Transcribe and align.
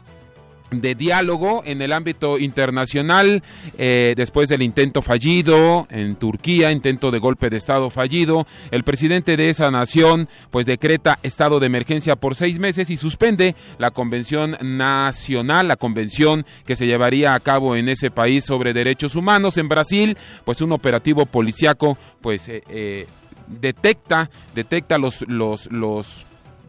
de 0.70 0.94
diálogo 0.94 1.62
en 1.64 1.83
el 1.83 1.92
ámbito 1.92 2.38
internacional 2.38 3.42
eh, 3.77 4.14
después 4.16 4.48
del 4.48 4.62
intento 4.62 5.02
fallido 5.02 5.86
en 5.91 6.16
Turquía, 6.16 6.72
intento 6.72 7.10
de 7.10 7.19
golpe 7.19 7.50
de 7.50 7.56
Estado 7.56 7.91
fallido. 7.91 8.47
El 8.70 8.84
presidente 8.84 9.36
de 9.36 9.50
esa 9.50 9.70
nación 9.70 10.28
pues 10.50 10.66
decreta 10.66 11.19
estado 11.22 11.60
de 11.60 11.66
emergencia 11.66 12.16
por 12.16 12.34
seis 12.34 12.58
meses 12.58 12.91
y 12.91 12.97
suspende 12.97 13.55
la 13.78 13.91
convención 13.91 14.56
nacional, 14.60 15.69
la 15.69 15.77
convención 15.77 16.44
que 16.66 16.77
se 16.77 16.86
llevaría 16.86 17.34
a 17.34 17.41
cabo 17.41 17.77
en 17.77 17.88
ese 17.88 18.10
país 18.10 18.44
sobre 18.44 18.72
derechos 18.72 19.16
humanos. 19.16 19.56
En 19.56 19.69
Brasil 19.69 20.16
pues 20.44 20.60
un 20.60 20.72
operativo 20.72 21.27
policiaco 21.27 21.97
pues 22.20 22.48
eh, 22.48 22.62
eh, 22.69 23.06
detecta, 23.47 24.30
detecta 24.55 24.98
los, 24.98 25.22
los, 25.28 25.70
los 25.70 26.28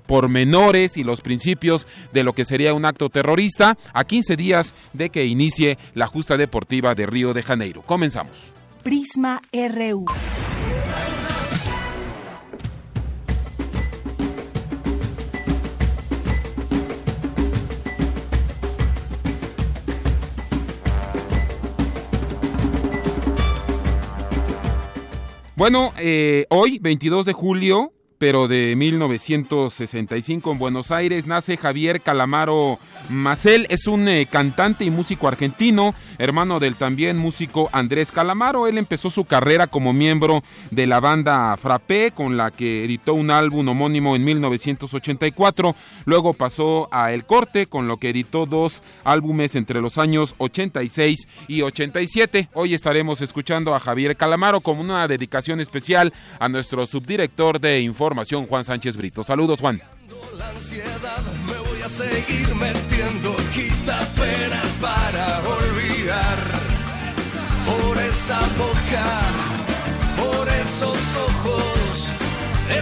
pormenores 0.09 0.97
y 0.97 1.03
los 1.03 1.21
principios 1.21 1.87
de 2.11 2.23
lo 2.23 2.33
que 2.33 2.43
sería 2.43 2.73
un 2.73 2.83
acto 2.83 3.09
terrorista 3.09 3.77
a 3.93 4.05
15 4.05 4.35
días 4.35 4.73
de 4.91 5.11
que 5.11 5.27
inicie 5.27 5.77
la 5.93 6.07
justa 6.07 6.35
deportiva 6.35 6.95
de 6.95 7.05
Río 7.05 7.35
de 7.35 7.43
Janeiro. 7.43 7.83
Comenzamos. 7.83 8.51
Prisma 8.81 9.39
RU. 9.53 10.05
Bueno, 25.55 25.93
eh, 25.99 26.47
hoy, 26.49 26.79
22 26.79 27.27
de 27.27 27.33
julio, 27.33 27.91
pero 28.19 28.49
de 28.49 28.75
1965 28.75 30.51
en 30.51 30.59
Buenos 30.59 30.91
Aires 30.91 31.25
nace 31.25 31.55
Javier 31.55 32.01
Calamaro 32.01 32.77
Macel, 33.09 33.65
es 33.69 33.87
un 33.87 34.09
eh, 34.09 34.27
cantante 34.29 34.83
y 34.83 34.91
músico 34.91 35.29
argentino, 35.29 35.95
hermano 36.17 36.59
del 36.59 36.75
también 36.75 37.17
músico 37.17 37.69
Andrés 37.71 38.11
Calamaro. 38.11 38.67
Él 38.67 38.77
empezó 38.77 39.09
su 39.09 39.23
carrera 39.23 39.67
como 39.67 39.93
miembro 39.93 40.43
de 40.69 40.85
la 40.85 40.99
banda 40.99 41.55
Frappé, 41.55 42.11
con 42.11 42.35
la 42.35 42.51
que 42.51 42.83
editó 42.83 43.13
un 43.13 43.31
álbum 43.31 43.69
homónimo 43.69 44.17
en 44.17 44.25
1984. 44.25 45.75
Luego 46.03 46.33
pasó 46.33 46.89
a 46.91 47.13
El 47.13 47.23
Corte, 47.23 47.67
con 47.67 47.87
lo 47.87 47.97
que 47.97 48.09
editó 48.09 48.45
dos 48.45 48.83
álbumes 49.05 49.55
entre 49.55 49.79
los 49.79 49.97
años 49.97 50.35
86 50.39 51.25
y 51.47 51.61
87. 51.61 52.49
Hoy 52.53 52.73
estaremos 52.73 53.21
escuchando 53.21 53.73
a 53.73 53.79
Javier 53.79 54.17
Calamaro 54.17 54.59
como 54.59 54.81
una 54.81 55.07
dedicación 55.07 55.61
especial 55.61 56.11
a 56.37 56.49
nuestro 56.49 56.85
subdirector 56.85 57.61
de 57.61 57.79
información 57.79 58.08
información, 58.09 58.47
Juan 58.47 58.63
Sánchez 58.63 58.97
Brito. 58.97 59.21
Saludos, 59.23 59.59
Juan. 59.61 59.79
La 60.37 60.49
ansiedad 60.49 61.21
me 61.45 61.69
voy 61.69 61.81
a 61.81 61.89
seguir 61.89 62.47
metiendo, 62.55 63.35
quita 63.53 63.99
penas 64.15 64.77
para 64.81 65.39
olvidar. 65.47 66.37
Por 67.65 67.97
esa 67.99 68.39
boca, 68.57 69.05
por 70.17 70.47
esos 70.47 71.15
ojos, 71.27 72.07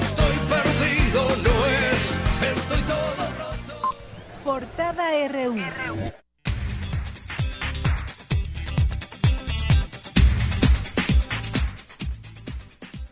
estoy 0.01 0.37
perdido, 0.47 1.27
no 1.43 1.65
es, 1.65 2.57
estoy 2.57 2.81
todo 2.83 3.23
roto. 3.37 3.97
Portada 4.45 5.27
RU. 5.27 6.26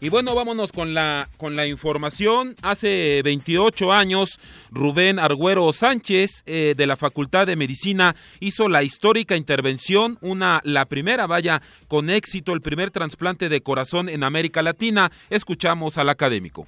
Y 0.01 0.09
bueno, 0.09 0.35
vámonos 0.35 0.73
con 0.73 0.93
la, 0.93 1.29
con 1.37 1.55
la 1.55 1.67
información. 1.67 2.55
Hace 2.61 3.21
28 3.23 3.93
años, 3.93 4.39
Rubén 4.69 5.19
Argüero 5.19 5.71
Sánchez, 5.71 6.43
eh, 6.45 6.73
de 6.75 6.85
la 6.85 6.97
Facultad 6.97 7.47
de 7.47 7.55
Medicina, 7.55 8.13
hizo 8.41 8.67
la 8.67 8.83
histórica 8.83 9.37
intervención, 9.37 10.17
una, 10.19 10.59
la 10.65 10.85
primera, 10.85 11.27
vaya, 11.27 11.61
con 11.87 12.09
éxito, 12.09 12.51
el 12.51 12.61
primer 12.61 12.91
trasplante 12.91 13.47
de 13.47 13.61
corazón 13.61 14.09
en 14.09 14.23
América 14.23 14.61
Latina. 14.61 15.13
Escuchamos 15.29 15.97
al 15.97 16.09
académico. 16.09 16.67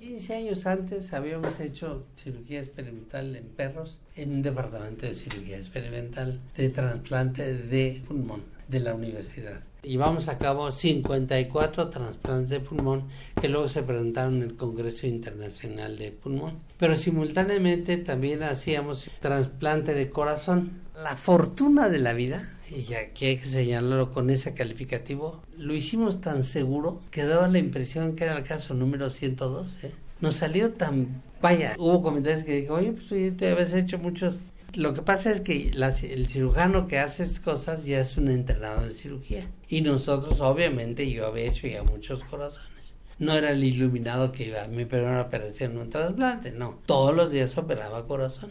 15 0.00 0.34
años 0.34 0.66
antes 0.66 1.12
habíamos 1.12 1.60
hecho 1.60 2.06
cirugía 2.16 2.60
experimental 2.60 3.36
en 3.36 3.44
perros 3.48 3.98
en 4.14 4.32
un 4.32 4.42
departamento 4.42 5.04
de 5.04 5.14
cirugía 5.14 5.58
experimental 5.58 6.40
de 6.56 6.68
trasplante 6.70 7.54
de 7.54 8.02
pulmón 8.06 8.44
de 8.68 8.80
la 8.80 8.94
universidad 8.94 9.62
llevamos 9.86 10.28
a 10.28 10.38
cabo 10.38 10.72
54 10.72 11.88
trasplantes 11.88 12.50
de 12.50 12.60
pulmón 12.60 13.04
que 13.40 13.48
luego 13.48 13.68
se 13.68 13.82
presentaron 13.82 14.36
en 14.36 14.42
el 14.42 14.56
Congreso 14.56 15.06
Internacional 15.06 15.96
de 15.96 16.12
Pulmón. 16.12 16.58
Pero 16.78 16.96
simultáneamente 16.96 17.96
también 17.96 18.42
hacíamos 18.42 19.08
trasplante 19.20 19.94
de 19.94 20.10
corazón. 20.10 20.82
La 20.94 21.16
fortuna 21.16 21.88
de 21.88 21.98
la 21.98 22.14
vida, 22.14 22.48
y 22.70 22.94
aquí 22.94 23.26
hay 23.26 23.36
que 23.38 23.48
señalarlo 23.48 24.12
con 24.12 24.30
ese 24.30 24.54
calificativo, 24.54 25.42
lo 25.56 25.74
hicimos 25.74 26.20
tan 26.20 26.44
seguro 26.44 27.00
que 27.10 27.24
daba 27.24 27.48
la 27.48 27.58
impresión 27.58 28.16
que 28.16 28.24
era 28.24 28.36
el 28.36 28.44
caso 28.44 28.74
número 28.74 29.10
112. 29.10 29.92
Nos 30.20 30.36
salió 30.36 30.72
tan... 30.72 31.22
Vaya, 31.42 31.74
hubo 31.78 32.02
comentarios 32.02 32.44
que 32.44 32.60
dijo, 32.60 32.74
oye, 32.74 32.92
pues 32.92 33.08
tú 33.08 33.44
habías 33.44 33.72
hecho 33.74 33.98
muchos 33.98 34.36
lo 34.76 34.92
que 34.92 35.02
pasa 35.02 35.30
es 35.30 35.40
que 35.40 35.70
el 35.70 36.28
cirujano 36.28 36.86
que 36.86 36.98
hace 36.98 37.22
estas 37.22 37.40
cosas 37.40 37.84
ya 37.84 38.00
es 38.00 38.16
un 38.16 38.28
entrenador 38.28 38.88
de 38.88 38.94
cirugía. 38.94 39.46
Y 39.68 39.80
nosotros, 39.80 40.40
obviamente, 40.40 41.10
yo 41.10 41.26
había 41.26 41.44
hecho 41.46 41.66
ya 41.66 41.82
muchos 41.82 42.22
corazones. 42.24 42.94
No 43.18 43.32
era 43.32 43.50
el 43.50 43.64
iluminado 43.64 44.32
que 44.32 44.48
iba 44.48 44.62
a 44.62 44.68
mi 44.68 44.84
primera 44.84 45.22
operación 45.22 45.72
en 45.72 45.78
un 45.78 45.90
trasplante, 45.90 46.52
no. 46.52 46.78
Todos 46.84 47.16
los 47.16 47.32
días 47.32 47.56
operaba 47.56 48.06
corazón. 48.06 48.50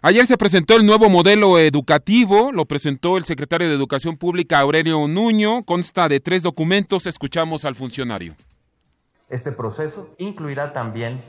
Ayer 0.00 0.26
se 0.26 0.38
presentó 0.38 0.76
el 0.76 0.86
nuevo 0.86 1.10
modelo 1.10 1.58
educativo, 1.58 2.50
lo 2.52 2.64
presentó 2.64 3.16
el 3.16 3.24
secretario 3.24 3.68
de 3.68 3.74
Educación 3.74 4.16
Pública 4.16 4.60
Aurelio 4.60 5.06
Nuño, 5.06 5.62
consta 5.64 6.08
de 6.08 6.20
tres 6.20 6.42
documentos, 6.42 7.06
escuchamos 7.06 7.64
al 7.64 7.74
funcionario. 7.74 8.34
Este 9.28 9.52
proceso 9.52 10.14
incluirá 10.18 10.72
también 10.72 11.22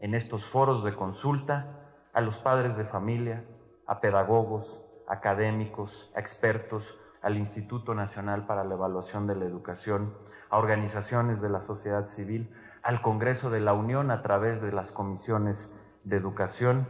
en 0.00 0.14
estos 0.14 0.44
foros 0.44 0.84
de 0.84 0.94
consulta 0.94 1.79
a 2.12 2.20
los 2.20 2.38
padres 2.38 2.76
de 2.76 2.84
familia, 2.84 3.44
a 3.86 4.00
pedagogos, 4.00 4.84
académicos, 5.08 6.12
expertos, 6.16 6.98
al 7.22 7.36
Instituto 7.36 7.94
Nacional 7.94 8.46
para 8.46 8.64
la 8.64 8.74
Evaluación 8.74 9.26
de 9.26 9.36
la 9.36 9.44
Educación, 9.44 10.14
a 10.48 10.58
organizaciones 10.58 11.40
de 11.40 11.50
la 11.50 11.62
sociedad 11.62 12.08
civil, 12.08 12.50
al 12.82 13.02
Congreso 13.02 13.50
de 13.50 13.60
la 13.60 13.74
Unión 13.74 14.10
a 14.10 14.22
través 14.22 14.62
de 14.62 14.72
las 14.72 14.90
comisiones 14.92 15.76
de 16.04 16.16
educación, 16.16 16.88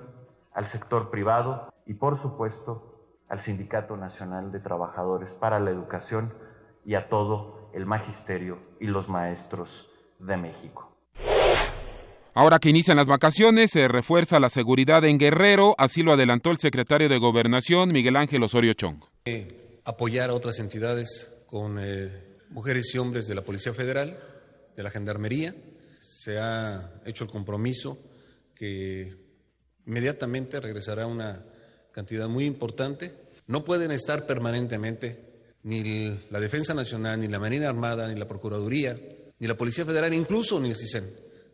al 0.52 0.66
sector 0.66 1.10
privado 1.10 1.72
y, 1.86 1.94
por 1.94 2.18
supuesto, 2.18 2.90
al 3.28 3.40
Sindicato 3.40 3.96
Nacional 3.96 4.52
de 4.52 4.60
Trabajadores 4.60 5.34
para 5.34 5.60
la 5.60 5.70
Educación 5.70 6.32
y 6.84 6.94
a 6.94 7.08
todo 7.08 7.70
el 7.72 7.86
magisterio 7.86 8.58
y 8.80 8.86
los 8.86 9.08
maestros 9.08 9.90
de 10.18 10.36
México. 10.36 10.89
Ahora 12.34 12.58
que 12.58 12.70
inician 12.70 12.96
las 12.96 13.08
vacaciones, 13.08 13.72
se 13.72 13.88
refuerza 13.88 14.38
la 14.38 14.48
seguridad 14.48 15.04
en 15.04 15.18
Guerrero, 15.18 15.74
así 15.78 16.02
lo 16.02 16.12
adelantó 16.12 16.50
el 16.50 16.58
secretario 16.58 17.08
de 17.08 17.18
Gobernación, 17.18 17.92
Miguel 17.92 18.16
Ángel 18.16 18.42
Osorio 18.42 18.72
Chong. 18.74 19.02
Eh, 19.24 19.80
apoyar 19.84 20.30
a 20.30 20.34
otras 20.34 20.58
entidades 20.60 21.32
con 21.46 21.78
eh, 21.80 22.10
mujeres 22.50 22.94
y 22.94 22.98
hombres 22.98 23.26
de 23.26 23.34
la 23.34 23.42
Policía 23.42 23.74
Federal, 23.74 24.16
de 24.76 24.82
la 24.82 24.90
Gendarmería. 24.90 25.54
Se 26.00 26.38
ha 26.38 26.92
hecho 27.04 27.24
el 27.24 27.30
compromiso 27.30 27.98
que 28.54 29.16
inmediatamente 29.86 30.60
regresará 30.60 31.06
una 31.06 31.44
cantidad 31.92 32.28
muy 32.28 32.44
importante. 32.44 33.12
No 33.48 33.64
pueden 33.64 33.90
estar 33.90 34.26
permanentemente 34.26 35.18
ni 35.64 36.16
la 36.30 36.38
Defensa 36.40 36.74
Nacional, 36.74 37.20
ni 37.20 37.28
la 37.28 37.40
Marina 37.40 37.68
Armada, 37.68 38.08
ni 38.08 38.18
la 38.18 38.28
Procuraduría, 38.28 38.96
ni 39.38 39.48
la 39.48 39.56
Policía 39.56 39.84
Federal, 39.84 40.14
incluso 40.14 40.60
ni 40.60 40.70
el 40.70 40.76
CISEN. 40.76 41.04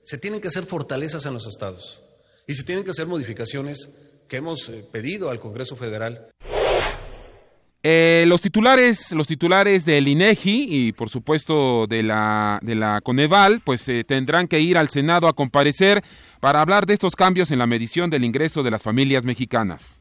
Se 0.07 0.19
tienen 0.19 0.41
que 0.41 0.47
hacer 0.47 0.63
fortalezas 0.63 1.27
en 1.27 1.35
los 1.35 1.49
estados 1.49 2.01
y 2.47 2.55
se 2.55 2.63
tienen 2.63 2.85
que 2.85 2.93
hacer 2.93 3.09
modificaciones 3.09 3.91
que 4.29 4.37
hemos 4.37 4.69
eh, 4.69 4.85
pedido 4.93 5.31
al 5.31 5.41
Congreso 5.41 5.75
Federal. 5.75 6.29
Eh, 7.83 8.25
los 8.29 8.41
titulares, 8.41 9.11
los 9.11 9.27
titulares 9.27 9.85
del 9.85 10.07
INEGI 10.07 10.67
y 10.71 10.93
por 10.93 11.11
supuesto 11.11 11.89
de 11.89 12.05
la 12.05 12.61
de 12.63 12.77
la 12.77 13.01
Coneval, 13.01 13.61
pues 13.65 13.89
eh, 13.89 14.05
tendrán 14.05 14.47
que 14.47 14.61
ir 14.61 14.79
al 14.79 14.91
Senado 14.91 15.27
a 15.27 15.33
comparecer 15.33 16.05
para 16.39 16.61
hablar 16.61 16.87
de 16.87 16.95
estos 16.95 17.17
cambios 17.17 17.51
en 17.51 17.59
la 17.59 17.67
medición 17.67 18.09
del 18.09 18.23
ingreso 18.23 18.63
de 18.63 18.71
las 18.71 18.85
familias 18.85 19.25
mexicanas. 19.25 20.01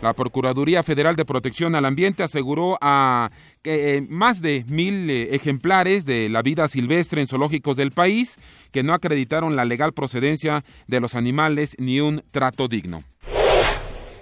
La 0.00 0.14
Procuraduría 0.14 0.82
Federal 0.82 1.14
de 1.14 1.24
Protección 1.24 1.74
al 1.74 1.84
Ambiente 1.84 2.22
aseguró 2.22 2.78
a 2.80 3.30
que 3.62 3.96
eh, 3.96 4.06
más 4.08 4.42
de 4.42 4.64
mil 4.68 5.10
ejemplares 5.10 6.04
de 6.04 6.28
la 6.28 6.42
vida 6.42 6.68
silvestre 6.68 7.20
en 7.20 7.26
zoológicos 7.26 7.76
del 7.76 7.90
país 7.90 8.36
que 8.74 8.82
no 8.82 8.92
acreditaron 8.92 9.54
la 9.54 9.64
legal 9.64 9.92
procedencia 9.92 10.64
de 10.88 10.98
los 10.98 11.14
animales 11.14 11.76
ni 11.78 12.00
un 12.00 12.24
trato 12.32 12.66
digno. 12.66 13.04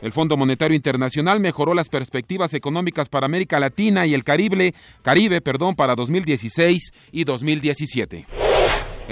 El 0.02 0.12
Fondo 0.12 0.37
Monetario 0.37 0.76
Internacional 0.76 1.40
mejoró 1.40 1.72
las 1.72 1.88
perspectivas 1.88 2.52
económicas 2.52 3.08
para 3.08 3.25
América 3.25 3.58
Latina 3.58 4.04
y 4.04 4.12
el 4.12 4.25
Caribe, 4.25 4.75
Caribe 5.00 5.40
perdón, 5.40 5.75
para 5.75 5.94
2016 5.94 6.93
y 7.12 7.25
2017. 7.25 8.42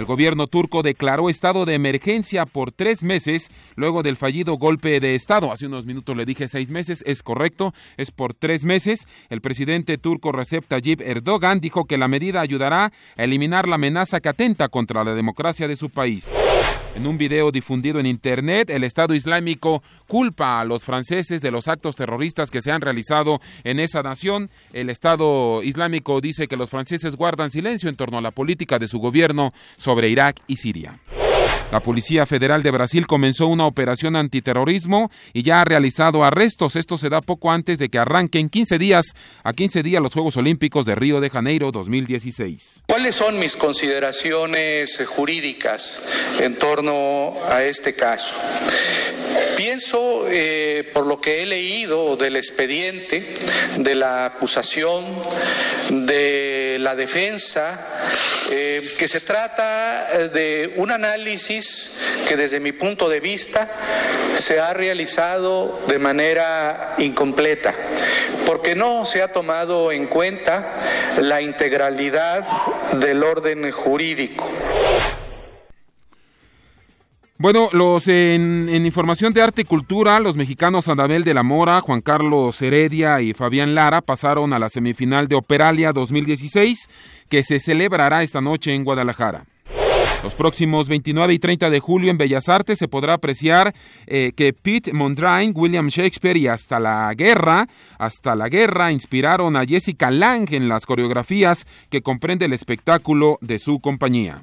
El 0.00 0.06
gobierno 0.06 0.47
turco 0.47 0.81
declaró 0.81 1.29
estado 1.29 1.67
de 1.67 1.75
emergencia 1.75 2.47
por 2.47 2.73
tres 2.73 3.02
meses 3.02 3.50
luego 3.76 4.02
del 4.02 4.17
fallido 4.17 4.55
golpe 4.55 4.99
de 4.99 5.14
Estado. 5.14 5.52
Hace 5.52 5.67
unos 5.67 5.85
minutos 5.85 6.17
le 6.17 6.25
dije 6.25 6.49
seis 6.49 6.70
meses, 6.70 7.05
es 7.06 7.23
correcto, 7.23 7.75
es 7.99 8.11
por 8.11 8.32
tres 8.32 8.64
meses. 8.64 9.06
El 9.29 9.43
presidente 9.43 9.99
turco 9.99 10.32
Recep 10.32 10.64
Tayyip 10.67 11.02
Erdogan 11.02 11.61
dijo 11.61 11.85
que 11.85 11.99
la 11.99 12.08
medida 12.08 12.41
ayudará 12.41 12.93
a 13.19 13.23
eliminar 13.23 13.69
la 13.69 13.75
amenaza 13.75 14.20
que 14.20 14.31
atenta 14.31 14.70
contra 14.70 15.05
la 15.05 15.12
democracia 15.12 15.69
de 15.69 15.76
su 15.76 15.91
país. 15.91 16.31
En 16.94 17.06
un 17.06 17.19
video 17.19 17.52
difundido 17.52 18.00
en 18.00 18.06
Internet, 18.06 18.69
el 18.70 18.82
Estado 18.82 19.14
Islámico 19.14 19.82
culpa 20.08 20.60
a 20.60 20.64
los 20.64 20.84
franceses 20.84 21.40
de 21.40 21.52
los 21.52 21.69
actos 21.69 21.94
terroristas 21.94 22.50
que 22.50 22.60
se 22.60 22.72
han 22.72 22.81
realizado 22.81 23.40
en 23.62 23.78
esa 23.78 24.02
nación. 24.02 24.50
El 24.72 24.90
Estado 24.90 25.62
Islámico 25.62 26.20
dice 26.20 26.48
que 26.48 26.56
los 26.56 26.69
franceses 26.69 27.16
guardan 27.16 27.50
silencio 27.50 27.88
en 27.88 27.96
torno 27.96 28.19
a 28.19 28.22
la 28.22 28.32
política 28.32 28.78
de 28.78 28.88
su 28.88 28.98
gobierno 28.98 29.52
sobre 29.76 30.08
Irak 30.08 30.40
y 30.48 30.56
Siria. 30.56 30.98
La 31.70 31.78
Policía 31.78 32.26
Federal 32.26 32.64
de 32.64 32.72
Brasil 32.72 33.06
comenzó 33.06 33.46
una 33.46 33.64
operación 33.64 34.17
antiterrorismo 34.17 35.08
y 35.32 35.44
ya 35.44 35.61
ha 35.61 35.64
realizado 35.64 36.25
arrestos. 36.25 36.75
Esto 36.75 36.99
se 36.99 37.08
da 37.08 37.20
poco 37.20 37.52
antes 37.52 37.78
de 37.78 37.88
que 37.88 37.99
arranquen 37.99 38.49
15 38.49 38.76
días 38.76 39.14
a 39.44 39.52
15 39.52 39.84
días 39.84 40.02
los 40.02 40.12
Juegos 40.12 40.37
Olímpicos 40.37 40.84
de 40.84 40.96
Río 40.96 41.20
de 41.20 41.31
Janeiro 41.31 41.70
2016. 41.70 42.82
¿Cuáles 42.88 43.14
son 43.14 43.38
mis 43.38 43.56
consideraciones 43.56 45.00
jurídicas 45.06 46.08
en 46.40 46.56
torno 46.56 47.34
a 47.49 47.62
este 47.62 47.94
caso? 47.94 48.34
Pienso, 49.56 50.25
eh, 50.28 50.90
por 50.93 51.06
lo 51.06 51.20
que 51.20 51.43
he 51.43 51.46
leído 51.46 52.17
del 52.17 52.34
expediente, 52.34 53.34
de 53.76 53.94
la 53.94 54.26
acusación, 54.26 55.05
de 55.88 56.50
la 56.82 56.94
defensa, 56.94 57.79
eh, 58.50 58.82
que 58.99 59.09
se 59.09 59.21
trata 59.21 60.29
de 60.29 60.73
un 60.77 60.91
análisis 60.91 61.99
que 62.27 62.37
desde 62.37 62.61
mi 62.61 62.73
punto 62.73 63.09
de 63.09 63.21
vista 63.21 63.69
se 64.38 64.59
ha 64.59 64.73
realizado 64.73 65.81
de 65.87 65.99
manera 65.99 66.94
incompleta, 66.99 67.75
porque 68.47 68.75
no 68.75 69.05
se 69.05 69.23
ha 69.23 69.29
tomado 69.29 69.93
en 69.93 70.06
cuenta 70.06 70.75
la 71.19 71.41
integralidad 71.41 72.47
del 72.93 73.23
orden 73.23 73.71
jurídico. 73.71 74.50
Bueno, 77.40 77.70
los 77.72 78.06
en, 78.06 78.69
información 78.84 79.32
de 79.32 79.40
arte 79.40 79.62
y 79.62 79.64
cultura, 79.64 80.20
los 80.20 80.37
mexicanos 80.37 80.88
Anabel 80.88 81.25
de 81.25 81.32
la 81.32 81.42
Mora, 81.42 81.81
Juan 81.81 82.02
Carlos 82.02 82.60
Heredia 82.60 83.22
y 83.22 83.32
Fabián 83.32 83.75
Lara 83.75 84.02
pasaron 84.02 84.52
a 84.52 84.58
la 84.58 84.69
semifinal 84.69 85.26
de 85.26 85.37
Operalia 85.37 85.92
2016, 85.92 86.90
que 87.31 87.42
se 87.42 87.58
celebrará 87.58 88.22
esta 88.22 88.42
noche 88.42 88.75
en 88.75 88.84
Guadalajara. 88.84 89.46
Los 90.22 90.34
próximos 90.34 90.87
29 90.88 91.32
y 91.32 91.38
30 91.38 91.70
de 91.70 91.81
julio 91.81 92.10
en 92.10 92.19
Bellas 92.19 92.50
Artes 92.50 92.78
se 92.78 92.88
podrá 92.88 93.14
apreciar 93.14 93.72
eh, 94.06 94.32
que 94.36 94.52
Pete 94.52 94.93
Mondrian, 94.93 95.52
William 95.54 95.88
Shakespeare 95.88 96.36
y 96.36 96.46
Hasta 96.46 96.78
la 96.78 97.10
Guerra, 97.14 97.66
Hasta 97.96 98.36
la 98.36 98.50
Guerra 98.50 98.93
inspiraron 98.93 99.56
a 99.56 99.64
Jessica 99.64 100.10
Lang 100.10 100.52
en 100.52 100.69
las 100.69 100.84
coreografías 100.84 101.66
que 101.88 102.02
comprende 102.02 102.44
el 102.44 102.52
espectáculo 102.52 103.38
de 103.40 103.58
su 103.58 103.81
compañía. 103.81 104.43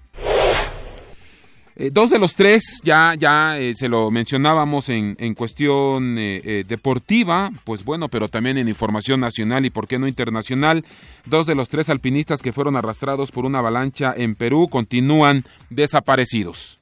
Eh, 1.79 1.91
dos 1.93 2.09
de 2.09 2.17
los 2.17 2.33
tres, 2.33 2.81
ya, 2.83 3.13
ya 3.13 3.55
eh, 3.59 3.75
se 3.75 3.87
lo 3.87 4.09
mencionábamos 4.09 4.89
en, 4.89 5.15
en 5.19 5.35
cuestión 5.35 6.15
eh, 6.17 6.63
deportiva, 6.67 7.51
pues 7.65 7.85
bueno, 7.85 8.07
pero 8.07 8.27
también 8.29 8.57
en 8.57 8.67
información 8.67 9.19
nacional 9.19 9.63
y 9.63 9.69
por 9.69 9.87
qué 9.87 9.99
no 9.99 10.07
internacional. 10.07 10.83
Dos 11.25 11.45
de 11.45 11.53
los 11.53 11.69
tres 11.69 11.89
alpinistas 11.89 12.41
que 12.41 12.51
fueron 12.51 12.77
arrastrados 12.77 13.31
por 13.31 13.45
una 13.45 13.59
avalancha 13.59 14.11
en 14.17 14.33
Perú 14.33 14.67
continúan 14.71 15.45
desaparecidos. 15.69 16.79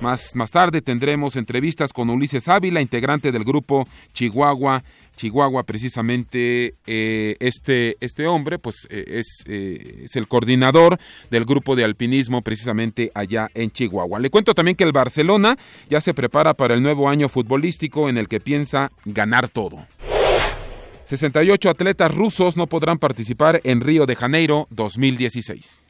Más, 0.00 0.34
más 0.34 0.50
tarde 0.50 0.82
tendremos 0.82 1.36
entrevistas 1.36 1.92
con 1.92 2.10
Ulises 2.10 2.48
Ávila, 2.48 2.80
integrante 2.80 3.30
del 3.30 3.44
grupo 3.44 3.86
Chihuahua 4.12 4.82
Chihuahua, 5.16 5.62
precisamente 5.62 6.74
eh, 6.86 7.36
este, 7.40 7.96
este 8.00 8.26
hombre, 8.26 8.58
pues 8.58 8.86
eh, 8.90 9.04
es, 9.06 9.44
eh, 9.46 10.04
es, 10.04 10.16
el 10.16 10.28
coordinador 10.28 10.98
del 11.30 11.44
grupo 11.44 11.76
de 11.76 11.84
alpinismo 11.84 12.42
precisamente 12.42 13.10
allá 13.14 13.48
en 13.54 13.70
Chihuahua. 13.70 14.18
Le 14.18 14.30
cuento 14.30 14.54
también 14.54 14.76
que 14.76 14.84
el 14.84 14.92
Barcelona 14.92 15.56
ya 15.88 16.00
se 16.00 16.14
prepara 16.14 16.54
para 16.54 16.74
el 16.74 16.82
nuevo 16.82 17.08
año 17.08 17.28
futbolístico 17.28 18.08
en 18.08 18.18
el 18.18 18.28
que 18.28 18.40
piensa 18.40 18.90
ganar 19.04 19.48
todo. 19.48 19.86
68 21.04 21.68
atletas 21.68 22.14
rusos 22.14 22.56
no 22.56 22.66
podrán 22.66 22.98
participar 22.98 23.60
en 23.64 23.80
Río 23.80 24.06
de 24.06 24.16
Janeiro 24.16 24.66
2016. 24.70 25.84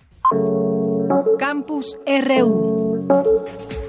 Campus 1.38 1.99
RU. 2.07 3.82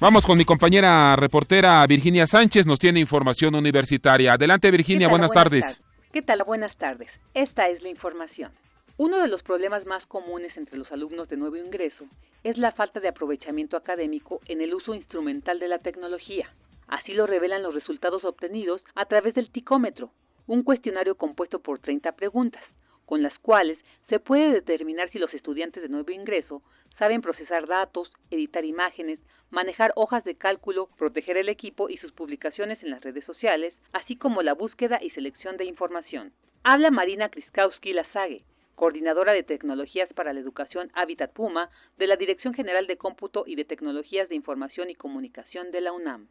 Vamos 0.00 0.24
con 0.24 0.38
mi 0.38 0.44
compañera 0.44 1.16
reportera 1.16 1.84
Virginia 1.88 2.24
Sánchez, 2.24 2.66
nos 2.66 2.78
tiene 2.78 3.00
información 3.00 3.56
universitaria. 3.56 4.34
Adelante 4.34 4.70
Virginia, 4.70 5.08
buenas, 5.08 5.32
tardes. 5.32 5.82
¿Qué 6.12 6.22
tal? 6.22 6.44
Buenas 6.44 6.76
tardes. 6.76 7.08
Esta 7.34 7.68
es 7.68 7.82
la 7.82 7.88
información. 7.88 8.52
Uno 8.96 9.18
de 9.18 9.26
los 9.26 9.42
problemas 9.42 9.86
más 9.86 10.06
comunes 10.06 10.56
entre 10.56 10.78
los 10.78 10.92
alumnos 10.92 11.28
de 11.28 11.36
nuevo 11.36 11.56
ingreso 11.56 12.04
es 12.44 12.58
la 12.58 12.70
falta 12.70 13.00
de 13.00 13.08
aprovechamiento 13.08 13.76
académico 13.76 14.38
en 14.46 14.60
el 14.60 14.72
uso 14.72 14.94
instrumental 14.94 15.58
de 15.58 15.66
la 15.66 15.78
tecnología. 15.78 16.48
Así 16.86 17.12
lo 17.12 17.26
revelan 17.26 17.64
los 17.64 17.74
resultados 17.74 18.22
obtenidos 18.22 18.84
a 18.94 19.06
través 19.06 19.34
del 19.34 19.50
ticómetro, 19.50 20.12
un 20.46 20.62
cuestionario 20.62 21.16
compuesto 21.16 21.58
por 21.58 21.80
30 21.80 22.12
preguntas, 22.12 22.62
con 23.04 23.20
las 23.20 23.36
cuales 23.40 23.78
se 24.08 24.20
puede 24.20 24.52
determinar 24.52 25.10
si 25.10 25.18
los 25.18 25.34
estudiantes 25.34 25.82
de 25.82 25.88
nuevo 25.88 26.12
ingreso 26.12 26.62
saben 27.00 27.20
procesar 27.20 27.66
datos, 27.66 28.12
editar 28.30 28.64
imágenes, 28.64 29.18
manejar 29.50 29.92
hojas 29.96 30.24
de 30.24 30.34
cálculo, 30.34 30.88
proteger 30.98 31.36
el 31.36 31.48
equipo 31.48 31.88
y 31.88 31.98
sus 31.98 32.12
publicaciones 32.12 32.82
en 32.82 32.90
las 32.90 33.02
redes 33.02 33.24
sociales, 33.24 33.74
así 33.92 34.16
como 34.16 34.42
la 34.42 34.54
búsqueda 34.54 34.98
y 35.02 35.10
selección 35.10 35.56
de 35.56 35.64
información. 35.64 36.32
Habla 36.64 36.90
Marina 36.90 37.28
Kriskowski 37.28 37.92
Lazague, 37.92 38.44
coordinadora 38.74 39.32
de 39.32 39.42
tecnologías 39.42 40.12
para 40.12 40.32
la 40.32 40.40
educación 40.40 40.90
Habitat 40.94 41.32
Puma 41.32 41.70
de 41.96 42.06
la 42.06 42.16
Dirección 42.16 42.54
General 42.54 42.86
de 42.86 42.96
Cómputo 42.96 43.44
y 43.46 43.56
de 43.56 43.64
Tecnologías 43.64 44.28
de 44.28 44.36
Información 44.36 44.90
y 44.90 44.94
Comunicación 44.94 45.70
de 45.72 45.80
la 45.80 45.92
UNAM. 45.92 46.28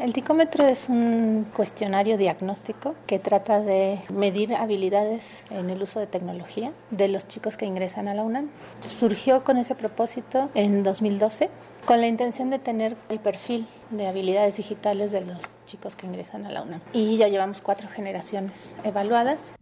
El 0.00 0.12
ticómetro 0.12 0.66
es 0.66 0.88
un 0.88 1.46
cuestionario 1.54 2.18
diagnóstico 2.18 2.96
que 3.06 3.20
trata 3.20 3.60
de 3.60 4.00
medir 4.12 4.56
habilidades 4.56 5.44
en 5.50 5.70
el 5.70 5.80
uso 5.80 6.00
de 6.00 6.08
tecnología 6.08 6.72
de 6.90 7.06
los 7.06 7.28
chicos 7.28 7.56
que 7.56 7.64
ingresan 7.64 8.08
a 8.08 8.14
la 8.14 8.24
UNAM. 8.24 8.50
Surgió 8.88 9.44
con 9.44 9.56
ese 9.56 9.76
propósito 9.76 10.50
en 10.54 10.82
2012 10.82 11.48
con 11.84 12.00
la 12.00 12.06
intención 12.06 12.50
de 12.50 12.58
tener 12.58 12.96
el 13.10 13.18
perfil 13.18 13.66
de 13.90 14.06
habilidades 14.06 14.56
digitales 14.56 15.12
de 15.12 15.20
los 15.20 15.38
chicos 15.66 15.96
que 15.96 16.06
ingresan 16.06 16.46
a 16.46 16.50
la 16.50 16.62
UNAM. 16.62 16.80
Y 16.92 17.16
ya 17.16 17.28
llevamos 17.28 17.60
cuatro 17.60 17.88
generaciones 17.88 18.74
evaluadas. 18.84 19.54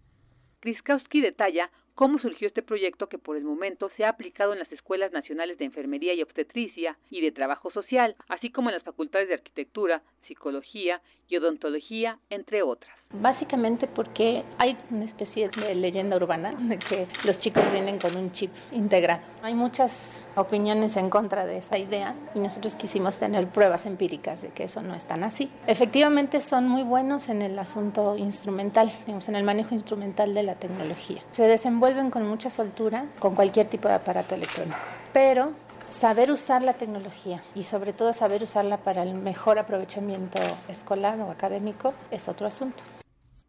Kriskowski 0.60 1.20
detalla 1.20 1.70
cómo 1.94 2.18
surgió 2.20 2.46
este 2.46 2.62
proyecto 2.62 3.08
que 3.08 3.18
por 3.18 3.36
el 3.36 3.44
momento 3.44 3.90
se 3.96 4.04
ha 4.04 4.10
aplicado 4.10 4.52
en 4.52 4.60
las 4.60 4.70
Escuelas 4.70 5.12
Nacionales 5.12 5.58
de 5.58 5.64
Enfermería 5.64 6.14
y 6.14 6.22
Obstetricia 6.22 6.96
y 7.10 7.20
de 7.20 7.32
Trabajo 7.32 7.70
Social, 7.70 8.14
así 8.28 8.50
como 8.50 8.70
en 8.70 8.74
las 8.74 8.84
facultades 8.84 9.28
de 9.28 9.34
Arquitectura, 9.34 10.02
Psicología 10.28 11.02
y 11.28 11.36
Odontología, 11.36 12.18
entre 12.30 12.62
otras. 12.62 12.96
Básicamente 13.12 13.86
porque 13.86 14.42
hay 14.58 14.76
una 14.90 15.04
especie 15.04 15.48
de 15.48 15.74
leyenda 15.74 16.16
urbana 16.16 16.54
de 16.58 16.78
que 16.78 17.06
los 17.24 17.38
chicos 17.38 17.70
vienen 17.70 17.98
con 17.98 18.16
un 18.16 18.32
chip 18.32 18.50
integrado. 18.72 19.20
Hay 19.42 19.54
muchas 19.54 20.24
opiniones 20.34 20.96
en 20.96 21.10
contra 21.10 21.44
de 21.44 21.58
esa 21.58 21.76
idea 21.76 22.14
y 22.34 22.40
nosotros 22.40 22.74
quisimos 22.74 23.18
tener 23.18 23.46
pruebas 23.48 23.84
empíricas 23.84 24.40
de 24.40 24.48
que 24.48 24.64
eso 24.64 24.82
no 24.82 24.94
es 24.94 25.04
tan 25.04 25.24
así. 25.24 25.50
Efectivamente 25.66 26.40
son 26.40 26.68
muy 26.68 26.84
buenos 26.84 27.28
en 27.28 27.42
el 27.42 27.58
asunto 27.58 28.16
instrumental, 28.16 28.90
digamos, 29.06 29.28
en 29.28 29.36
el 29.36 29.44
manejo 29.44 29.74
instrumental 29.74 30.32
de 30.34 30.42
la 30.44 30.54
tecnología. 30.54 31.22
Se 31.32 31.42
desenvuelven 31.42 32.10
con 32.10 32.26
mucha 32.26 32.50
soltura 32.50 33.06
con 33.18 33.34
cualquier 33.34 33.68
tipo 33.68 33.88
de 33.88 33.94
aparato 33.94 34.34
electrónico, 34.34 34.78
pero 35.12 35.52
saber 35.88 36.30
usar 36.30 36.62
la 36.62 36.72
tecnología 36.72 37.42
y 37.54 37.64
sobre 37.64 37.92
todo 37.92 38.12
saber 38.14 38.42
usarla 38.42 38.78
para 38.78 39.02
el 39.02 39.14
mejor 39.14 39.58
aprovechamiento 39.58 40.38
escolar 40.68 41.20
o 41.20 41.30
académico 41.30 41.92
es 42.10 42.28
otro 42.28 42.46
asunto. 42.46 42.82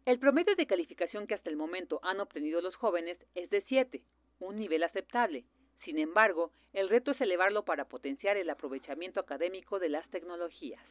El 0.06 0.18
promedio 0.18 0.54
de 0.54 0.66
calificación 0.66 1.26
que 1.26 1.34
hasta 1.34 1.48
el 1.48 1.56
momento 1.56 1.98
han 2.02 2.20
obtenido 2.20 2.60
los 2.60 2.76
jóvenes 2.76 3.16
es 3.34 3.48
de 3.48 3.64
7, 3.66 4.02
un 4.40 4.56
nivel 4.56 4.82
aceptable. 4.82 5.44
Sin 5.82 5.98
embargo, 5.98 6.50
el 6.74 6.90
reto 6.90 7.12
es 7.12 7.20
elevarlo 7.22 7.64
para 7.64 7.86
potenciar 7.86 8.36
el 8.36 8.50
aprovechamiento 8.50 9.20
académico 9.20 9.78
de 9.78 9.88
las 9.88 10.06
tecnologías. 10.10 10.82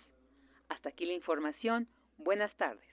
Hasta 0.70 0.89
aquí 0.89 1.05
la 1.05 1.13
información. 1.13 1.88
Buenas 2.17 2.51
tardes. 2.58 2.84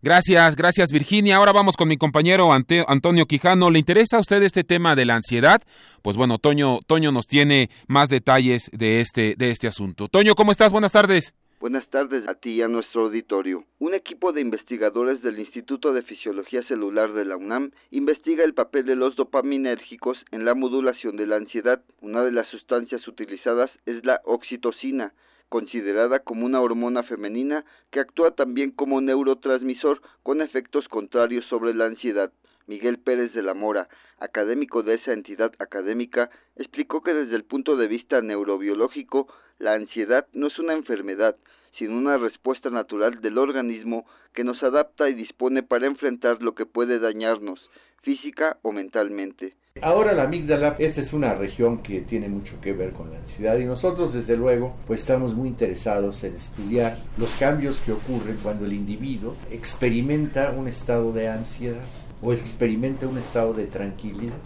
Gracias, 0.00 0.56
gracias 0.56 0.90
Virginia. 0.90 1.36
Ahora 1.36 1.52
vamos 1.52 1.76
con 1.76 1.88
mi 1.88 1.98
compañero 1.98 2.50
Antonio 2.52 3.26
Quijano. 3.26 3.70
¿Le 3.70 3.78
interesa 3.78 4.16
a 4.16 4.20
usted 4.20 4.42
este 4.42 4.64
tema 4.64 4.96
de 4.96 5.04
la 5.04 5.16
ansiedad? 5.16 5.60
Pues 6.00 6.16
bueno, 6.16 6.38
Toño, 6.38 6.78
Toño 6.86 7.12
nos 7.12 7.26
tiene 7.26 7.68
más 7.88 8.08
detalles 8.08 8.70
de 8.72 9.00
este, 9.00 9.34
de 9.36 9.50
este 9.50 9.68
asunto. 9.68 10.08
Toño, 10.08 10.34
¿cómo 10.34 10.52
estás? 10.52 10.72
Buenas 10.72 10.92
tardes. 10.92 11.34
Buenas 11.60 11.88
tardes 11.88 12.28
a 12.28 12.34
ti 12.34 12.50
y 12.50 12.62
a 12.62 12.68
nuestro 12.68 13.06
auditorio. 13.06 13.64
Un 13.80 13.92
equipo 13.92 14.32
de 14.32 14.40
investigadores 14.40 15.22
del 15.22 15.40
Instituto 15.40 15.92
de 15.92 16.02
Fisiología 16.02 16.62
Celular 16.62 17.12
de 17.14 17.24
la 17.24 17.36
UNAM 17.36 17.72
investiga 17.90 18.44
el 18.44 18.54
papel 18.54 18.86
de 18.86 18.94
los 18.94 19.16
dopaminérgicos 19.16 20.24
en 20.30 20.44
la 20.44 20.54
modulación 20.54 21.16
de 21.16 21.26
la 21.26 21.34
ansiedad. 21.34 21.82
Una 22.00 22.22
de 22.22 22.30
las 22.30 22.46
sustancias 22.46 23.08
utilizadas 23.08 23.72
es 23.86 24.04
la 24.04 24.20
oxitocina, 24.24 25.14
considerada 25.48 26.20
como 26.20 26.46
una 26.46 26.60
hormona 26.60 27.02
femenina 27.02 27.64
que 27.90 27.98
actúa 27.98 28.30
también 28.36 28.70
como 28.70 29.00
neurotransmisor 29.00 30.00
con 30.22 30.42
efectos 30.42 30.86
contrarios 30.86 31.44
sobre 31.46 31.74
la 31.74 31.86
ansiedad. 31.86 32.32
Miguel 32.68 32.98
Pérez 32.98 33.32
de 33.32 33.42
la 33.42 33.54
Mora, 33.54 33.88
académico 34.20 34.82
de 34.82 34.94
esa 34.94 35.12
entidad 35.12 35.52
académica, 35.58 36.30
explicó 36.54 37.02
que 37.02 37.14
desde 37.14 37.34
el 37.34 37.44
punto 37.44 37.76
de 37.76 37.88
vista 37.88 38.20
neurobiológico, 38.20 39.26
la 39.58 39.74
ansiedad 39.74 40.26
no 40.32 40.48
es 40.48 40.58
una 40.58 40.74
enfermedad, 40.74 41.36
sino 41.78 41.96
una 41.96 42.18
respuesta 42.18 42.70
natural 42.70 43.20
del 43.20 43.38
organismo 43.38 44.06
que 44.34 44.44
nos 44.44 44.62
adapta 44.62 45.08
y 45.08 45.14
dispone 45.14 45.62
para 45.62 45.86
enfrentar 45.86 46.42
lo 46.42 46.54
que 46.54 46.66
puede 46.66 46.98
dañarnos, 46.98 47.68
física 48.02 48.58
o 48.62 48.72
mentalmente. 48.72 49.54
Ahora 49.82 50.12
la 50.12 50.24
amígdala, 50.24 50.76
esta 50.78 51.00
es 51.00 51.12
una 51.12 51.34
región 51.34 51.82
que 51.82 52.00
tiene 52.00 52.28
mucho 52.28 52.60
que 52.60 52.72
ver 52.72 52.92
con 52.92 53.10
la 53.10 53.18
ansiedad 53.18 53.58
y 53.58 53.64
nosotros 53.64 54.12
desde 54.12 54.36
luego 54.36 54.74
pues 54.86 55.00
estamos 55.00 55.34
muy 55.34 55.48
interesados 55.48 56.24
en 56.24 56.34
estudiar 56.34 56.96
los 57.16 57.36
cambios 57.36 57.80
que 57.80 57.92
ocurren 57.92 58.38
cuando 58.42 58.64
el 58.64 58.72
individuo 58.72 59.36
experimenta 59.50 60.50
un 60.50 60.66
estado 60.66 61.12
de 61.12 61.28
ansiedad 61.28 61.84
o 62.20 62.32
experimenta 62.32 63.06
un 63.06 63.18
estado 63.18 63.54
de 63.54 63.66
tranquilidad 63.66 64.38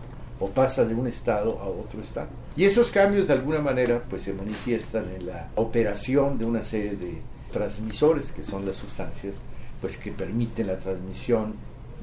o 0.43 0.51
pasa 0.51 0.85
de 0.85 0.93
un 0.93 1.07
estado 1.07 1.61
a 1.61 1.69
otro 1.69 2.01
estado. 2.01 2.29
Y 2.57 2.65
esos 2.65 2.91
cambios 2.91 3.29
de 3.29 3.35
alguna 3.35 3.61
manera 3.61 4.03
pues 4.11 4.23
se 4.23 4.35
manifiestan 4.35 5.09
en 5.15 5.27
la 5.27 5.51
operación 5.55 6.37
de 6.37 6.45
una 6.45 6.63
serie 6.63 6.97
de 6.97 7.23
transmisores 7.53 8.33
que 8.33 8.43
son 8.43 8.67
las 8.67 8.75
sustancias 8.75 9.41
pues 9.81 9.97
que 9.97 10.11
permiten 10.11 10.67
la 10.67 10.81
transmisión 10.81 11.55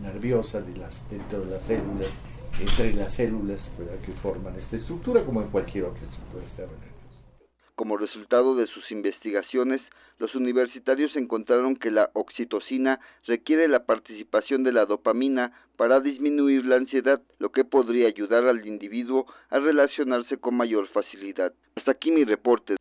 nerviosa 0.01 0.61
de 0.61 0.77
las, 0.77 1.09
dentro 1.09 1.41
de 1.41 1.51
las 1.51 1.63
células, 1.63 2.17
entre 2.61 2.93
las 2.93 3.13
células 3.13 3.73
que 4.05 4.13
forman 4.13 4.55
esta 4.55 4.77
estructura 4.77 5.23
como 5.25 5.41
en 5.41 5.49
cualquier 5.49 5.83
otra 5.83 6.03
estructura 6.03 6.43
nervioso. 6.43 6.79
Como 7.75 7.97
resultado 7.97 8.55
de 8.55 8.67
sus 8.67 8.89
investigaciones, 8.89 9.81
los 10.19 10.35
universitarios 10.35 11.15
encontraron 11.15 11.75
que 11.75 11.91
la 11.91 12.11
oxitocina 12.13 12.99
requiere 13.25 13.67
la 13.67 13.85
participación 13.85 14.63
de 14.63 14.73
la 14.73 14.85
dopamina 14.85 15.53
para 15.77 16.01
disminuir 16.01 16.65
la 16.65 16.75
ansiedad, 16.75 17.21
lo 17.39 17.51
que 17.51 17.63
podría 17.63 18.07
ayudar 18.07 18.45
al 18.45 18.67
individuo 18.67 19.25
a 19.49 19.59
relacionarse 19.59 20.37
con 20.37 20.55
mayor 20.55 20.87
facilidad. 20.89 21.53
Hasta 21.75 21.91
aquí 21.91 22.11
mi 22.11 22.25
reporte. 22.25 22.75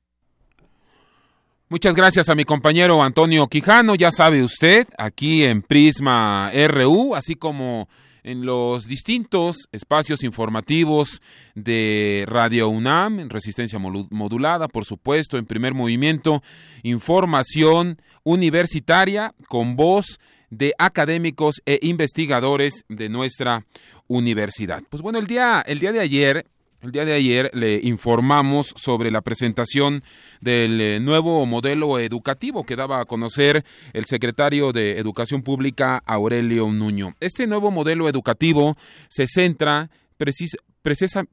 Muchas 1.71 1.95
gracias 1.95 2.29
a 2.29 2.35
mi 2.35 2.45
compañero 2.45 3.03
Antonio 3.03 3.47
Quijano, 3.47 3.95
ya 3.95 4.11
sabe 4.11 4.43
usted, 4.43 4.87
aquí 4.97 5.45
en 5.45 5.63
Prisma 5.63 6.51
RU, 6.67 7.15
así 7.15 7.35
como 7.35 7.89
en 8.29 8.45
los 8.45 8.87
distintos 8.87 9.69
espacios 9.73 10.23
informativos 10.23 11.23
de 11.55 12.25
Radio 12.29 12.69
UNAM, 12.69 13.21
en 13.21 13.31
resistencia 13.31 13.79
modulada, 13.79 14.69
por 14.69 14.85
supuesto, 14.85 15.39
en 15.39 15.47
primer 15.47 15.73
movimiento, 15.73 16.43
información 16.83 18.03
universitaria 18.25 19.35
con 19.49 19.77
voz 19.77 20.21
de 20.51 20.75
académicos 20.79 21.63
e 21.65 21.79
investigadores 21.83 22.85
de 22.89 23.09
nuestra 23.09 23.65
universidad. 24.09 24.83
Pues 24.91 25.03
bueno, 25.03 25.19
el 25.19 25.27
día, 25.27 25.65
el 25.67 25.79
día 25.79 25.93
de 25.93 26.01
ayer 26.01 26.47
el 26.81 26.93
día 26.93 27.05
de 27.05 27.15
ayer 27.15 27.51
le 27.55 27.81
informamos 27.83 28.73
sobre 28.77 29.11
la 29.11 29.21
presentación 29.21 30.03
del 30.41 30.81
eh, 30.81 31.01
nuevo 31.01 31.45
modelo 31.45 31.99
educativo 31.99 32.65
que 32.65 32.77
daba 32.77 33.01
a 33.01 33.05
conocer 33.05 33.65
el 33.93 34.05
secretario 34.05 34.73
de 34.73 34.99
Educación 34.99 35.43
Pública 35.43 36.03
Aurelio 36.07 36.71
Nuño. 36.71 37.15
Este 37.21 37.47
nuevo 37.47 37.71
modelo 37.71 38.09
educativo 38.09 38.77
se 39.09 39.27
centra 39.27 39.91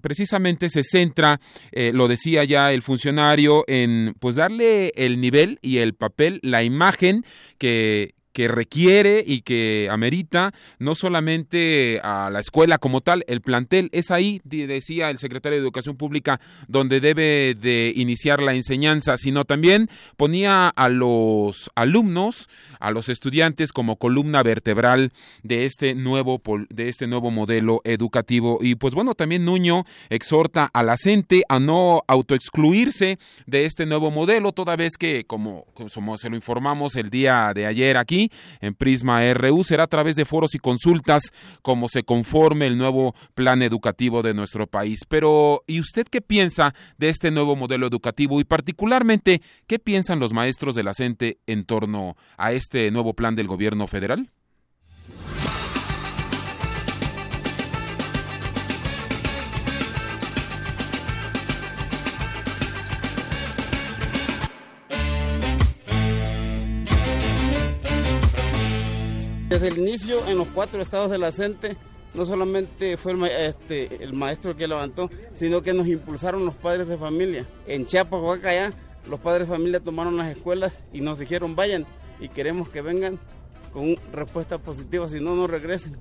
precisamente 0.02 0.70
se 0.70 0.84
centra, 0.84 1.40
eh, 1.72 1.92
lo 1.94 2.08
decía 2.08 2.44
ya 2.44 2.72
el 2.72 2.82
funcionario, 2.82 3.64
en 3.68 4.16
pues 4.20 4.36
darle 4.36 4.90
el 4.96 5.20
nivel 5.22 5.60
y 5.62 5.78
el 5.78 5.94
papel, 5.94 6.40
la 6.44 6.64
imagen 6.64 7.24
que, 7.58 8.15
que 8.36 8.50
requiere 8.50 9.24
y 9.26 9.44
que 9.44 9.88
amerita 9.90 10.54
no 10.78 10.94
solamente 10.94 12.02
a 12.04 12.30
la 12.30 12.42
escuela 12.42 12.78
como 12.78 13.00
tal, 13.00 13.24
el 13.28 13.40
plantel. 13.40 13.88
Es 13.94 14.12
ahí, 14.12 14.42
decía 14.44 15.10
el 15.10 15.20
secretario 15.20 15.58
de 15.58 15.64
Educación 15.64 15.96
Pública, 15.96 16.42
donde 16.68 17.00
debe 17.00 17.56
de 17.56 17.94
iniciar 17.96 18.42
la 18.42 18.54
enseñanza, 18.54 19.16
sino 19.16 19.46
también 19.46 19.90
ponía 20.18 20.68
a 20.68 20.90
los 20.90 21.72
alumnos, 21.76 22.50
a 22.82 22.92
los 22.92 23.08
estudiantes 23.08 23.72
como 23.72 23.96
columna 23.96 24.44
vertebral 24.44 25.14
de 25.44 25.64
este 25.64 25.96
nuevo 25.96 26.42
de 26.70 26.90
este 26.90 27.08
nuevo 27.08 27.32
modelo 27.32 27.80
educativo. 27.86 28.60
Y 28.62 28.76
pues 28.76 28.94
bueno, 28.94 29.16
también 29.16 29.46
Nuño 29.46 29.86
exhorta 30.10 30.70
a 30.74 30.84
la 30.84 30.98
gente 30.98 31.44
a 31.48 31.60
no 31.60 32.04
autoexcluirse 32.06 33.18
de 33.46 33.64
este 33.64 33.86
nuevo 33.86 34.12
modelo, 34.12 34.52
toda 34.52 34.76
vez 34.76 34.98
que 34.98 35.24
como, 35.24 35.68
como 35.74 36.18
se 36.18 36.30
lo 36.30 36.36
informamos 36.36 36.98
el 36.98 37.10
día 37.10 37.54
de 37.56 37.66
ayer 37.66 37.96
aquí 37.96 38.25
en 38.62 38.74
Prisma 38.74 39.22
RU. 39.34 39.64
Será 39.64 39.84
a 39.84 39.88
través 39.88 40.16
de 40.16 40.26
foros 40.26 40.56
y 40.56 40.60
consultas 40.60 41.32
como 41.62 41.90
se 41.90 42.04
conforme 42.04 42.68
el 42.68 42.78
nuevo 42.78 43.16
plan 43.34 43.62
educativo 43.62 44.22
de 44.22 44.34
nuestro 44.34 44.68
país. 44.68 45.02
Pero, 45.08 45.64
¿y 45.68 45.80
usted 45.80 46.08
qué 46.10 46.22
piensa 46.22 46.74
de 46.98 47.10
este 47.10 47.32
nuevo 47.32 47.56
modelo 47.56 47.88
educativo 47.88 48.40
y 48.40 48.44
particularmente 48.44 49.42
qué 49.68 49.80
piensan 49.80 50.20
los 50.20 50.34
maestros 50.34 50.76
de 50.76 50.84
la 50.84 50.94
CENTE 50.94 51.40
en 51.48 51.66
torno 51.66 52.16
a 52.38 52.52
este 52.52 52.92
nuevo 52.92 53.14
plan 53.14 53.36
del 53.36 53.48
gobierno 53.48 53.88
federal? 53.88 54.30
Desde 69.56 69.70
el 69.70 69.78
inicio, 69.78 70.28
en 70.28 70.38
los 70.38 70.50
cuatro 70.50 70.82
estados 70.82 71.10
de 71.10 71.18
la 71.18 71.32
no 72.14 72.26
solamente 72.26 72.98
fue 72.98 73.14
el, 73.14 73.24
este, 73.24 74.04
el 74.04 74.12
maestro 74.12 74.54
que 74.54 74.68
levantó, 74.68 75.10
sino 75.34 75.62
que 75.62 75.74
nos 75.74 75.88
impulsaron 75.88 76.44
los 76.44 76.56
padres 76.56 76.90
de 76.90 76.98
familia. 76.98 77.48
En 77.66 77.86
Chiapas, 77.86 78.20
Oaxaca, 78.20 78.74
los 79.08 79.18
padres 79.22 79.48
de 79.48 79.56
familia 79.56 79.80
tomaron 79.80 80.18
las 80.18 80.36
escuelas 80.36 80.84
y 80.92 81.00
nos 81.00 81.18
dijeron 81.18 81.56
vayan 81.56 81.86
y 82.20 82.28
queremos 82.28 82.68
que 82.68 82.82
vengan 82.82 83.18
con 83.72 83.96
respuesta 84.12 84.58
positiva, 84.58 85.08
si 85.08 85.22
no, 85.22 85.38
no 85.38 85.48
regresen. 85.48 85.96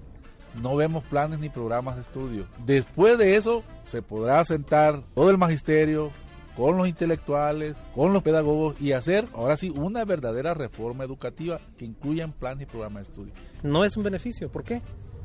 No 0.60 0.74
vemos 0.74 1.04
planes 1.04 1.38
ni 1.38 1.48
programas 1.48 1.94
de 1.94 2.02
estudio. 2.02 2.48
Después 2.66 3.18
de 3.18 3.36
eso, 3.36 3.62
se 3.86 4.02
podrá 4.02 4.44
sentar 4.44 5.00
todo 5.14 5.30
el 5.30 5.38
magisterio, 5.38 6.10
con 6.56 6.76
los 6.76 6.86
intelectuales, 6.86 7.76
con 7.94 8.12
los 8.12 8.22
pedagogos 8.22 8.80
y 8.80 8.92
hacer 8.92 9.26
ahora 9.34 9.56
sí 9.56 9.70
una 9.70 10.04
verdadera 10.04 10.54
reforma 10.54 11.04
educativa 11.04 11.60
que 11.76 11.84
incluya 11.84 12.28
planes 12.28 12.62
y 12.62 12.66
programas 12.66 13.02
de 13.02 13.10
estudio. 13.10 13.32
No 13.62 13.84
es 13.84 13.96
un 13.96 14.04
beneficio, 14.04 14.50
¿por 14.50 14.64
qué? 14.64 14.82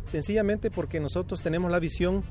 sencillamente 0.09 0.71
porque 0.71 0.99
nosotros 0.99 1.41
tenemos 1.41 1.71
la 1.71 1.79
visión 1.79 2.23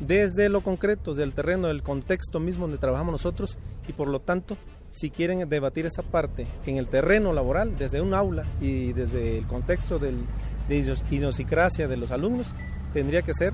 desde 0.00 0.48
lo 0.48 0.62
concreto, 0.62 1.12
desde 1.12 1.24
el 1.24 1.34
terreno, 1.34 1.68
del 1.68 1.82
contexto 1.82 2.40
mismo 2.40 2.62
donde 2.62 2.78
trabajamos 2.78 3.12
nosotros 3.12 3.58
y 3.86 3.92
por 3.92 4.08
lo 4.08 4.20
tanto 4.20 4.56
si 4.90 5.10
quieren 5.10 5.48
debatir 5.48 5.86
esa 5.86 6.02
parte 6.02 6.46
en 6.66 6.76
el 6.76 6.88
terreno 6.88 7.32
laboral, 7.32 7.76
desde 7.78 8.00
un 8.00 8.14
aula 8.14 8.44
y 8.60 8.92
desde 8.92 9.38
el 9.38 9.46
contexto 9.46 9.98
del, 9.98 10.16
de 10.68 10.96
idiosincrasia 11.10 11.86
de 11.86 11.96
los 11.96 12.10
alumnos, 12.10 12.54
tendría 12.92 13.22
que 13.22 13.34
ser 13.34 13.52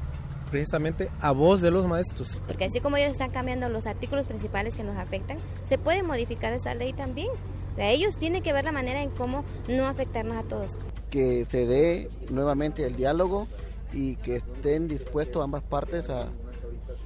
precisamente 0.50 1.11
a 1.21 1.33
voz 1.33 1.61
de 1.61 1.71
los 1.71 1.87
maestros. 1.87 2.38
Porque 2.47 2.65
así 2.65 2.81
como 2.81 2.97
ellos 2.97 3.12
están 3.12 3.31
cambiando 3.31 3.69
los 3.69 3.87
artículos 3.87 4.26
principales 4.26 4.75
que 4.75 4.85
nos 4.85 4.97
afectan, 4.97 5.38
se 5.65 5.79
puede 5.79 6.03
modificar 6.03 6.53
esa 6.53 6.75
ley 6.75 6.93
también. 6.93 7.29
O 7.73 7.76
sea, 7.76 7.91
ellos 7.91 8.17
tienen 8.17 8.43
que 8.43 8.53
ver 8.53 8.65
la 8.65 8.73
manera 8.73 9.03
en 9.03 9.11
cómo 9.11 9.45
no 9.69 9.87
afectarnos 9.87 10.37
a 10.37 10.43
todos. 10.43 10.79
Que 11.11 11.47
se 11.50 11.67
dé 11.67 12.09
nuevamente 12.31 12.85
el 12.85 12.97
diálogo 12.97 13.47
y 13.93 14.17
que 14.17 14.37
estén 14.37 14.88
dispuestos 14.88 15.43
ambas 15.43 15.62
partes 15.62 16.09
a 16.11 16.29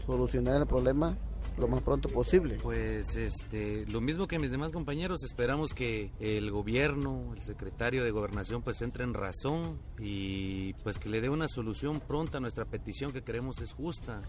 solucionar 0.06 0.60
el 0.60 0.66
problema 0.66 1.16
lo 1.58 1.68
más 1.68 1.82
pronto 1.82 2.08
posible. 2.08 2.58
Pues 2.62 3.16
este, 3.16 3.86
lo 3.86 4.00
mismo 4.00 4.26
que 4.26 4.38
mis 4.38 4.50
demás 4.50 4.72
compañeros, 4.72 5.22
esperamos 5.22 5.74
que 5.74 6.12
el 6.20 6.50
gobierno, 6.50 7.32
el 7.34 7.42
secretario 7.42 8.04
de 8.04 8.10
gobernación 8.10 8.62
pues 8.62 8.82
entre 8.82 9.04
en 9.04 9.14
razón 9.14 9.78
y 9.98 10.72
pues 10.82 10.98
que 10.98 11.08
le 11.08 11.20
dé 11.20 11.28
una 11.28 11.48
solución 11.48 12.00
pronta 12.00 12.38
a 12.38 12.40
nuestra 12.40 12.64
petición 12.64 13.12
que 13.12 13.22
creemos 13.22 13.60
es 13.60 13.72
justa. 13.72 14.20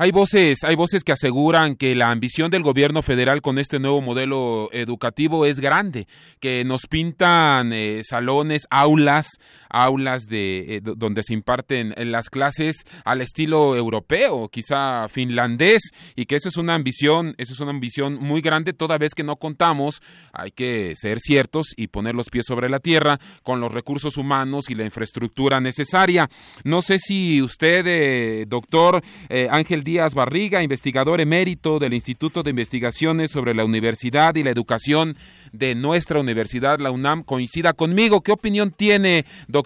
Hay 0.00 0.12
voces, 0.12 0.62
hay 0.62 0.76
voces 0.76 1.02
que 1.02 1.10
aseguran 1.10 1.74
que 1.74 1.96
la 1.96 2.10
ambición 2.10 2.52
del 2.52 2.62
gobierno 2.62 3.02
federal 3.02 3.42
con 3.42 3.58
este 3.58 3.80
nuevo 3.80 4.00
modelo 4.00 4.68
educativo 4.70 5.44
es 5.44 5.58
grande, 5.58 6.06
que 6.38 6.64
nos 6.64 6.82
pintan 6.86 7.72
eh, 7.72 8.02
salones, 8.04 8.62
aulas, 8.70 9.26
aulas 9.70 10.26
de 10.26 10.76
eh, 10.76 10.80
donde 10.82 11.22
se 11.22 11.34
imparten 11.34 11.94
las 11.96 12.30
clases 12.30 12.84
al 13.04 13.20
estilo 13.20 13.76
europeo, 13.76 14.48
quizá 14.48 15.08
finlandés, 15.08 15.90
y 16.16 16.26
que 16.26 16.36
eso 16.36 16.48
es 16.48 16.56
una 16.56 16.74
ambición, 16.74 17.34
eso 17.38 17.52
es 17.52 17.60
una 17.60 17.70
ambición 17.70 18.14
muy 18.14 18.40
grande 18.40 18.72
toda 18.72 18.98
vez 18.98 19.14
que 19.14 19.24
no 19.24 19.36
contamos, 19.36 20.02
hay 20.32 20.50
que 20.50 20.94
ser 20.96 21.18
ciertos 21.20 21.68
y 21.76 21.88
poner 21.88 22.14
los 22.14 22.28
pies 22.28 22.46
sobre 22.46 22.68
la 22.68 22.80
tierra 22.80 23.18
con 23.42 23.60
los 23.60 23.72
recursos 23.72 24.16
humanos 24.16 24.70
y 24.70 24.74
la 24.74 24.84
infraestructura 24.84 25.60
necesaria. 25.60 26.28
No 26.64 26.82
sé 26.82 26.98
si 26.98 27.42
usted, 27.42 27.86
eh, 27.86 28.46
doctor 28.46 29.02
Ángel 29.50 29.84
Díaz 29.84 30.14
Barriga, 30.14 30.62
investigador 30.62 31.20
emérito 31.20 31.78
del 31.78 31.94
Instituto 31.94 32.42
de 32.42 32.50
Investigaciones 32.50 33.30
sobre 33.30 33.54
la 33.54 33.64
Universidad 33.64 34.34
y 34.36 34.42
la 34.42 34.50
Educación 34.50 35.16
de 35.52 35.74
nuestra 35.74 36.20
universidad, 36.20 36.78
la 36.78 36.90
UNAM, 36.90 37.22
coincida 37.22 37.72
conmigo. 37.72 38.22
¿Qué 38.22 38.32
opinión 38.32 38.70
tiene, 38.70 39.24
doctor, 39.46 39.57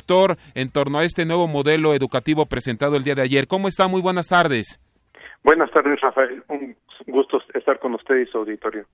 en 0.55 0.71
torno 0.71 0.99
a 0.99 1.05
este 1.05 1.25
nuevo 1.25 1.49
modelo 1.49 1.95
educativo 1.95 2.47
presentado 2.47 2.97
el 2.97 3.05
día 3.05 3.15
de 3.15 3.23
ayer? 3.23 3.47
¿Cómo 3.47 3.69
está? 3.69 3.89
Muy 3.89 4.01
buenas 4.01 4.29
tardes. 4.29 4.81
Buenas 5.43 5.71
tardes, 5.71 6.01
Rafael. 6.01 6.43
Un 6.49 6.77
gusto 7.07 7.41
estar 7.55 7.79
con 7.79 7.95
usted 7.95 8.17
y 8.17 8.27
su 8.27 8.39
auditorio. 8.39 8.87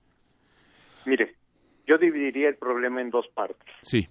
Mire, 1.05 1.35
yo 1.87 1.97
dividiría 1.97 2.49
el 2.49 2.55
problema 2.55 3.01
en 3.01 3.09
dos 3.09 3.27
partes. 3.29 3.67
Sí. 3.81 4.07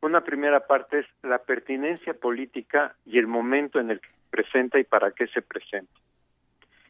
Una 0.00 0.22
primera 0.22 0.66
parte 0.66 1.00
es 1.00 1.06
la 1.22 1.38
pertinencia 1.38 2.14
política 2.14 2.96
y 3.06 3.18
el 3.18 3.26
momento 3.26 3.78
en 3.78 3.90
el 3.90 4.00
que 4.00 4.08
se 4.08 4.30
presenta 4.30 4.78
y 4.78 4.84
para 4.84 5.12
qué 5.12 5.26
se 5.28 5.42
presenta. 5.42 5.92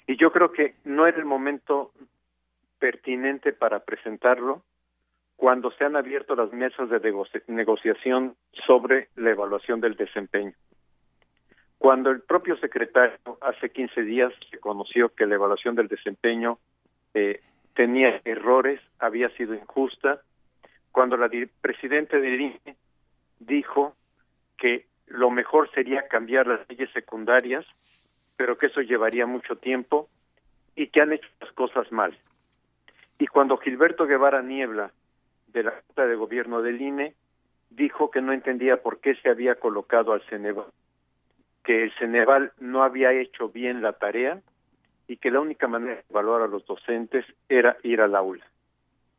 Y 0.07 0.17
yo 0.17 0.33
creo 0.33 0.53
que 0.53 0.75
no 0.85 1.07
era 1.07 1.19
el 1.19 1.25
momento 1.25 1.93
pertinente 2.79 3.53
para 3.53 3.81
presentarlo 3.81 4.63
cuando 5.37 5.71
se 5.73 5.85
han 5.85 5.97
abierto 5.97 6.37
las 6.37 6.53
mesas 6.53 6.89
de 6.89 7.27
negociación 7.49 8.37
sobre 8.67 9.09
la 9.17 9.31
evaluación 9.31 9.81
del 9.81 9.97
desempeño. 9.97 10.53
Cuando 11.79 12.11
el 12.11 12.21
propio 12.21 12.57
secretario 12.59 13.19
hace 13.41 13.71
15 13.71 14.03
días 14.03 14.33
reconoció 14.53 15.09
que 15.09 15.27
la 15.27 15.35
evaluación 15.35 15.75
del 15.75 15.89
desempeño 15.89 16.59
eh, 17.15 17.41
tenía 17.75 18.21
errores, 18.25 18.81
había 19.01 19.29
sido 19.31 19.55
injusta, 19.55 20.21
cuando 20.93 21.17
la 21.17 21.29
presidenta 21.61 22.19
del 22.19 22.41
INE 22.41 22.77
dijo 23.41 23.97
que 24.57 24.87
lo 25.07 25.31
mejor 25.31 25.69
sería 25.73 26.07
cambiar 26.07 26.47
las 26.47 26.61
leyes 26.69 26.91
secundarias 26.93 27.67
pero 28.37 28.59
que 28.59 28.67
eso 28.67 28.81
llevaría 28.81 29.25
mucho 29.25 29.57
tiempo 29.57 30.09
y 30.75 30.89
que 30.89 31.01
han 31.01 31.13
hecho 31.13 31.29
las 31.41 31.53
cosas 31.53 31.93
mal. 31.93 32.19
Y 33.19 33.29
cuando 33.29 33.57
Gilberto 33.57 34.05
Guevara 34.05 34.43
Niebla, 34.43 34.91
de 35.53 35.63
la 35.63 35.71
Junta 35.71 36.07
de 36.07 36.17
Gobierno 36.17 36.63
del 36.63 36.81
INE, 36.81 37.15
dijo 37.71 38.11
que 38.11 38.21
no 38.21 38.33
entendía 38.33 38.83
por 38.83 39.01
qué 39.01 39.15
se 39.17 39.29
había 39.29 39.57
colocado 39.57 40.13
al 40.13 40.23
Ceneval, 40.23 40.67
que 41.65 41.85
el 41.85 41.93
Ceneval 41.99 42.53
no 42.59 42.83
había 42.83 43.13
hecho 43.13 43.49
bien 43.49 43.83
la 43.83 43.93
tarea 43.95 44.41
y 45.09 45.17
que 45.17 45.31
la 45.31 45.41
única 45.41 45.69
manera 45.69 45.97
de 45.97 46.05
evaluar 46.11 46.43
a 46.43 46.47
los 46.47 46.65
docentes 46.67 47.25
era 47.49 47.77
ir 47.83 48.01
al 48.01 48.15
aula. 48.15 48.45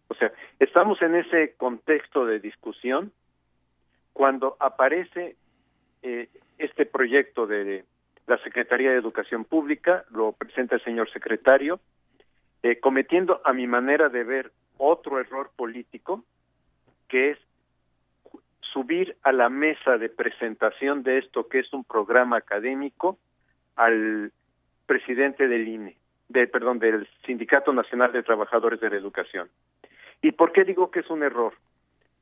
O 0.08 0.16
sea, 0.16 0.32
estamos 0.60 1.02
en 1.02 1.16
ese 1.16 1.56
contexto 1.56 2.26
de 2.26 2.40
discusión 2.40 3.12
cuando 4.14 4.56
aparece 4.60 5.36
eh, 6.04 6.30
este 6.58 6.86
proyecto 6.86 7.48
de 7.48 7.86
la 8.28 8.38
Secretaría 8.40 8.92
de 8.92 8.98
Educación 8.98 9.44
Pública, 9.44 10.06
lo 10.12 10.32
presenta 10.34 10.76
el 10.76 10.84
señor 10.84 11.12
secretario, 11.12 11.80
eh, 12.62 12.80
cometiendo 12.80 13.42
a 13.44 13.54
mi 13.54 13.68
manera 13.68 14.10
de 14.10 14.24
ver 14.24 14.52
otro 14.78 15.20
error 15.20 15.52
político, 15.56 16.24
que 17.08 17.32
es 17.32 17.38
subir 18.74 19.16
a 19.22 19.32
la 19.32 19.50
mesa 19.50 19.98
de 19.98 20.10
presentación 20.10 21.04
de 21.04 21.20
esto 21.20 21.48
que 21.48 21.60
es 21.60 21.72
un 21.74 21.84
programa 21.84 22.38
académico 22.38 23.20
al 23.76 24.32
presidente 24.86 25.48
del 25.48 25.68
INE, 25.68 25.98
de, 26.30 26.48
perdón, 26.48 26.80
del 26.80 27.08
Sindicato 27.26 27.72
Nacional 27.72 28.12
de 28.12 28.24
Trabajadores 28.24 28.80
de 28.80 28.90
la 28.90 28.98
Educación. 28.98 29.50
¿Y 30.22 30.32
por 30.32 30.52
qué 30.52 30.64
digo 30.64 30.90
que 30.90 31.02
es 31.02 31.10
un 31.10 31.24
error? 31.24 31.54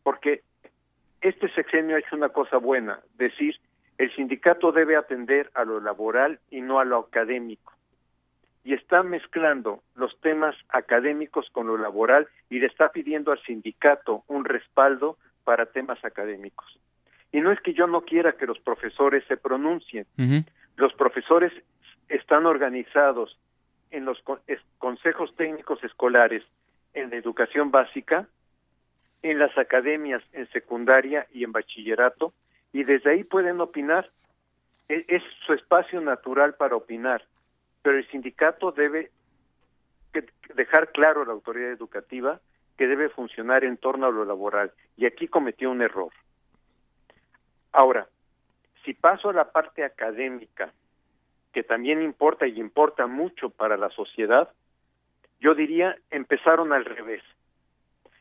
Porque 0.04 0.44
este 1.22 1.50
sexenio 1.54 1.96
ha 1.96 2.00
hecho 2.00 2.16
una 2.16 2.30
cosa 2.30 2.58
buena, 2.58 3.00
decir 3.16 3.56
el 3.98 4.14
sindicato 4.16 4.72
debe 4.72 4.96
atender 4.96 5.52
a 5.54 5.64
lo 5.64 5.80
laboral 5.80 6.40
y 6.50 6.62
no 6.62 6.80
a 6.80 6.86
lo 6.86 6.98
académico. 6.98 7.74
Y 8.63 8.74
está 8.74 9.04
mezclando 9.04 9.82
los 9.95 10.19
temas 10.21 10.56
académicos 10.69 11.50
con 11.52 11.67
lo 11.67 11.78
laboral 11.78 12.28
y 12.50 12.60
le 12.60 12.67
está 12.67 12.91
pidiendo 12.91 13.32
al 13.32 13.41
sindicato 13.43 14.24
un 14.28 14.45
respaldo 14.45 15.17
para 15.43 15.65
temas 15.65 16.04
académicos. 16.06 16.80
Y 17.32 17.41
no 17.41 17.52
es 17.52 17.60
que 17.62 17.74
yo 17.74 17.88
no 17.88 18.02
quiera 18.02 18.34
que 18.34 18.45
los 18.45 18.60
profesores 18.60 19.24
se 19.28 19.38
pronuncien. 19.38 20.06
Los 20.76 20.93
profesores 20.93 21.52
están 22.10 22.45
organizados 22.45 23.39
en 23.89 24.06
los 24.06 24.21
consejos 24.78 25.36
técnicos 25.36 25.84
escolares 25.84 26.47
en 26.93 27.10
la 27.10 27.15
educación 27.15 27.71
básica, 27.71 28.28
en 29.21 29.39
las 29.39 29.58
academias 29.58 30.21
en 30.34 30.50
secundaria 30.52 31.28
y 31.32 31.43
en 31.43 31.52
bachillerato, 31.52 32.34
y 32.74 32.84
desde 32.84 33.12
ahí 33.12 33.24
pueden 33.24 33.62
opinar. 33.62 34.10
E, 34.89 35.06
es, 35.08 35.24
su 35.45 35.54
espacio 35.54 36.02
natural 36.02 36.56
para 36.56 36.76
opinar, 36.76 37.24
pero 37.82 37.98
el 37.98 38.08
sindicato 38.10 38.72
debe 38.72 39.12
dejar 40.56 40.91
claro 40.91 41.22
a 41.22 41.26
la 41.26 41.34
autoridad 41.34 41.72
educativa 41.72 42.41
que 42.78 42.88
debe 42.88 43.10
funcionar 43.10 43.63
en 43.63 43.78
torno 43.78 44.08
a 44.08 44.12
lo 44.12 44.26
laboral 44.26 44.72
y 44.98 45.06
aquí 45.06 45.28
cometió 45.28 45.72
un 45.72 45.82
error. 45.82 46.12
Ahora, 47.72 48.08
si 48.84 48.94
paso 48.94 49.30
a 49.30 49.34
la 49.34 49.52
parte 49.52 49.84
académica, 49.84 50.74
que 51.54 51.63
también 51.63 52.02
importa 52.02 52.48
y 52.48 52.60
importa 52.60 53.08
mucho 53.08 53.50
para 53.50 53.78
la 53.78 53.89
sociedad, 53.89 54.50
yo 55.39 55.56
diría 55.56 55.98
empezaron 56.10 56.74
al 56.74 56.86
revés. 56.86 57.24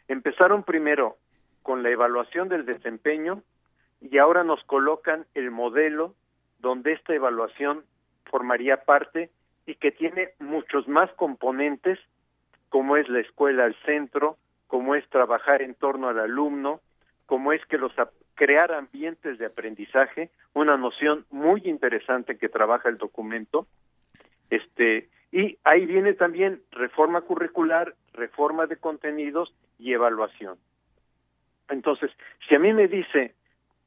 Empezaron 0.08 0.64
primero 0.64 1.16
con 1.62 1.82
la 1.82 1.90
evaluación 1.90 2.48
del 2.48 2.66
desempeño 2.66 3.42
y 4.00 4.18
ahora 4.18 4.44
nos 4.44 4.62
colocan 4.64 5.26
el 5.34 5.50
modelo 5.50 6.14
donde 6.58 6.92
esta 6.92 7.14
evaluación 7.14 7.84
formaría 8.24 8.84
parte 8.84 9.30
y 9.66 9.74
que 9.74 9.92
tiene 9.92 10.30
muchos 10.38 10.88
más 10.88 11.10
componentes 11.12 11.98
como 12.68 12.96
es 12.96 13.08
la 13.08 13.20
escuela 13.20 13.64
al 13.64 13.74
centro, 13.84 14.36
como 14.66 14.94
es 14.94 15.08
trabajar 15.08 15.62
en 15.62 15.74
torno 15.74 16.08
al 16.08 16.20
alumno, 16.20 16.80
como 17.26 17.52
es 17.52 17.64
que 17.66 17.78
los 17.78 17.92
crear 18.34 18.72
ambientes 18.72 19.38
de 19.38 19.46
aprendizaje, 19.46 20.30
una 20.54 20.76
noción 20.76 21.26
muy 21.30 21.60
interesante 21.64 22.38
que 22.38 22.48
trabaja 22.48 22.88
el 22.88 22.96
documento. 22.96 23.66
Este, 24.48 25.08
y 25.32 25.58
ahí 25.64 25.84
viene 25.86 26.14
también 26.14 26.62
reforma 26.70 27.20
curricular, 27.20 27.94
reforma 28.12 28.66
de 28.66 28.76
contenidos 28.76 29.54
y 29.78 29.92
evaluación. 29.92 30.58
Entonces, 31.68 32.10
si 32.48 32.54
a 32.54 32.58
mí 32.58 32.72
me 32.72 32.88
dice 32.88 33.34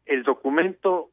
el 0.05 0.23
documento, 0.23 1.09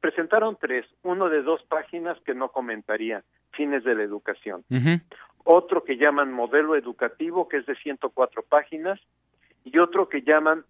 presentaron 0.00 0.56
tres, 0.60 0.86
uno 1.02 1.28
de 1.28 1.42
dos 1.42 1.62
páginas 1.64 2.18
que 2.20 2.34
no 2.34 2.50
comentaría, 2.50 3.24
fines 3.56 3.84
de 3.84 3.94
la 3.94 4.02
educación. 4.02 4.64
otro 5.44 5.84
que 5.84 5.96
llaman 5.96 6.32
modelo 6.32 6.76
educativo, 6.76 7.48
que 7.48 7.58
es 7.58 7.66
de 7.66 7.76
104 7.76 8.42
páginas, 8.42 9.00
y 9.64 9.78
otro 9.78 10.08
que 10.08 10.22
llaman 10.22 10.64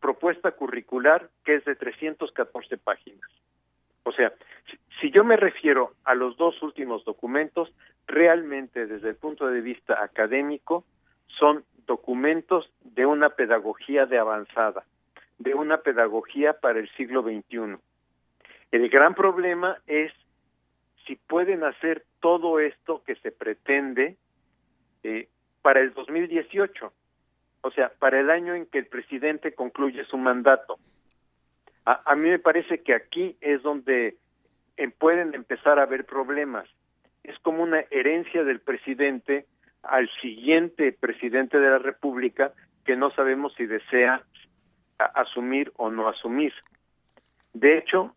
propuesta 0.00 0.52
curricular, 0.52 1.30
que 1.44 1.54
es 1.56 1.64
de 1.64 1.76
314 1.76 2.76
páginas. 2.78 3.30
O 4.02 4.12
sea, 4.12 4.32
si 5.00 5.10
yo 5.10 5.24
me 5.24 5.36
refiero 5.36 5.94
a 6.04 6.14
los 6.14 6.36
dos 6.36 6.62
últimos 6.62 7.04
documentos, 7.04 7.72
realmente 8.06 8.86
desde 8.86 9.10
el 9.10 9.16
punto 9.16 9.46
de 9.46 9.60
vista 9.60 10.02
académico 10.02 10.84
son 11.38 11.64
documentos 11.86 12.70
de 12.82 13.06
una 13.06 13.30
pedagogía 13.30 14.06
de 14.06 14.18
avanzada, 14.18 14.84
de 15.38 15.54
una 15.54 15.78
pedagogía 15.78 16.54
para 16.54 16.78
el 16.78 16.88
siglo 16.96 17.22
XXI. 17.22 17.76
El 18.70 18.88
gran 18.88 19.14
problema 19.14 19.78
es 19.86 20.12
si 21.06 21.16
pueden 21.16 21.64
hacer 21.64 22.04
todo 22.24 22.58
esto 22.58 23.02
que 23.04 23.16
se 23.16 23.32
pretende 23.32 24.16
eh, 25.02 25.28
para 25.60 25.80
el 25.80 25.92
2018, 25.92 26.90
o 27.60 27.70
sea, 27.70 27.92
para 27.98 28.18
el 28.18 28.30
año 28.30 28.54
en 28.54 28.64
que 28.64 28.78
el 28.78 28.86
presidente 28.86 29.52
concluye 29.52 30.06
su 30.06 30.16
mandato. 30.16 30.78
A, 31.84 32.00
a 32.10 32.14
mí 32.14 32.30
me 32.30 32.38
parece 32.38 32.82
que 32.82 32.94
aquí 32.94 33.36
es 33.42 33.62
donde 33.62 34.16
eh, 34.78 34.88
pueden 34.88 35.34
empezar 35.34 35.78
a 35.78 35.82
haber 35.82 36.06
problemas. 36.06 36.66
Es 37.24 37.38
como 37.40 37.62
una 37.62 37.80
herencia 37.90 38.42
del 38.42 38.60
presidente 38.60 39.44
al 39.82 40.08
siguiente 40.22 40.92
presidente 40.92 41.60
de 41.60 41.68
la 41.68 41.78
República 41.78 42.54
que 42.86 42.96
no 42.96 43.10
sabemos 43.10 43.52
si 43.54 43.66
desea 43.66 44.22
asumir 44.96 45.74
o 45.76 45.90
no 45.90 46.08
asumir. 46.08 46.54
De 47.52 47.76
hecho, 47.76 48.16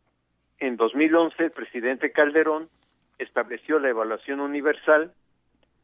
en 0.60 0.78
2011 0.78 1.44
el 1.44 1.52
presidente 1.52 2.14
Calderón 2.14 2.70
estableció 3.18 3.80
la 3.80 3.90
evaluación 3.90 4.40
universal 4.40 5.14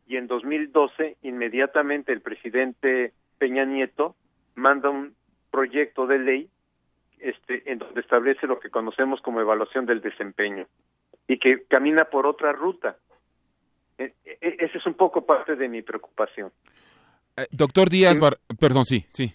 y 0.07 0.17
en 0.17 0.27
2012 0.27 1.17
inmediatamente 1.21 2.11
el 2.11 2.21
presidente 2.21 3.13
Peña 3.37 3.65
Nieto 3.65 4.15
manda 4.55 4.89
un 4.89 5.15
proyecto 5.51 6.07
de 6.07 6.19
ley 6.19 6.49
este 7.19 7.71
en 7.71 7.79
donde 7.79 8.01
establece 8.01 8.47
lo 8.47 8.59
que 8.59 8.69
conocemos 8.69 9.21
como 9.21 9.39
evaluación 9.39 9.85
del 9.85 10.01
desempeño 10.01 10.67
y 11.27 11.39
que 11.39 11.63
camina 11.67 12.05
por 12.05 12.27
otra 12.27 12.51
ruta. 12.51 12.97
E, 13.97 14.13
e, 14.25 14.37
ese 14.59 14.77
es 14.77 14.85
un 14.85 14.95
poco 14.95 15.25
parte 15.25 15.55
de 15.55 15.69
mi 15.69 15.81
preocupación. 15.81 16.51
Eh, 17.37 17.47
doctor 17.51 17.89
Díaz, 17.89 18.19
perdón, 18.59 18.85
sí, 18.85 19.05
sí. 19.11 19.33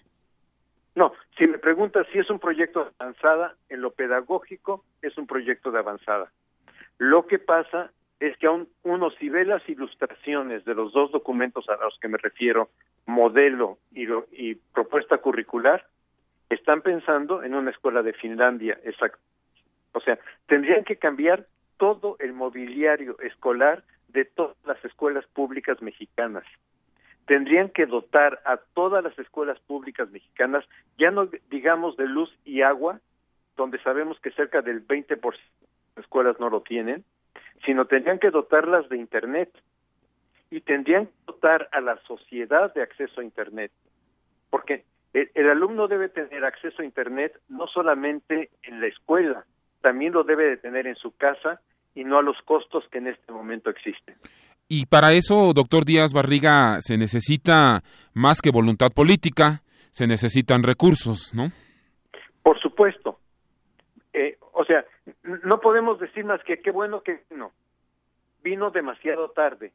No, 0.95 1.13
si 1.37 1.47
me 1.47 1.57
preguntas 1.57 2.05
si 2.11 2.19
es 2.19 2.29
un 2.29 2.39
proyecto 2.39 2.83
de 2.83 2.91
avanzada, 2.99 3.55
en 3.69 3.81
lo 3.81 3.91
pedagógico 3.91 4.83
es 5.01 5.17
un 5.17 5.27
proyecto 5.27 5.71
de 5.71 5.79
avanzada. 5.79 6.31
Lo 6.99 7.25
que 7.27 7.39
pasa 7.39 7.91
es 8.19 8.37
que 8.37 8.47
aún 8.47 8.67
uno 8.83 9.09
si 9.11 9.29
ve 9.29 9.45
las 9.45 9.67
ilustraciones 9.69 10.65
de 10.65 10.75
los 10.75 10.91
dos 10.91 11.11
documentos 11.11 11.67
a 11.69 11.77
los 11.83 11.97
que 11.99 12.09
me 12.09 12.17
refiero, 12.17 12.69
modelo 13.05 13.79
y, 13.93 14.05
y 14.31 14.55
propuesta 14.73 15.17
curricular, 15.19 15.87
están 16.49 16.81
pensando 16.81 17.41
en 17.41 17.55
una 17.55 17.71
escuela 17.71 18.03
de 18.03 18.13
Finlandia, 18.13 18.77
exacto. 18.83 19.19
O 19.93 20.01
sea, 20.01 20.19
tendrían 20.47 20.83
que 20.83 20.97
cambiar 20.97 21.47
todo 21.77 22.17
el 22.19 22.33
mobiliario 22.33 23.17
escolar 23.19 23.83
de 24.09 24.25
todas 24.25 24.57
las 24.65 24.83
escuelas 24.83 25.25
públicas 25.27 25.81
mexicanas. 25.81 26.43
Tendrían 27.25 27.69
que 27.69 27.85
dotar 27.85 28.41
a 28.43 28.57
todas 28.57 29.01
las 29.03 29.17
escuelas 29.17 29.57
públicas 29.61 30.09
mexicanas, 30.11 30.65
ya 30.97 31.11
no 31.11 31.29
digamos 31.49 31.95
de 31.95 32.07
luz 32.07 32.35
y 32.43 32.61
agua, 32.61 32.99
donde 33.55 33.81
sabemos 33.83 34.19
que 34.19 34.31
cerca 34.31 34.61
del 34.61 34.85
20% 34.85 35.07
de 35.07 35.17
escuelas 35.99 36.39
no 36.39 36.49
lo 36.49 36.61
tienen, 36.61 37.03
sino 37.65 37.85
tendrían 37.85 38.19
que 38.19 38.31
dotarlas 38.31 38.87
de 38.89 38.97
Internet 38.97 39.51
y 40.51 40.61
tendrían 40.61 41.07
que 41.07 41.13
dotar 41.27 41.69
a 41.71 41.81
la 41.81 41.97
sociedad 42.07 42.73
de 42.73 42.81
acceso 42.81 43.21
a 43.21 43.23
Internet, 43.23 43.71
porque 44.49 44.85
el, 45.13 45.29
el, 45.33 45.49
alumno 45.49 45.87
debe 45.87 46.09
tener 46.09 46.45
acceso 46.45 46.81
a 46.81 46.85
Internet 46.85 47.39
no 47.49 47.67
solamente 47.67 48.49
en 48.63 48.81
la 48.81 48.87
escuela, 48.87 49.45
también 49.81 50.13
lo 50.13 50.23
debe 50.23 50.49
de 50.49 50.57
tener 50.57 50.87
en 50.87 50.95
su 50.95 51.15
casa 51.15 51.61
y 51.95 52.03
no 52.03 52.17
a 52.17 52.21
los 52.21 52.37
costos 52.43 52.83
que 52.91 52.99
en 52.99 53.07
este 53.07 53.31
momento 53.31 53.69
existen. 53.69 54.15
Y 54.67 54.85
para 54.85 55.13
eso, 55.13 55.51
doctor 55.53 55.83
Díaz 55.83 56.13
Barriga, 56.13 56.77
se 56.81 56.97
necesita 56.97 57.81
más 58.13 58.39
que 58.41 58.51
voluntad 58.51 58.91
política, 58.91 59.63
se 59.91 60.05
necesitan 60.05 60.61
recursos, 60.61 61.33
¿no? 61.33 61.51
Por 62.43 62.59
supuesto. 62.61 63.18
Eh, 64.13 64.37
o 64.53 64.65
sea, 64.65 64.85
no 65.23 65.59
podemos 65.59 65.99
decir 65.99 66.25
más 66.25 66.43
que 66.43 66.59
qué 66.59 66.71
bueno 66.71 67.01
que 67.01 67.21
no. 67.29 67.51
Vino 68.43 68.71
demasiado 68.71 69.29
tarde. 69.31 69.71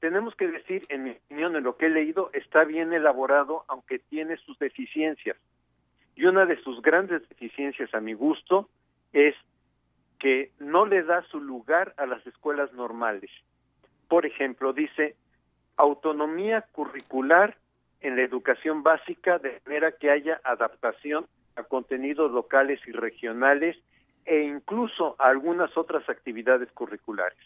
Tenemos 0.00 0.34
que 0.36 0.46
decir, 0.46 0.84
en 0.90 1.04
mi 1.04 1.10
opinión, 1.10 1.56
en 1.56 1.64
lo 1.64 1.76
que 1.76 1.86
he 1.86 1.90
leído, 1.90 2.30
está 2.32 2.64
bien 2.64 2.92
elaborado, 2.92 3.64
aunque 3.66 3.98
tiene 3.98 4.36
sus 4.36 4.58
deficiencias. 4.58 5.36
Y 6.14 6.26
una 6.26 6.46
de 6.46 6.60
sus 6.62 6.80
grandes 6.82 7.28
deficiencias, 7.28 7.92
a 7.94 8.00
mi 8.00 8.12
gusto, 8.12 8.68
es 9.12 9.34
que 10.18 10.52
no 10.58 10.86
le 10.86 11.02
da 11.02 11.22
su 11.22 11.40
lugar 11.40 11.94
a 11.96 12.06
las 12.06 12.24
escuelas 12.26 12.72
normales. 12.72 13.30
Por 14.08 14.26
ejemplo, 14.26 14.72
dice 14.72 15.16
autonomía 15.76 16.62
curricular 16.72 17.56
en 18.00 18.16
la 18.16 18.22
educación 18.22 18.82
básica 18.82 19.38
de 19.38 19.60
manera 19.64 19.92
que 19.92 20.10
haya 20.10 20.40
adaptación 20.44 21.26
a 21.58 21.64
contenidos 21.64 22.30
locales 22.30 22.80
y 22.86 22.92
regionales 22.92 23.76
e 24.24 24.42
incluso 24.42 25.16
a 25.18 25.28
algunas 25.28 25.76
otras 25.76 26.08
actividades 26.08 26.70
curriculares. 26.72 27.38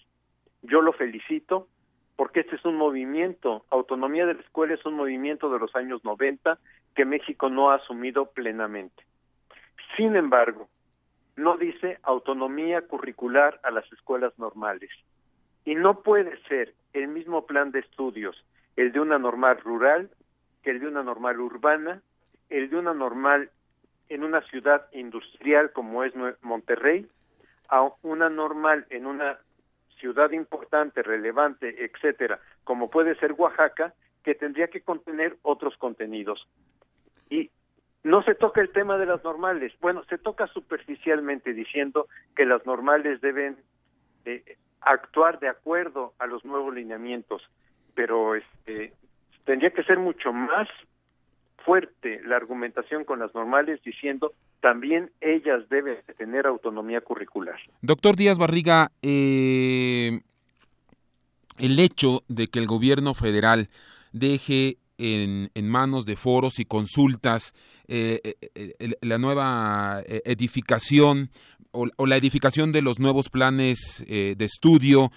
Yo 0.62 0.83
lo 0.83 0.92
felicito 0.92 1.68
porque 2.16 2.40
este 2.40 2.57
es 2.57 2.64
un 2.64 2.77
movimiento, 2.77 3.64
autonomía 3.70 4.27
de 4.27 4.35
la 4.35 4.40
escuela 4.40 4.75
es 4.75 4.85
un 4.85 4.94
movimiento 4.94 5.51
de 5.51 5.59
los 5.59 5.75
años 5.75 6.05
90 6.05 6.59
que 6.94 7.05
México 7.05 7.48
no 7.48 7.70
ha 7.70 7.77
asumido 7.77 8.27
plenamente. 8.27 9.03
Sin 9.96 10.14
embargo, 10.14 10.68
no 11.37 11.57
dice 11.57 11.98
autonomía 12.03 12.83
curricular 12.83 13.59
a 13.62 13.70
las 13.70 13.90
escuelas 13.92 14.38
normales. 14.38 14.90
Y 15.64 15.75
no 15.75 16.03
puede 16.03 16.37
ser 16.48 16.75
el 16.92 17.09
mismo 17.09 17.46
plan 17.46 17.70
de 17.70 17.81
estudios, 17.81 18.37
el 18.77 18.92
de 18.92 19.01
una 19.01 19.18
normal 19.18 19.59
rural, 19.61 20.11
que 20.62 20.70
el 20.70 20.81
de 20.81 20.88
una 20.88 21.03
normal 21.03 21.40
urbana, 21.40 22.03
el 22.51 22.68
de 22.68 22.77
una 22.77 22.92
normal 22.92 23.51
en 24.14 24.25
una 24.25 24.42
ciudad 24.42 24.87
industrial 24.92 25.72
como 25.72 26.05
es 26.05 26.12
Monterrey, 26.42 27.09
a 27.68 27.88
una 28.03 28.29
normal 28.29 28.87
en 28.90 29.07
una 29.07 29.38
ciudad 29.98 30.33
importante, 30.33 31.03
relevante, 31.03 31.85
etcétera, 31.85 32.40
como 32.64 32.90
puede 32.90 33.14
ser 33.16 33.33
Oaxaca, 33.33 33.94
que 34.22 34.35
tendría 34.35 34.68
que 34.68 34.83
contener 34.83 35.37
otros 35.42 35.77
contenidos. 35.77 36.46
Y 37.31 37.51
no 38.03 38.22
se 38.22 38.35
toca 38.35 38.61
el 38.61 38.70
tema 38.70 38.98
de 38.98 39.07
las 39.07 39.22
normales. 39.25 39.72
Bueno, 39.81 40.05
se 40.05 40.18
toca 40.18 40.46
superficialmente 40.48 41.55
diciendo 41.55 42.09
que 42.37 42.44
las 42.44 42.66
normales 42.66 43.20
deben 43.20 43.57
eh, 44.25 44.59
actuar 44.81 45.38
de 45.38 45.48
acuerdo 45.48 46.12
a 46.18 46.27
los 46.27 46.44
nuevos 46.44 46.75
lineamientos, 46.75 47.48
pero 47.94 48.35
este, 48.35 48.92
tendría 49.44 49.70
que 49.70 49.85
ser 49.85 49.98
mucho 49.98 50.33
más 50.33 50.68
fuerte 51.64 52.20
la 52.25 52.37
argumentación 52.37 53.05
con 53.05 53.18
las 53.18 53.35
normales 53.35 53.81
diciendo 53.85 54.33
también 54.61 55.11
ellas 55.20 55.68
deben 55.68 55.98
tener 56.16 56.46
autonomía 56.46 57.01
curricular. 57.01 57.59
Doctor 57.81 58.16
Díaz 58.16 58.38
Barriga, 58.38 58.92
eh, 59.03 60.20
el 61.59 61.79
hecho 61.79 62.22
de 62.29 62.48
que 62.48 62.59
el 62.59 62.66
gobierno 62.66 63.14
federal 63.14 63.68
deje 64.12 64.79
en, 64.98 65.51
manos 65.68 66.07
de 66.07 66.16
foros 66.16 66.61
y 66.61 66.64
consultas 66.64 67.55
eh, 67.88 68.20
eh, 68.55 68.94
la 69.01 69.18
nueva 69.18 70.03
edificación 70.07 71.31
o, 71.72 72.07
la 72.07 72.16
edificación 72.16 72.70
de 72.70 72.83
los 72.83 73.01
nuevos 73.01 73.31
planes 73.31 74.05
de 74.07 74.44
estudio 74.44 75.11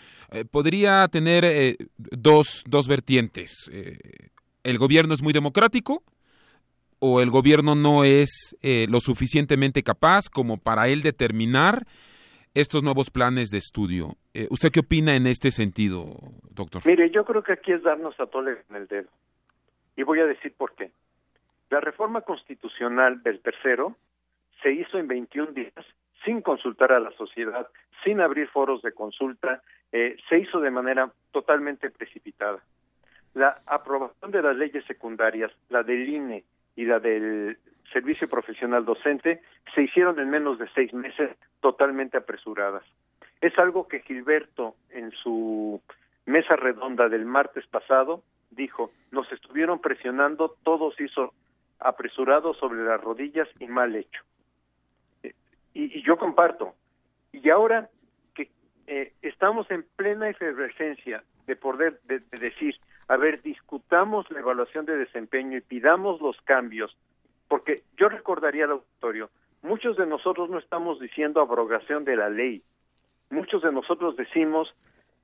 podría 0.51 1.07
tener 1.09 1.77
dos, 1.97 2.63
dos 2.65 2.87
vertientes. 2.87 3.69
el 4.63 4.77
gobierno 4.77 5.13
es 5.13 5.21
muy 5.21 5.33
democrático 5.33 6.01
o 6.99 7.21
el 7.21 7.29
gobierno 7.29 7.75
no 7.75 8.03
es 8.03 8.55
eh, 8.61 8.87
lo 8.89 8.99
suficientemente 8.99 9.83
capaz 9.83 10.29
como 10.29 10.57
para 10.57 10.87
él 10.87 11.01
determinar 11.01 11.85
estos 12.53 12.83
nuevos 12.83 13.11
planes 13.11 13.51
de 13.51 13.57
estudio. 13.57 14.15
Eh, 14.33 14.47
¿Usted 14.49 14.71
qué 14.71 14.79
opina 14.79 15.15
en 15.15 15.27
este 15.27 15.51
sentido, 15.51 16.17
doctor? 16.49 16.81
Mire, 16.85 17.11
yo 17.11 17.25
creo 17.25 17.43
que 17.43 17.53
aquí 17.53 17.73
es 17.73 17.83
darnos 17.83 18.17
a 18.19 18.27
tole 18.27 18.57
en 18.69 18.75
el 18.75 18.87
dedo. 18.87 19.09
Y 19.97 20.03
voy 20.03 20.19
a 20.19 20.25
decir 20.25 20.53
por 20.57 20.73
qué. 20.75 20.91
La 21.69 21.81
reforma 21.81 22.21
constitucional 22.21 23.21
del 23.23 23.41
tercero 23.41 23.97
se 24.61 24.71
hizo 24.71 24.97
en 24.97 25.07
21 25.07 25.51
días 25.51 25.85
sin 26.23 26.41
consultar 26.41 26.91
a 26.91 26.99
la 26.99 27.11
sociedad, 27.11 27.67
sin 28.03 28.19
abrir 28.19 28.47
foros 28.49 28.81
de 28.81 28.93
consulta, 28.93 29.61
eh, 29.91 30.17
se 30.27 30.39
hizo 30.39 30.59
de 30.59 30.71
manera 30.71 31.11
totalmente 31.31 31.89
precipitada. 31.91 32.59
La 33.33 33.61
aprobación 33.65 34.31
de 34.31 34.41
las 34.41 34.55
leyes 34.55 34.83
secundarias, 34.85 35.51
la 35.69 35.83
del 35.83 36.09
INE, 36.09 36.43
y 36.75 36.85
la 36.85 36.99
del 36.99 37.57
servicio 37.91 38.27
profesional 38.27 38.85
docente 38.85 39.41
se 39.73 39.83
hicieron 39.83 40.19
en 40.19 40.29
menos 40.29 40.59
de 40.59 40.67
seis 40.73 40.93
meses 40.93 41.31
totalmente 41.61 42.17
apresuradas. 42.17 42.83
Es 43.41 43.57
algo 43.57 43.87
que 43.87 44.01
Gilberto 44.01 44.75
en 44.89 45.11
su 45.11 45.81
mesa 46.25 46.55
redonda 46.55 47.07
del 47.09 47.25
martes 47.25 47.65
pasado, 47.67 48.23
dijo, 48.51 48.91
nos 49.11 49.31
estuvieron 49.31 49.79
presionando, 49.79 50.55
todo 50.63 50.91
se 50.91 51.03
hizo 51.05 51.33
apresurado 51.79 52.53
sobre 52.53 52.83
las 52.83 53.01
rodillas 53.01 53.47
y 53.59 53.67
mal 53.67 53.95
hecho. 53.95 54.23
Eh, 55.23 55.33
y, 55.73 56.01
yo 56.03 56.17
comparto. 56.17 56.73
Y 57.31 57.49
ahora 57.49 57.89
que 58.33 58.49
eh, 58.87 59.13
estamos 59.21 59.69
en 59.69 59.83
plena 59.95 60.29
efervescencia 60.29 61.23
de 61.45 61.55
poder 61.55 61.99
de 62.05 62.21
decir, 62.39 62.75
a 63.07 63.17
ver, 63.17 63.41
discutamos 63.41 64.29
la 64.31 64.39
evaluación 64.39 64.85
de 64.85 64.97
desempeño 64.97 65.57
y 65.57 65.61
pidamos 65.61 66.21
los 66.21 66.39
cambios, 66.41 66.95
porque 67.47 67.83
yo 67.97 68.09
recordaría 68.09 68.65
al 68.65 68.71
auditorio, 68.71 69.29
muchos 69.61 69.97
de 69.97 70.07
nosotros 70.07 70.49
no 70.49 70.57
estamos 70.57 70.99
diciendo 70.99 71.41
abrogación 71.41 72.03
de 72.03 72.15
la 72.15 72.29
ley, 72.29 72.63
muchos 73.29 73.61
de 73.61 73.71
nosotros 73.71 74.15
decimos 74.15 74.73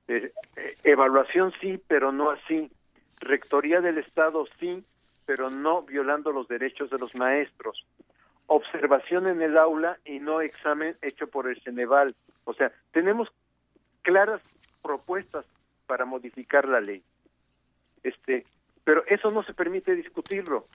eh, 0.08 0.32
eh, 0.56 0.76
evaluación 0.84 1.52
sí, 1.60 1.80
pero 1.88 2.12
no 2.12 2.30
así, 2.30 2.70
rectoría 3.20 3.80
del 3.80 3.98
Estado 3.98 4.44
sí, 4.58 4.84
pero 5.26 5.50
no 5.50 5.82
violando 5.82 6.32
los 6.32 6.48
derechos 6.48 6.90
de 6.90 6.98
los 6.98 7.14
maestros, 7.14 7.86
observación 8.46 9.26
en 9.26 9.42
el 9.42 9.56
aula 9.56 9.98
y 10.04 10.18
no 10.18 10.40
examen 10.40 10.96
hecho 11.02 11.26
por 11.28 11.48
el 11.48 11.60
Ceneval. 11.62 12.14
O 12.44 12.54
sea, 12.54 12.72
tenemos 12.90 13.28
claras 14.02 14.40
propuestas 14.82 15.46
para 15.86 16.04
modificar 16.04 16.68
la 16.68 16.80
ley. 16.80 17.02
Este, 18.02 18.44
pero 18.84 19.04
eso 19.06 19.30
no 19.30 19.42
se 19.42 19.54
permite 19.54 19.94
discutirlo. 19.94 20.66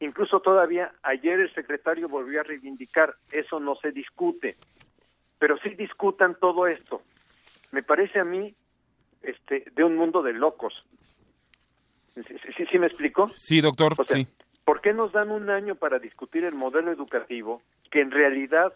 Incluso 0.00 0.40
todavía 0.40 0.92
ayer 1.02 1.40
el 1.40 1.52
secretario 1.54 2.08
volvió 2.08 2.40
a 2.40 2.44
reivindicar, 2.44 3.14
eso 3.30 3.58
no 3.58 3.74
se 3.76 3.92
discute. 3.92 4.56
Pero 5.38 5.58
sí 5.58 5.70
discutan 5.70 6.36
todo 6.40 6.66
esto. 6.66 7.02
Me 7.70 7.82
parece 7.82 8.18
a 8.18 8.24
mí 8.24 8.54
este 9.22 9.64
de 9.74 9.84
un 9.84 9.96
mundo 9.96 10.22
de 10.22 10.32
locos. 10.32 10.86
¿Sí, 12.14 12.66
sí, 12.70 12.78
me 12.78 12.86
explico? 12.86 13.28
Sí, 13.36 13.60
doctor, 13.60 13.94
sí. 14.06 14.26
¿Por 14.64 14.80
qué 14.80 14.92
nos 14.92 15.12
dan 15.12 15.30
un 15.30 15.50
año 15.50 15.74
para 15.74 15.98
discutir 15.98 16.44
el 16.44 16.54
modelo 16.54 16.90
educativo 16.90 17.62
que 17.90 18.00
en 18.00 18.10
realidad 18.10 18.72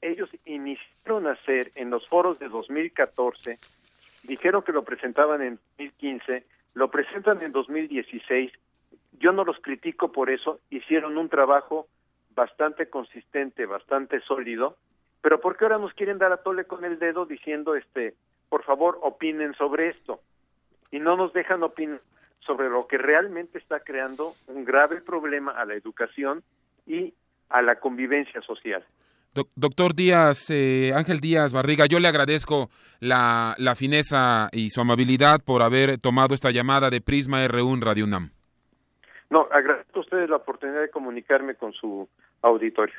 ellos 0.00 0.30
iniciaron 0.44 1.26
a 1.26 1.32
hacer 1.32 1.72
en 1.74 1.90
los 1.90 2.06
foros 2.08 2.38
de 2.38 2.48
2014, 2.48 3.58
dijeron 4.22 4.62
que 4.62 4.72
lo 4.72 4.84
presentaban 4.84 5.42
en 5.42 5.58
2015 5.78 6.44
lo 6.78 6.92
presentan 6.92 7.42
en 7.42 7.50
2016. 7.50 8.52
Yo 9.18 9.32
no 9.32 9.44
los 9.44 9.58
critico 9.58 10.12
por 10.12 10.30
eso, 10.30 10.60
hicieron 10.70 11.18
un 11.18 11.28
trabajo 11.28 11.88
bastante 12.36 12.88
consistente, 12.88 13.66
bastante 13.66 14.20
sólido, 14.20 14.76
pero 15.20 15.40
¿por 15.40 15.56
qué 15.56 15.64
ahora 15.64 15.78
nos 15.78 15.92
quieren 15.94 16.18
dar 16.18 16.30
a 16.30 16.36
tole 16.36 16.66
con 16.66 16.84
el 16.84 17.00
dedo 17.00 17.26
diciendo, 17.26 17.74
este, 17.74 18.14
por 18.48 18.62
favor, 18.62 19.00
opinen 19.02 19.54
sobre 19.54 19.88
esto? 19.88 20.20
Y 20.92 21.00
no 21.00 21.16
nos 21.16 21.32
dejan 21.32 21.64
opinar 21.64 22.00
sobre 22.46 22.68
lo 22.68 22.86
que 22.86 22.96
realmente 22.96 23.58
está 23.58 23.80
creando 23.80 24.36
un 24.46 24.64
grave 24.64 25.00
problema 25.00 25.50
a 25.50 25.64
la 25.64 25.74
educación 25.74 26.44
y 26.86 27.12
a 27.48 27.60
la 27.60 27.80
convivencia 27.80 28.40
social 28.42 28.84
doctor 29.54 29.94
Díaz, 29.94 30.50
eh, 30.50 30.92
Ángel 30.94 31.20
Díaz 31.20 31.52
Barriga, 31.52 31.86
yo 31.86 32.00
le 32.00 32.08
agradezco 32.08 32.70
la, 33.00 33.54
la, 33.58 33.74
fineza 33.74 34.48
y 34.52 34.70
su 34.70 34.80
amabilidad 34.80 35.40
por 35.44 35.62
haber 35.62 35.98
tomado 35.98 36.34
esta 36.34 36.50
llamada 36.50 36.90
de 36.90 37.00
Prisma 37.00 37.44
R1 37.44 37.82
Radio 37.82 38.04
UNAM. 38.04 38.30
No, 39.30 39.46
agradezco 39.52 39.98
a 39.98 40.02
ustedes 40.02 40.30
la 40.30 40.36
oportunidad 40.36 40.80
de 40.80 40.90
comunicarme 40.90 41.54
con 41.54 41.72
su 41.72 42.08
auditorio 42.42 42.98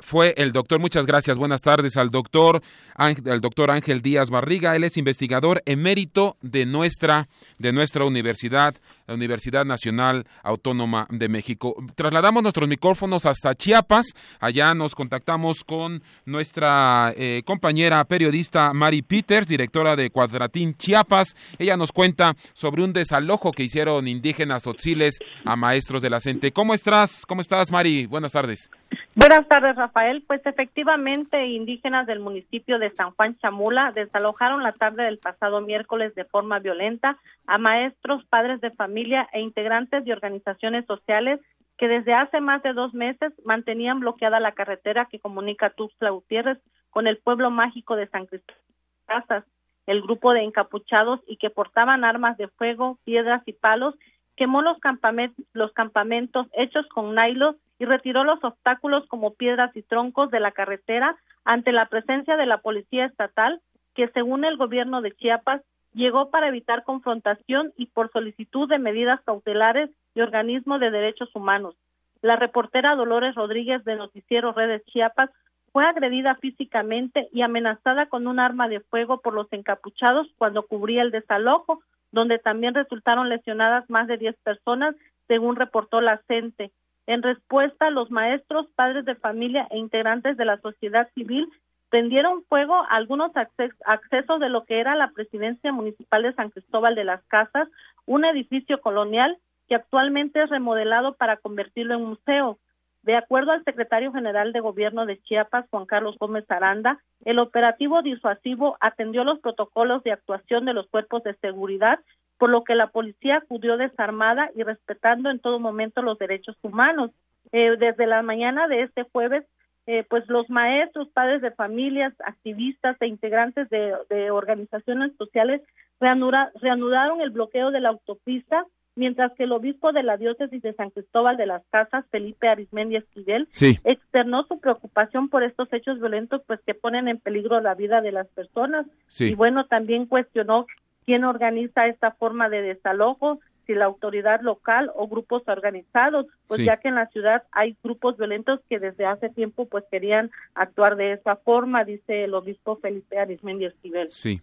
fue 0.00 0.34
el 0.36 0.52
doctor, 0.52 0.80
muchas 0.80 1.06
gracias, 1.06 1.38
buenas 1.38 1.60
tardes 1.60 1.96
al 1.96 2.10
doctor, 2.10 2.62
al 2.94 3.40
doctor 3.40 3.70
Ángel 3.70 4.02
Díaz 4.02 4.30
Barriga, 4.30 4.74
él 4.74 4.84
es 4.84 4.96
investigador 4.96 5.62
emérito 5.66 6.36
de 6.40 6.66
nuestra, 6.66 7.28
de 7.58 7.72
nuestra 7.72 8.04
universidad, 8.04 8.74
la 9.06 9.14
Universidad 9.14 9.64
Nacional 9.64 10.26
Autónoma 10.42 11.06
de 11.10 11.28
México. 11.28 11.74
Trasladamos 11.94 12.42
nuestros 12.42 12.68
micrófonos 12.68 13.26
hasta 13.26 13.54
Chiapas, 13.54 14.06
allá 14.38 14.74
nos 14.74 14.94
contactamos 14.94 15.64
con 15.64 16.02
nuestra 16.24 17.12
eh, 17.16 17.42
compañera 17.44 18.04
periodista 18.04 18.72
Mari 18.72 19.02
Peters, 19.02 19.46
directora 19.46 19.96
de 19.96 20.10
Cuadratín 20.10 20.74
Chiapas, 20.74 21.36
ella 21.58 21.76
nos 21.76 21.92
cuenta 21.92 22.34
sobre 22.52 22.82
un 22.82 22.92
desalojo 22.92 23.52
que 23.52 23.64
hicieron 23.64 24.08
indígenas 24.08 24.66
otziles 24.66 25.18
a 25.44 25.56
maestros 25.56 26.02
de 26.02 26.10
la 26.10 26.20
CENTE. 26.20 26.52
¿Cómo 26.52 26.74
estás? 26.74 27.26
¿Cómo 27.26 27.40
estás, 27.40 27.70
Mari? 27.70 28.06
Buenas 28.06 28.32
tardes. 28.32 28.70
Buenas 29.16 29.48
tardes, 29.48 29.74
Rafael. 29.74 30.22
Pues 30.24 30.40
efectivamente, 30.46 31.46
indígenas 31.46 32.06
del 32.06 32.20
municipio 32.20 32.78
de 32.78 32.90
San 32.92 33.10
Juan 33.10 33.36
Chamula 33.38 33.90
desalojaron 33.92 34.62
la 34.62 34.72
tarde 34.72 35.02
del 35.02 35.18
pasado 35.18 35.60
miércoles 35.60 36.14
de 36.14 36.24
forma 36.24 36.60
violenta 36.60 37.18
a 37.46 37.58
maestros, 37.58 38.24
padres 38.26 38.60
de 38.60 38.70
familia 38.70 39.28
e 39.32 39.40
integrantes 39.40 40.04
de 40.04 40.12
organizaciones 40.12 40.86
sociales 40.86 41.40
que 41.76 41.88
desde 41.88 42.14
hace 42.14 42.40
más 42.40 42.62
de 42.62 42.72
dos 42.72 42.94
meses 42.94 43.32
mantenían 43.44 43.98
bloqueada 43.98 44.38
la 44.38 44.52
carretera 44.52 45.06
que 45.06 45.18
comunica 45.18 45.70
Tuxtla 45.70 46.10
Gutiérrez 46.10 46.58
con 46.90 47.06
el 47.06 47.18
pueblo 47.18 47.50
mágico 47.50 47.96
de 47.96 48.06
San 48.08 48.26
Cristóbal 48.26 48.62
Casas. 49.06 49.44
El 49.86 50.02
grupo 50.02 50.32
de 50.34 50.42
encapuchados 50.42 51.20
y 51.26 51.36
que 51.36 51.50
portaban 51.50 52.04
armas 52.04 52.36
de 52.36 52.46
fuego, 52.46 52.98
piedras 53.04 53.42
y 53.46 53.54
palos 53.54 53.96
quemó 54.40 54.62
los, 54.62 54.78
campamentos, 54.80 56.46
hechos 56.54 56.86
con 56.86 57.14
nylon 57.14 57.58
y 57.78 57.84
retiró 57.84 58.24
los 58.24 58.42
obstáculos 58.42 59.06
como 59.08 59.34
piedras 59.34 59.76
y 59.76 59.82
troncos 59.82 60.30
de 60.30 60.40
la 60.40 60.52
carretera 60.52 61.14
ante 61.44 61.72
la 61.72 61.84
presencia 61.90 62.38
de 62.38 62.46
la 62.46 62.62
Policía 62.62 63.04
Estatal, 63.04 63.60
que 63.94 64.08
según 64.08 64.46
el 64.46 64.56
gobierno 64.56 65.02
de 65.02 65.12
Chiapas 65.12 65.60
llegó 65.92 66.30
para 66.30 66.48
evitar 66.48 66.84
confrontación 66.84 67.74
y 67.76 67.88
por 67.88 68.10
solicitud 68.12 68.66
de 68.66 68.78
medidas 68.78 69.20
cautelares 69.26 69.90
y 70.14 70.22
organismos 70.22 70.80
de 70.80 70.90
derechos 70.90 71.28
humanos. 71.36 71.76
La 72.22 72.36
reportera 72.36 72.96
Dolores 72.96 73.34
Rodríguez 73.34 73.84
de 73.84 73.96
Noticiero 73.96 74.52
Redes 74.52 74.82
Chiapas 74.86 75.28
fue 75.70 75.84
agredida 75.84 76.36
físicamente 76.36 77.28
y 77.30 77.42
amenazada 77.42 78.06
con 78.06 78.26
un 78.26 78.40
arma 78.40 78.68
de 78.68 78.80
fuego 78.80 79.20
por 79.20 79.34
los 79.34 79.52
encapuchados 79.52 80.28
cuando 80.38 80.62
cubría 80.62 81.02
el 81.02 81.10
desalojo, 81.10 81.82
donde 82.12 82.38
también 82.38 82.74
resultaron 82.74 83.28
lesionadas 83.28 83.88
más 83.88 84.06
de 84.06 84.18
10 84.18 84.36
personas, 84.42 84.94
según 85.28 85.56
reportó 85.56 86.00
la 86.00 86.20
CENTE. 86.26 86.72
En 87.06 87.22
respuesta, 87.22 87.90
los 87.90 88.10
maestros, 88.10 88.66
padres 88.74 89.04
de 89.04 89.14
familia 89.14 89.66
e 89.70 89.78
integrantes 89.78 90.36
de 90.36 90.44
la 90.44 90.58
sociedad 90.58 91.08
civil 91.14 91.48
prendieron 91.88 92.44
fuego 92.44 92.74
a 92.74 92.96
algunos 92.96 93.32
accesos 93.36 94.40
de 94.40 94.48
lo 94.48 94.64
que 94.64 94.80
era 94.80 94.94
la 94.94 95.10
presidencia 95.10 95.72
municipal 95.72 96.22
de 96.22 96.32
San 96.34 96.50
Cristóbal 96.50 96.94
de 96.94 97.04
las 97.04 97.22
Casas, 97.24 97.68
un 98.06 98.24
edificio 98.24 98.80
colonial 98.80 99.38
que 99.68 99.74
actualmente 99.74 100.42
es 100.42 100.50
remodelado 100.50 101.14
para 101.14 101.36
convertirlo 101.36 101.94
en 101.94 102.04
museo. 102.04 102.58
De 103.02 103.16
acuerdo 103.16 103.52
al 103.52 103.64
secretario 103.64 104.12
general 104.12 104.52
de 104.52 104.60
Gobierno 104.60 105.06
de 105.06 105.20
Chiapas, 105.22 105.66
Juan 105.70 105.86
Carlos 105.86 106.16
Gómez 106.18 106.44
Aranda, 106.50 107.00
el 107.24 107.38
operativo 107.38 108.02
disuasivo 108.02 108.76
atendió 108.80 109.24
los 109.24 109.40
protocolos 109.40 110.02
de 110.04 110.12
actuación 110.12 110.66
de 110.66 110.74
los 110.74 110.86
cuerpos 110.88 111.22
de 111.22 111.34
seguridad 111.36 112.00
por 112.40 112.48
lo 112.48 112.64
que 112.64 112.74
la 112.74 112.86
policía 112.86 113.36
acudió 113.36 113.76
desarmada 113.76 114.50
y 114.56 114.62
respetando 114.62 115.28
en 115.28 115.40
todo 115.40 115.60
momento 115.60 116.00
los 116.00 116.18
derechos 116.18 116.56
humanos. 116.62 117.10
Eh, 117.52 117.76
desde 117.78 118.06
la 118.06 118.22
mañana 118.22 118.66
de 118.66 118.80
este 118.80 119.02
jueves, 119.02 119.44
eh, 119.86 120.06
pues 120.08 120.26
los 120.26 120.48
maestros, 120.48 121.08
padres 121.10 121.42
de 121.42 121.50
familias, 121.50 122.14
activistas 122.24 122.96
e 123.00 123.08
integrantes 123.08 123.68
de, 123.68 124.30
organizaciones 124.30 125.12
sociales 125.18 125.60
reanudaron 126.00 127.20
el 127.20 127.28
bloqueo 127.28 127.70
de 127.70 127.80
la 127.80 127.90
autopista, 127.90 128.64
mientras 128.94 129.32
que 129.34 129.44
el 129.44 129.52
obispo 129.52 129.92
de 129.92 130.02
la 130.02 130.16
diócesis 130.16 130.62
de 130.62 130.74
San 130.74 130.90
Cristóbal 130.90 131.36
de 131.36 131.46
las 131.46 131.62
Casas, 131.70 132.04
Felipe 132.10 132.48
Arismendi 132.48 132.96
Esquivel, 132.96 133.48
externó 133.84 134.44
su 134.44 134.60
preocupación 134.60 135.28
por 135.28 135.42
estos 135.42 135.72
hechos 135.72 135.98
violentos, 136.00 136.42
pues 136.46 136.60
que 136.66 136.74
ponen 136.74 137.08
en 137.08 137.18
peligro 137.18 137.60
la 137.60 137.74
vida 137.74 138.00
de 138.00 138.12
las 138.12 138.28
personas. 138.28 138.86
Y 139.18 139.34
bueno, 139.34 139.66
también 139.66 140.06
cuestionó 140.06 140.66
quién 141.06 141.24
organiza 141.24 141.86
esta 141.86 142.12
forma 142.12 142.48
de 142.48 142.62
desalojo, 142.62 143.40
si 143.66 143.74
la 143.74 143.84
autoridad 143.84 144.40
local 144.40 144.90
o 144.96 145.06
grupos 145.06 145.42
organizados, 145.46 146.26
pues 146.48 146.64
ya 146.64 146.78
que 146.78 146.88
en 146.88 146.96
la 146.96 147.06
ciudad 147.06 147.44
hay 147.52 147.76
grupos 147.84 148.16
violentos 148.16 148.60
que 148.68 148.80
desde 148.80 149.06
hace 149.06 149.28
tiempo 149.28 149.66
pues 149.66 149.84
querían 149.90 150.30
actuar 150.54 150.96
de 150.96 151.12
esa 151.12 151.36
forma, 151.36 151.84
dice 151.84 152.24
el 152.24 152.34
obispo 152.34 152.76
Felipe 152.76 153.18
Arismendi 153.18 153.66
Esquivel. 153.66 154.08
Sí. 154.10 154.40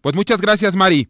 Pues 0.00 0.14
muchas 0.14 0.40
gracias, 0.40 0.74
Mari. 0.74 1.08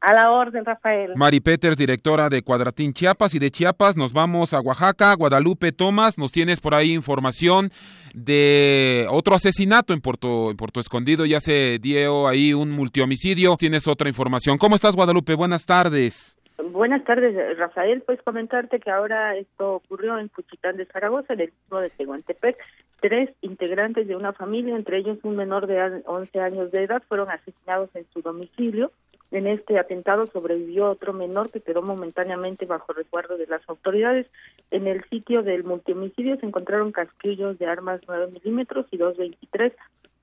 A 0.00 0.14
la 0.14 0.30
orden, 0.30 0.64
Rafael. 0.64 1.12
Mari 1.14 1.40
Peters, 1.40 1.76
directora 1.76 2.30
de 2.30 2.40
Cuadratín 2.40 2.94
Chiapas 2.94 3.34
y 3.34 3.38
de 3.38 3.50
Chiapas, 3.50 3.98
nos 3.98 4.14
vamos 4.14 4.54
a 4.54 4.60
Oaxaca. 4.60 5.14
Guadalupe 5.14 5.72
Tomás, 5.72 6.16
nos 6.16 6.32
tienes 6.32 6.58
por 6.58 6.74
ahí 6.74 6.94
información 6.94 7.68
de 8.14 9.06
otro 9.10 9.34
asesinato 9.34 9.92
en 9.92 10.00
Puerto, 10.00 10.50
en 10.50 10.56
Puerto 10.56 10.80
Escondido. 10.80 11.26
Ya 11.26 11.38
se 11.38 11.78
dio 11.80 12.28
ahí 12.28 12.54
un 12.54 12.70
multihomicidio. 12.70 13.56
Tienes 13.58 13.86
otra 13.86 14.08
información. 14.08 14.56
¿Cómo 14.56 14.74
estás, 14.74 14.96
Guadalupe? 14.96 15.34
Buenas 15.34 15.66
tardes. 15.66 16.38
Buenas 16.72 17.04
tardes, 17.04 17.58
Rafael. 17.58 18.00
Pues 18.00 18.22
comentarte 18.22 18.80
que 18.80 18.90
ahora 18.90 19.36
esto 19.36 19.74
ocurrió 19.74 20.18
en 20.18 20.28
Cuchitán 20.28 20.78
de 20.78 20.86
Zaragoza, 20.86 21.34
en 21.34 21.40
el 21.40 21.48
estado 21.48 21.82
de 21.82 21.90
Tehuantepec. 21.90 22.56
Tres 23.00 23.28
integrantes 23.42 24.08
de 24.08 24.16
una 24.16 24.32
familia, 24.32 24.76
entre 24.76 24.96
ellos 24.96 25.18
un 25.24 25.36
menor 25.36 25.66
de 25.66 26.02
11 26.06 26.40
años 26.40 26.70
de 26.70 26.84
edad, 26.84 27.02
fueron 27.06 27.30
asesinados 27.30 27.90
en 27.94 28.06
su 28.14 28.22
domicilio 28.22 28.92
En 29.30 29.46
este 29.46 29.78
atentado 29.78 30.26
sobrevivió 30.26 30.90
otro 30.90 31.12
menor 31.12 31.50
que 31.50 31.60
quedó 31.60 31.82
momentáneamente 31.82 32.66
bajo 32.66 32.92
resguardo 32.92 33.36
de 33.36 33.46
las 33.46 33.66
autoridades. 33.68 34.26
En 34.72 34.88
el 34.88 35.04
sitio 35.04 35.42
del 35.42 35.62
multihomicidio 35.62 36.36
se 36.38 36.46
encontraron 36.46 36.90
casquillos 36.90 37.58
de 37.58 37.66
armas 37.66 38.00
9 38.08 38.32
milímetros 38.32 38.86
y 38.90 38.96
223, 38.96 39.72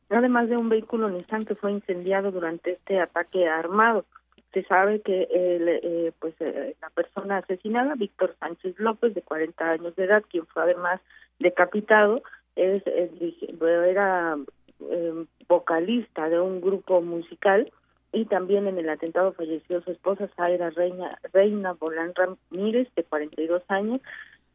además 0.09 0.49
de 0.49 0.57
un 0.57 0.67
vehículo 0.67 1.09
Nissan 1.09 1.45
que 1.45 1.55
fue 1.55 1.71
incendiado 1.71 2.31
durante 2.31 2.73
este 2.73 2.99
ataque 2.99 3.47
armado. 3.47 4.03
Se 4.53 4.63
sabe 4.63 5.01
que 5.01 5.23
el, 5.31 5.67
eh, 5.69 6.11
pues 6.19 6.33
eh, 6.39 6.75
la 6.81 6.89
persona 6.89 7.37
asesinada, 7.37 7.95
Víctor 7.95 8.35
Sánchez 8.39 8.75
López, 8.77 9.13
de 9.13 9.21
40 9.21 9.69
años 9.69 9.95
de 9.95 10.03
edad, 10.03 10.23
quien 10.29 10.45
fue 10.47 10.63
además 10.63 10.99
decapitado, 11.39 12.23
es, 12.55 12.83
era 12.85 14.37
eh, 14.81 15.25
vocalista 15.47 16.27
de 16.27 16.39
un 16.41 16.59
grupo 16.59 17.01
musical 17.01 17.71
y 18.17 18.25
también 18.25 18.67
en 18.67 18.79
el 18.79 18.89
atentado 18.89 19.31
falleció 19.33 19.81
su 19.83 19.91
esposa 19.91 20.27
Zaira 20.35 20.71
Reina, 20.71 21.19
Reina 21.33 21.73
Bolán 21.73 22.13
Ramírez, 22.15 22.87
de 22.95 23.03
42 23.03 23.61
años, 23.67 24.01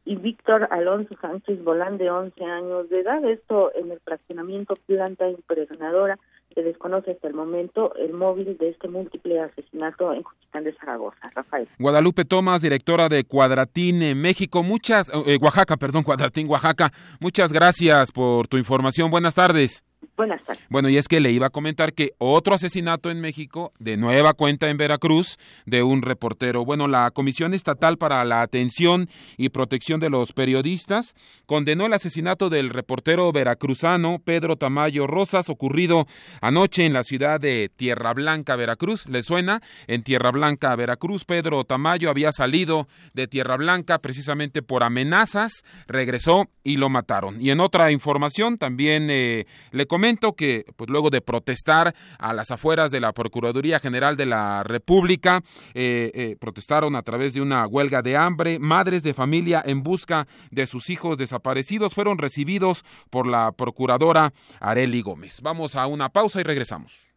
y 0.04 0.16
Víctor 0.16 0.66
Alonso 0.72 1.14
Sánchez 1.20 1.62
Bolán, 1.62 1.96
de 1.96 2.10
11 2.10 2.44
años 2.44 2.90
de 2.90 3.00
edad. 3.00 3.24
Esto 3.24 3.70
en 3.76 3.92
el 3.92 4.00
fraccionamiento 4.00 4.74
Planta 4.86 5.28
Impregnadora. 5.28 6.18
Se 6.56 6.62
desconoce 6.62 7.12
hasta 7.12 7.28
el 7.28 7.34
momento 7.34 7.94
el 7.94 8.12
móvil 8.12 8.58
de 8.58 8.70
este 8.70 8.88
múltiple 8.88 9.40
asesinato 9.40 10.12
en 10.12 10.24
Juchitán 10.24 10.64
de 10.64 10.74
Zaragoza. 10.74 11.30
Rafael. 11.32 11.68
Guadalupe 11.78 12.24
Tomás, 12.24 12.62
directora 12.62 13.08
de 13.08 13.22
Cuadratín 13.22 14.20
México. 14.20 14.64
Muchas, 14.64 15.08
eh, 15.24 15.38
Oaxaca, 15.40 15.76
perdón, 15.76 16.02
Cuadratín, 16.02 16.50
Oaxaca. 16.50 16.90
Muchas 17.20 17.52
gracias 17.52 18.10
por 18.10 18.48
tu 18.48 18.58
información. 18.58 19.08
Buenas 19.08 19.36
tardes. 19.36 19.84
Buenas 20.14 20.44
tardes. 20.44 20.62
Bueno, 20.68 20.90
y 20.90 20.98
es 20.98 21.08
que 21.08 21.20
le 21.20 21.30
iba 21.30 21.46
a 21.46 21.50
comentar 21.50 21.94
que 21.94 22.12
otro 22.18 22.54
asesinato 22.54 23.10
en 23.10 23.20
México, 23.20 23.72
de 23.78 23.96
nueva 23.96 24.34
cuenta 24.34 24.68
en 24.68 24.76
Veracruz, 24.76 25.38
de 25.64 25.82
un 25.82 26.02
reportero. 26.02 26.66
Bueno, 26.66 26.86
la 26.86 27.10
Comisión 27.12 27.54
Estatal 27.54 27.96
para 27.96 28.22
la 28.26 28.42
Atención 28.42 29.08
y 29.38 29.48
Protección 29.48 30.00
de 30.00 30.10
los 30.10 30.34
Periodistas 30.34 31.14
condenó 31.46 31.86
el 31.86 31.94
asesinato 31.94 32.50
del 32.50 32.68
reportero 32.68 33.32
veracruzano 33.32 34.18
Pedro 34.22 34.56
Tamayo 34.56 35.06
Rosas, 35.06 35.48
ocurrido 35.48 36.06
anoche 36.42 36.84
en 36.84 36.92
la 36.92 37.04
ciudad 37.04 37.40
de 37.40 37.70
Tierra 37.74 38.12
Blanca, 38.12 38.54
Veracruz. 38.54 39.06
¿Le 39.06 39.22
suena? 39.22 39.62
En 39.86 40.02
Tierra 40.02 40.30
Blanca, 40.30 40.76
Veracruz, 40.76 41.24
Pedro 41.24 41.64
Tamayo 41.64 42.10
había 42.10 42.32
salido 42.32 42.86
de 43.14 43.28
Tierra 43.28 43.56
Blanca 43.56 43.98
precisamente 43.98 44.60
por 44.60 44.82
amenazas, 44.82 45.64
regresó 45.88 46.50
y 46.64 46.76
lo 46.76 46.90
mataron. 46.90 47.40
Y 47.40 47.50
en 47.50 47.60
otra 47.60 47.90
información 47.92 48.58
también 48.58 49.08
eh, 49.10 49.46
le 49.70 49.86
comento 49.86 50.01
que 50.36 50.64
pues 50.76 50.90
luego 50.90 51.10
de 51.10 51.20
protestar 51.20 51.94
a 52.18 52.32
las 52.32 52.50
afueras 52.50 52.90
de 52.90 53.00
la 53.00 53.12
Procuraduría 53.12 53.78
General 53.78 54.16
de 54.16 54.26
la 54.26 54.64
República, 54.64 55.42
eh, 55.74 56.10
eh, 56.14 56.36
protestaron 56.40 56.96
a 56.96 57.02
través 57.02 57.34
de 57.34 57.40
una 57.40 57.66
huelga 57.66 58.02
de 58.02 58.16
hambre, 58.16 58.58
madres 58.58 59.02
de 59.04 59.14
familia 59.14 59.62
en 59.64 59.82
busca 59.82 60.26
de 60.50 60.66
sus 60.66 60.90
hijos 60.90 61.18
desaparecidos 61.18 61.94
fueron 61.94 62.18
recibidos 62.18 62.84
por 63.10 63.26
la 63.26 63.52
procuradora 63.52 64.32
Areli 64.60 65.02
Gómez. 65.02 65.40
Vamos 65.40 65.76
a 65.76 65.86
una 65.86 66.08
pausa 66.08 66.40
y 66.40 66.42
regresamos. 66.42 67.12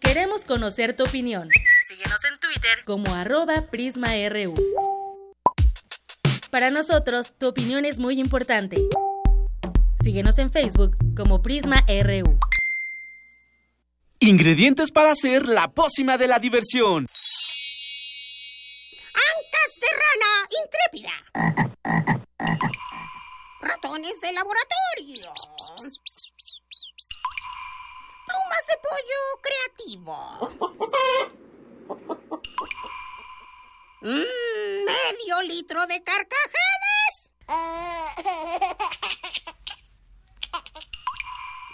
Queremos 0.00 0.44
conocer 0.44 0.96
tu 0.96 1.04
opinión. 1.04 1.48
Síguenos 1.88 2.20
en 2.24 2.38
Twitter 2.38 2.84
como 2.84 3.12
arroba 3.12 3.66
PrismaRU. 3.70 4.54
Para 6.50 6.70
nosotros, 6.70 7.32
tu 7.38 7.48
opinión 7.48 7.84
es 7.84 7.98
muy 7.98 8.18
importante. 8.18 8.76
Síguenos 10.02 10.38
en 10.38 10.50
Facebook 10.50 10.96
como 11.14 11.42
Prisma 11.42 11.84
RU. 11.86 12.38
Ingredientes 14.20 14.90
para 14.90 15.10
hacer 15.10 15.46
la 15.46 15.68
pócima 15.68 16.16
de 16.16 16.26
la 16.26 16.38
diversión. 16.38 17.06
Ancas 19.14 19.78
de 19.80 19.86
rana 20.00 20.48
intrépida. 20.64 21.12
Ratones 23.60 24.20
de 24.22 24.32
laboratorio. 24.32 25.34
Plumas 28.26 28.66
de 28.68 28.76
pollo 28.82 29.20
creativo. 29.42 30.16
Mm, 34.00 34.24
medio 34.86 35.42
litro 35.46 35.86
de 35.86 36.02
carcajadas. 36.02 37.32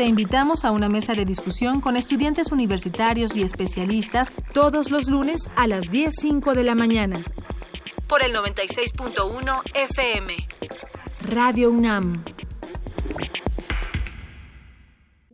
Te 0.00 0.06
invitamos 0.06 0.64
a 0.64 0.70
una 0.70 0.88
mesa 0.88 1.12
de 1.12 1.26
discusión 1.26 1.82
con 1.82 1.94
estudiantes 1.94 2.52
universitarios 2.52 3.36
y 3.36 3.42
especialistas 3.42 4.32
todos 4.54 4.90
los 4.90 5.10
lunes 5.10 5.50
a 5.56 5.66
las 5.66 5.90
10.05 5.90 6.54
de 6.54 6.62
la 6.62 6.74
mañana. 6.74 7.22
Por 8.06 8.22
el 8.22 8.34
96.1 8.34 9.60
FM. 9.74 10.34
Radio 11.28 11.70
UNAM. 11.70 12.24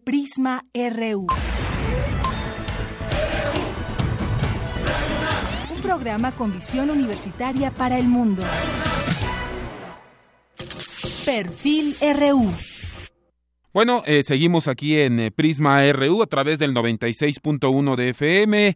Prisma 0.02 0.64
RU. 0.74 1.28
Un 5.76 5.80
programa 5.80 6.32
con 6.32 6.52
visión 6.52 6.90
universitaria 6.90 7.70
para 7.70 8.00
el 8.00 8.08
mundo. 8.08 8.42
Perfil 11.24 11.94
RU. 12.18 12.75
Bueno, 13.76 14.02
eh, 14.06 14.22
seguimos 14.22 14.68
aquí 14.68 14.98
en 14.98 15.20
eh, 15.20 15.30
Prisma 15.30 15.82
RU 15.92 16.22
a 16.22 16.26
través 16.26 16.58
del 16.58 16.72
96.1 16.72 17.94
de 17.94 18.08
FM 18.08 18.74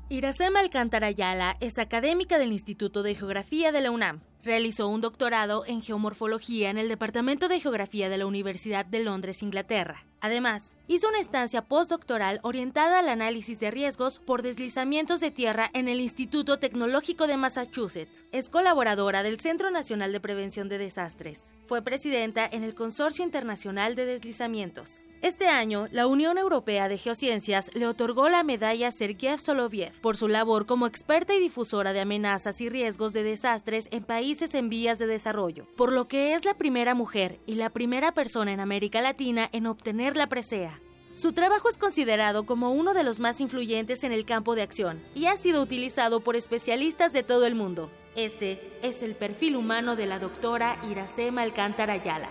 Iracema 0.07 0.59
Alcántara 0.59 1.07
Ayala 1.07 1.57
es 1.61 1.79
académica 1.79 2.37
del 2.37 2.51
Instituto 2.51 3.01
de 3.01 3.15
Geografía 3.15 3.71
de 3.71 3.81
la 3.81 3.89
UNAM. 3.89 4.21
Realizó 4.45 4.89
un 4.89 5.01
doctorado 5.01 5.65
en 5.65 5.81
geomorfología 5.81 6.69
en 6.69 6.77
el 6.77 6.87
Departamento 6.87 7.47
de 7.47 7.59
Geografía 7.59 8.09
de 8.09 8.19
la 8.19 8.27
Universidad 8.27 8.85
de 8.85 8.99
Londres, 8.99 9.41
Inglaterra. 9.41 10.05
Además, 10.21 10.75
hizo 10.87 11.09
una 11.09 11.19
estancia 11.19 11.63
postdoctoral 11.63 12.39
orientada 12.43 12.99
al 12.99 13.09
análisis 13.09 13.59
de 13.59 13.71
riesgos 13.71 14.19
por 14.19 14.43
deslizamientos 14.43 15.19
de 15.19 15.31
tierra 15.31 15.71
en 15.73 15.87
el 15.87 15.99
Instituto 15.99 16.59
Tecnológico 16.59 17.25
de 17.25 17.37
Massachusetts. 17.37 18.23
Es 18.31 18.49
colaboradora 18.49 19.23
del 19.23 19.39
Centro 19.39 19.71
Nacional 19.71 20.11
de 20.11 20.19
Prevención 20.19 20.69
de 20.69 20.77
Desastres. 20.77 21.41
Fue 21.65 21.81
presidenta 21.81 22.47
en 22.51 22.63
el 22.63 22.75
Consorcio 22.75 23.25
Internacional 23.25 23.95
de 23.95 24.05
Deslizamientos. 24.05 25.05
Este 25.21 25.47
año, 25.47 25.87
la 25.91 26.05
Unión 26.05 26.37
Europea 26.37 26.87
de 26.87 26.99
Geociencias 26.99 27.73
le 27.73 27.87
otorgó 27.87 28.29
la 28.29 28.43
medalla 28.43 28.91
Sergei 28.91 29.39
Soloviev 29.39 29.91
por 30.01 30.17
su 30.17 30.27
labor 30.27 30.67
como 30.67 30.85
experta 30.85 31.33
y 31.33 31.39
difusora 31.39 31.93
de 31.93 32.01
amenazas 32.01 32.61
y 32.61 32.69
riesgos 32.69 33.11
de 33.13 33.23
desastres 33.23 33.87
en 33.89 34.03
países 34.03 34.34
en 34.41 34.69
vías 34.69 34.99
de 34.99 35.07
desarrollo, 35.07 35.65
por 35.77 35.93
lo 35.93 36.09
que 36.09 36.33
es 36.33 36.43
la 36.43 36.55
primera 36.55 36.93
mujer 36.93 37.39
y 37.45 37.55
la 37.55 37.69
primera 37.69 38.11
persona 38.11 38.51
en 38.51 38.59
América 38.59 39.01
Latina 39.01 39.49
en 39.53 39.65
obtener 39.65 40.17
la 40.17 40.27
presea. 40.27 40.81
Su 41.13 41.31
trabajo 41.31 41.69
es 41.69 41.77
considerado 41.77 42.45
como 42.45 42.73
uno 42.73 42.93
de 42.93 43.03
los 43.03 43.21
más 43.21 43.39
influyentes 43.39 44.03
en 44.03 44.11
el 44.11 44.25
campo 44.25 44.53
de 44.53 44.63
acción 44.63 45.01
y 45.15 45.27
ha 45.27 45.37
sido 45.37 45.61
utilizado 45.61 46.19
por 46.19 46.35
especialistas 46.35 47.13
de 47.13 47.23
todo 47.23 47.45
el 47.45 47.55
mundo. 47.55 47.89
Este 48.17 48.77
es 48.81 49.03
el 49.03 49.15
perfil 49.15 49.55
humano 49.55 49.95
de 49.95 50.05
la 50.05 50.19
doctora 50.19 50.81
Iracema 50.83 51.41
Alcántara 51.41 51.93
Ayala. 51.93 52.29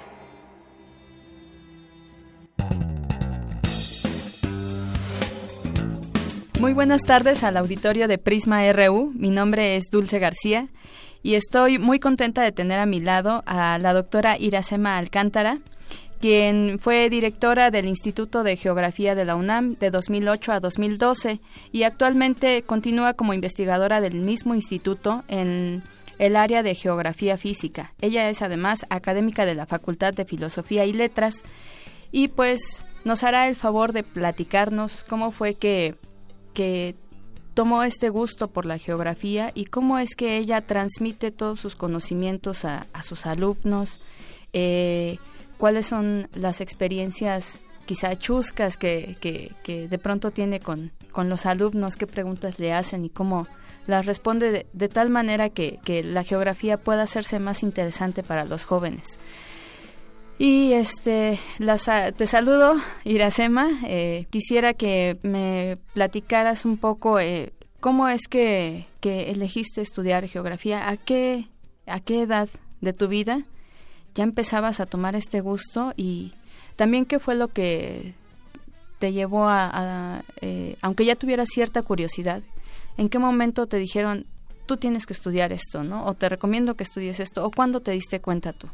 Muy 6.61 6.75
buenas 6.75 7.03
tardes 7.03 7.43
al 7.43 7.57
auditorio 7.57 8.09
de 8.09 8.19
Prisma 8.19 8.71
RU. 8.73 9.13
Mi 9.15 9.31
nombre 9.31 9.77
es 9.77 9.85
Dulce 9.91 10.19
García 10.19 10.69
y 11.25 11.37
estoy 11.37 11.79
muy 11.79 11.99
contenta 11.99 12.43
de 12.43 12.53
tener 12.53 12.79
a 12.79 12.87
mi 12.87 13.01
lado 13.01 13.43
a 13.47 13.79
la 13.79 13.95
doctora 13.95 14.37
Iracema 14.39 14.99
Alcántara, 14.99 15.59
quien 16.21 16.79
fue 16.79 17.09
directora 17.09 17.71
del 17.71 17.87
Instituto 17.87 18.43
de 18.45 18.57
Geografía 18.57 19.15
de 19.15 19.25
la 19.25 19.35
UNAM 19.35 19.77
de 19.77 19.91
2008 19.91 20.53
a 20.53 20.61
2012 20.61 21.41
y 21.73 21.83
actualmente 21.85 22.63
continúa 22.63 23.15
como 23.15 23.33
investigadora 23.33 24.03
del 24.03 24.21
mismo 24.21 24.55
instituto 24.55 25.25
en 25.29 25.83
el 26.19 26.37
área 26.37 26.63
de 26.63 26.75
Geografía 26.75 27.39
Física. 27.39 27.95
Ella 28.03 28.29
es 28.29 28.43
además 28.43 28.85
académica 28.91 29.47
de 29.47 29.55
la 29.55 29.65
Facultad 29.65 30.13
de 30.13 30.27
Filosofía 30.27 30.85
y 30.85 30.93
Letras 30.93 31.43
y 32.13 32.29
pues 32.29 32.87
nos 33.05 33.23
hará 33.23 33.49
el 33.49 33.57
favor 33.57 33.95
de 33.95 34.03
platicarnos 34.03 35.05
cómo 35.05 35.31
fue 35.31 35.55
que 35.55 35.95
que 36.55 36.95
tomó 37.55 37.85
este 37.85 38.09
gusto 38.09 38.49
por 38.49 38.67
la 38.67 38.79
geografía 38.79 39.53
y 39.55 39.67
cómo 39.67 39.99
es 39.99 40.15
que 40.17 40.37
ella 40.37 40.61
transmite 40.61 41.31
todos 41.31 41.61
sus 41.61 41.77
conocimientos 41.77 42.65
a, 42.65 42.87
sus 43.03 43.27
alumnos, 43.27 44.01
eh, 44.53 45.19
cuáles 45.57 45.87
son 45.87 46.29
las 46.35 46.61
experiencias 46.61 47.61
quizá 47.87 48.17
chuscas 48.17 48.77
que, 48.77 49.17
que, 49.21 49.89
de 49.89 49.99
pronto 49.99 50.31
tiene 50.31 50.61
con, 50.61 50.93
con, 51.13 51.29
los 51.29 51.47
alumnos, 51.47 51.97
qué 51.97 52.07
preguntas 52.07 52.59
le 52.59 52.73
hacen 52.73 53.05
y 53.05 53.11
cómo 53.11 53.47
las 53.87 54.07
responde 54.07 54.67
de, 54.73 54.89
tal 54.89 55.11
manera 55.11 55.51
que, 55.51 55.79
que 55.85 56.03
la 56.03 56.25
geografía 56.25 56.79
pueda 56.79 57.03
hacerse 57.03 57.39
más 57.39 57.63
interesante 57.63 58.23
para 58.23 58.45
los 58.45 58.65
jóvenes. 58.65 59.19
Y 60.39 60.73
este, 60.73 61.39
te 62.17 62.27
saludo, 62.27 62.77
Iracema. 63.05 63.81
Eh, 63.87 64.27
quisiera 64.31 64.75
que 64.75 65.19
me 65.23 65.79
platicaras 65.93 66.65
un 66.65 66.77
poco 66.77 67.21
eh, 67.21 67.53
cómo 67.81 68.09
es 68.09 68.27
que, 68.29 68.87
que, 69.01 69.31
elegiste 69.31 69.81
estudiar 69.81 70.27
geografía, 70.27 70.89
a 70.89 70.97
qué, 70.97 71.49
a 71.87 72.01
qué 72.01 72.23
edad 72.23 72.49
de 72.81 72.93
tu 72.93 73.09
vida 73.09 73.45
ya 74.15 74.25
empezabas 74.25 74.81
a 74.81 74.87
tomar 74.87 75.17
este 75.17 75.41
gusto 75.41 75.93
y 75.97 76.33
también 76.77 77.05
qué 77.05 77.19
fue 77.19 77.35
lo 77.35 77.49
que 77.49 78.15
te 78.99 79.13
llevó 79.13 79.49
a, 79.49 80.23
eh, 80.41 80.77
aunque 80.81 81.05
ya 81.05 81.17
tuvieras 81.17 81.49
cierta 81.53 81.83
curiosidad, 81.83 82.43
en 82.97 83.09
qué 83.09 83.19
momento 83.19 83.67
te 83.67 83.79
dijeron 83.79 84.27
tú 84.67 84.77
tienes 84.77 85.05
que 85.05 85.13
estudiar 85.13 85.53
esto, 85.53 85.85
¿no? 85.85 86.07
O 86.07 86.15
te 86.15 86.29
recomiendo 86.29 86.75
que 86.75 86.85
estudies 86.85 87.21
esto, 87.21 87.45
o 87.45 87.51
cuándo 87.51 87.81
te 87.81 87.91
diste 87.91 88.21
cuenta 88.21 88.55
tú. 88.55 88.69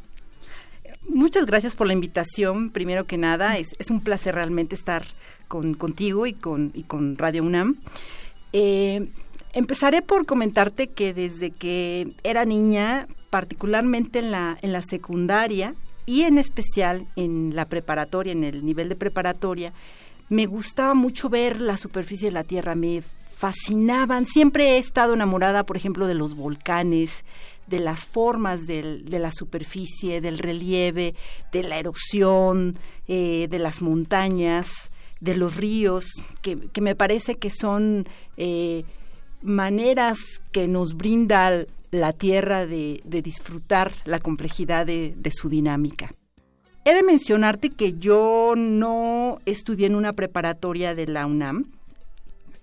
Muchas 1.08 1.46
gracias 1.46 1.76
por 1.76 1.86
la 1.86 1.92
invitación. 1.92 2.70
Primero 2.70 3.06
que 3.06 3.18
nada, 3.18 3.58
es, 3.58 3.74
es 3.78 3.90
un 3.90 4.00
placer 4.00 4.34
realmente 4.34 4.74
estar 4.74 5.04
con, 5.48 5.74
contigo 5.74 6.26
y 6.26 6.32
con, 6.32 6.70
y 6.74 6.84
con 6.84 7.16
Radio 7.16 7.42
UNAM. 7.42 7.80
Eh, 8.52 9.08
empezaré 9.52 10.02
por 10.02 10.26
comentarte 10.26 10.88
que 10.88 11.12
desde 11.12 11.50
que 11.50 12.12
era 12.22 12.44
niña, 12.44 13.08
particularmente 13.30 14.18
en 14.20 14.30
la, 14.30 14.58
en 14.62 14.72
la 14.72 14.82
secundaria 14.82 15.74
y 16.06 16.22
en 16.22 16.38
especial 16.38 17.06
en 17.16 17.54
la 17.54 17.66
preparatoria, 17.66 18.32
en 18.32 18.44
el 18.44 18.64
nivel 18.64 18.88
de 18.88 18.96
preparatoria, 18.96 19.72
me 20.28 20.46
gustaba 20.46 20.94
mucho 20.94 21.28
ver 21.28 21.60
la 21.60 21.76
superficie 21.76 22.28
de 22.28 22.32
la 22.32 22.44
Tierra, 22.44 22.74
me 22.74 23.02
fascinaban. 23.36 24.26
Siempre 24.26 24.72
he 24.72 24.78
estado 24.78 25.14
enamorada, 25.14 25.64
por 25.64 25.76
ejemplo, 25.76 26.06
de 26.06 26.14
los 26.14 26.34
volcanes, 26.34 27.24
de 27.70 27.78
las 27.78 28.04
formas 28.04 28.66
de 28.66 29.18
la 29.18 29.30
superficie, 29.30 30.20
del 30.20 30.38
relieve, 30.38 31.14
de 31.52 31.62
la 31.62 31.78
erosión, 31.78 32.76
eh, 33.06 33.46
de 33.48 33.58
las 33.60 33.80
montañas, 33.80 34.90
de 35.20 35.36
los 35.36 35.56
ríos, 35.56 36.04
que, 36.42 36.58
me 36.80 36.96
parece 36.96 37.36
que 37.36 37.48
son 37.48 38.08
eh, 38.36 38.84
maneras 39.40 40.18
que 40.50 40.66
nos 40.66 40.96
brinda 40.96 41.64
la 41.92 42.12
tierra 42.12 42.66
de, 42.66 43.00
disfrutar 43.04 43.92
la 44.04 44.18
complejidad 44.18 44.84
de, 44.84 45.14
de, 45.16 45.30
su 45.30 45.48
dinámica. 45.48 46.12
He 46.84 46.94
de 46.94 47.02
mencionarte 47.02 47.70
que 47.70 47.94
yo 47.94 48.54
no 48.56 49.38
estudié 49.46 49.86
en 49.86 49.94
una 49.94 50.14
preparatoria 50.14 50.94
de 50.94 51.06
la 51.06 51.26
UNAM 51.26 51.66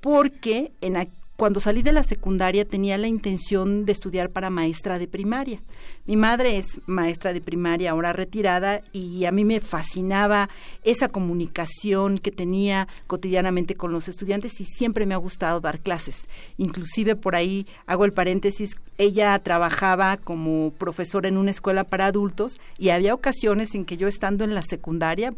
porque 0.02 0.72
en, 0.82 0.98
cuando 1.38 1.60
salí 1.60 1.84
de 1.84 1.92
la 1.92 2.04
secundaria 2.04 2.66
tenía 2.66 2.98
la 2.98 3.08
intención 3.08 3.86
de 3.86 3.92
estudiar 3.92 4.32
para 4.32 4.50
maestra 4.50 4.98
de 4.98 5.08
primaria. 5.08 5.62
Mi 6.08 6.18
madre 6.18 6.58
es 6.58 6.82
maestra 6.88 7.32
de 7.32 7.42
primaria, 7.42 7.92
ahora 7.92 8.12
retirada, 8.12 8.82
y 8.92 9.24
a 9.26 9.32
mí 9.32 9.46
me 9.46 9.60
fascinaba 9.60 10.50
esa 10.84 11.10
comunicación 11.10 12.18
que 12.18 12.32
tenía 12.32 12.88
cotidianamente 13.06 13.76
con 13.76 13.92
los 13.92 14.08
estudiantes 14.08 14.60
y 14.60 14.66
siempre 14.66 15.06
me 15.06 15.14
ha 15.14 15.18
gustado 15.18 15.60
dar 15.60 15.80
clases. 15.80 16.28
Inclusive 16.58 17.16
por 17.16 17.36
ahí 17.36 17.68
hago 17.86 18.06
el 18.06 18.14
paréntesis, 18.14 18.76
ella 18.98 19.38
trabajaba 19.38 20.18
como 20.18 20.74
profesora 20.80 21.28
en 21.28 21.38
una 21.38 21.52
escuela 21.52 21.84
para 21.84 22.08
adultos 22.08 22.60
y 22.80 22.90
había 22.90 23.14
ocasiones 23.14 23.76
en 23.76 23.86
que 23.86 23.98
yo 23.98 24.08
estando 24.08 24.44
en 24.44 24.56
la 24.56 24.64
secundaria 24.64 25.36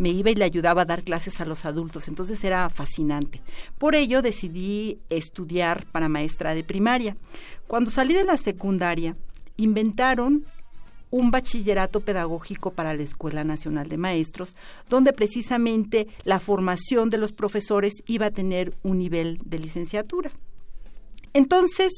me 0.00 0.08
iba 0.08 0.30
y 0.30 0.34
le 0.34 0.46
ayudaba 0.46 0.82
a 0.82 0.86
dar 0.86 1.04
clases 1.04 1.42
a 1.42 1.44
los 1.44 1.66
adultos, 1.66 2.08
entonces 2.08 2.42
era 2.42 2.70
fascinante. 2.70 3.42
Por 3.76 3.94
ello 3.94 4.22
decidí 4.22 4.98
estudiar 5.10 5.84
para 5.92 6.08
maestra 6.08 6.54
de 6.54 6.64
primaria. 6.64 7.18
Cuando 7.66 7.90
salí 7.90 8.14
de 8.14 8.24
la 8.24 8.38
secundaria, 8.38 9.14
inventaron 9.58 10.46
un 11.10 11.30
bachillerato 11.30 12.00
pedagógico 12.00 12.70
para 12.70 12.94
la 12.94 13.02
Escuela 13.02 13.44
Nacional 13.44 13.88
de 13.88 13.98
Maestros, 13.98 14.56
donde 14.88 15.12
precisamente 15.12 16.06
la 16.24 16.40
formación 16.40 17.10
de 17.10 17.18
los 17.18 17.32
profesores 17.32 17.92
iba 18.06 18.26
a 18.26 18.30
tener 18.30 18.74
un 18.82 18.96
nivel 18.96 19.38
de 19.44 19.58
licenciatura. 19.58 20.30
Entonces, 21.34 21.92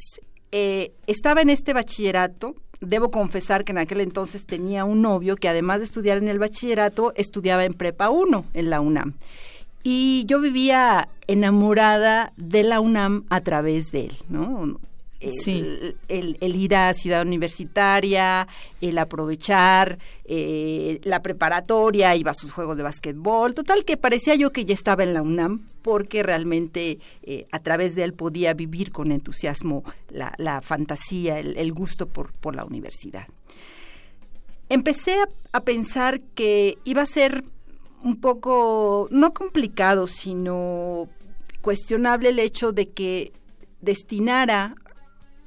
eh, 0.51 0.93
estaba 1.07 1.41
en 1.41 1.51
este 1.51 1.73
bachillerato, 1.73 2.57
debo 2.83 3.11
confesar 3.11 3.65
que 3.65 3.73
en 3.73 3.79
aquel 3.79 4.01
entonces 4.01 4.45
tenía 4.45 4.85
un 4.85 5.03
novio 5.03 5.37
que 5.37 5.49
además 5.49 5.79
de 5.79 5.85
estudiar 5.87 6.19
en 6.19 6.29
el 6.29 6.39
bachillerato, 6.39 7.13
estudiaba 7.17 7.65
en 7.65 7.75
Prepa 7.75 8.11
1 8.11 8.45
en 8.53 8.71
la 8.71 8.81
UNAM. 8.81 9.15
Y 9.83 10.25
yo 10.27 10.41
vivía 10.41 11.09
enamorada 11.27 12.33
de 12.37 12.63
la 12.63 12.81
UNAM 12.81 13.25
a 13.31 13.41
través 13.41 13.91
de 13.93 14.07
él, 14.07 14.13
¿no? 14.29 14.79
El, 15.23 15.97
el, 16.41 16.57
ir 16.57 16.75
a 16.75 16.93
Ciudad 16.95 17.23
Universitaria, 17.23 18.47
el 18.81 18.99
aprovechar 18.99 19.99
eh, 20.25 21.01
la 21.05 21.23
preparatoria, 21.23 22.15
iba 22.17 22.33
a 22.33 22.35
sus 22.35 22.53
juegos 22.53 22.77
de 22.77 22.83
básquetbol, 22.83 23.55
total 23.55 23.85
que 23.85 23.97
parecía 23.97 24.35
yo 24.35 24.51
que 24.51 24.65
ya 24.65 24.75
estaba 24.75 25.05
en 25.05 25.15
la 25.15 25.23
UNAM 25.23 25.63
porque 25.83 26.23
realmente 26.23 26.99
eh, 27.23 27.47
a 27.53 27.59
través 27.59 27.95
de 27.95 28.05
él 28.05 28.15
podía 28.15 28.55
vivir 28.55 28.93
con 28.93 29.13
entusiasmo 29.13 29.85
la, 30.09 30.33
la 30.39 30.61
fantasía, 30.63 31.39
el, 31.39 31.73
gusto 31.73 32.07
por, 32.07 32.33
por, 32.33 32.55
la 32.55 32.65
universidad. 32.65 33.27
Empecé 34.69 35.17
a 35.53 35.61
pensar 35.61 36.21
que 36.35 36.79
iba 36.85 37.03
a 37.03 37.07
ser 37.07 37.45
un 38.03 38.21
poco, 38.21 39.09
no 39.11 39.33
complicado, 39.33 40.07
sino 40.07 41.09
cuestionable 41.61 42.31
el 42.31 42.39
hecho 42.39 42.73
de 42.73 42.91
que 42.91 43.33
destinara 43.81 44.77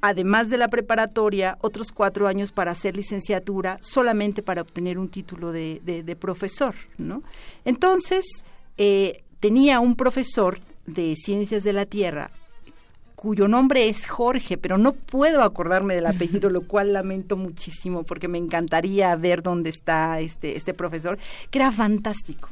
además 0.00 0.50
de 0.50 0.58
la 0.58 0.68
preparatoria, 0.68 1.58
otros 1.60 1.92
cuatro 1.92 2.28
años 2.28 2.52
para 2.52 2.72
hacer 2.72 2.96
licenciatura 2.96 3.78
solamente 3.80 4.42
para 4.42 4.62
obtener 4.62 4.98
un 4.98 5.08
título 5.08 5.52
de, 5.52 6.16
profesor, 6.20 6.74
¿no? 6.98 7.22
Entonces, 7.64 8.44
eh, 8.78 9.22
tenía 9.40 9.80
un 9.80 9.96
profesor 9.96 10.58
de 10.86 11.14
ciencias 11.16 11.64
de 11.64 11.72
la 11.72 11.86
Tierra 11.86 12.30
cuyo 13.16 13.48
nombre 13.48 13.88
es 13.88 14.06
Jorge, 14.06 14.58
pero 14.58 14.78
no 14.78 14.92
puedo 14.92 15.42
acordarme 15.42 15.94
del 15.94 16.06
apellido, 16.06 16.50
lo 16.50 16.60
cual 16.60 16.92
lamento 16.92 17.36
muchísimo 17.36 18.04
porque 18.04 18.28
me 18.28 18.38
encantaría 18.38 19.16
ver 19.16 19.42
dónde 19.42 19.70
está 19.70 20.20
este, 20.20 20.56
este 20.56 20.74
profesor, 20.74 21.18
que 21.50 21.58
era 21.58 21.72
fantástico. 21.72 22.50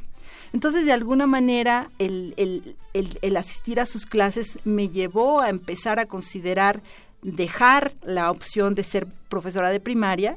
Entonces, 0.55 0.85
de 0.87 0.93
alguna 0.93 1.27
manera, 1.27 1.91
el, 1.99 2.33
el, 2.37 2.77
el, 2.93 3.37
asistir 3.37 3.79
a 3.79 3.87
sus 3.87 4.07
clases 4.07 4.59
me 4.65 4.89
llevó 4.89 5.41
a 5.41 5.51
empezar 5.51 5.99
a 5.99 6.07
considerar 6.07 6.81
dejar 7.25 7.93
la 8.05 8.31
opción 8.31 8.77
de 8.77 8.85
ser 8.85 9.07
profesora 9.29 9.71
de 9.71 9.81
primaria 9.81 10.37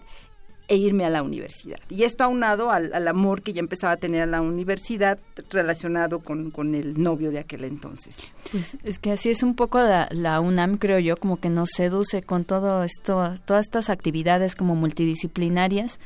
e 0.69 0.75
irme 0.75 1.05
a 1.05 1.09
la 1.09 1.23
universidad. 1.23 1.79
Y 1.89 2.03
esto 2.03 2.23
aunado 2.23 2.71
al, 2.71 2.93
al 2.93 3.07
amor 3.07 3.41
que 3.41 3.53
ya 3.53 3.59
empezaba 3.59 3.93
a 3.93 3.97
tener 3.97 4.23
a 4.23 4.25
la 4.25 4.41
universidad 4.41 5.17
relacionado 5.49 6.19
con, 6.19 6.51
con, 6.51 6.75
el 6.75 7.01
novio 7.01 7.31
de 7.31 7.39
aquel 7.39 7.63
entonces. 7.63 8.29
Pues 8.51 8.77
es 8.83 8.99
que 8.99 9.11
así 9.11 9.29
es 9.29 9.43
un 9.43 9.55
poco 9.55 9.79
la, 9.79 10.09
la, 10.11 10.41
UNAM, 10.41 10.77
creo 10.77 10.99
yo, 10.99 11.15
como 11.15 11.38
que 11.38 11.49
nos 11.49 11.69
seduce 11.69 12.21
con 12.21 12.43
todo 12.43 12.83
esto, 12.83 13.33
todas 13.45 13.65
estas 13.65 13.89
actividades 13.89 14.55
como 14.55 14.75
multidisciplinarias 14.75 15.99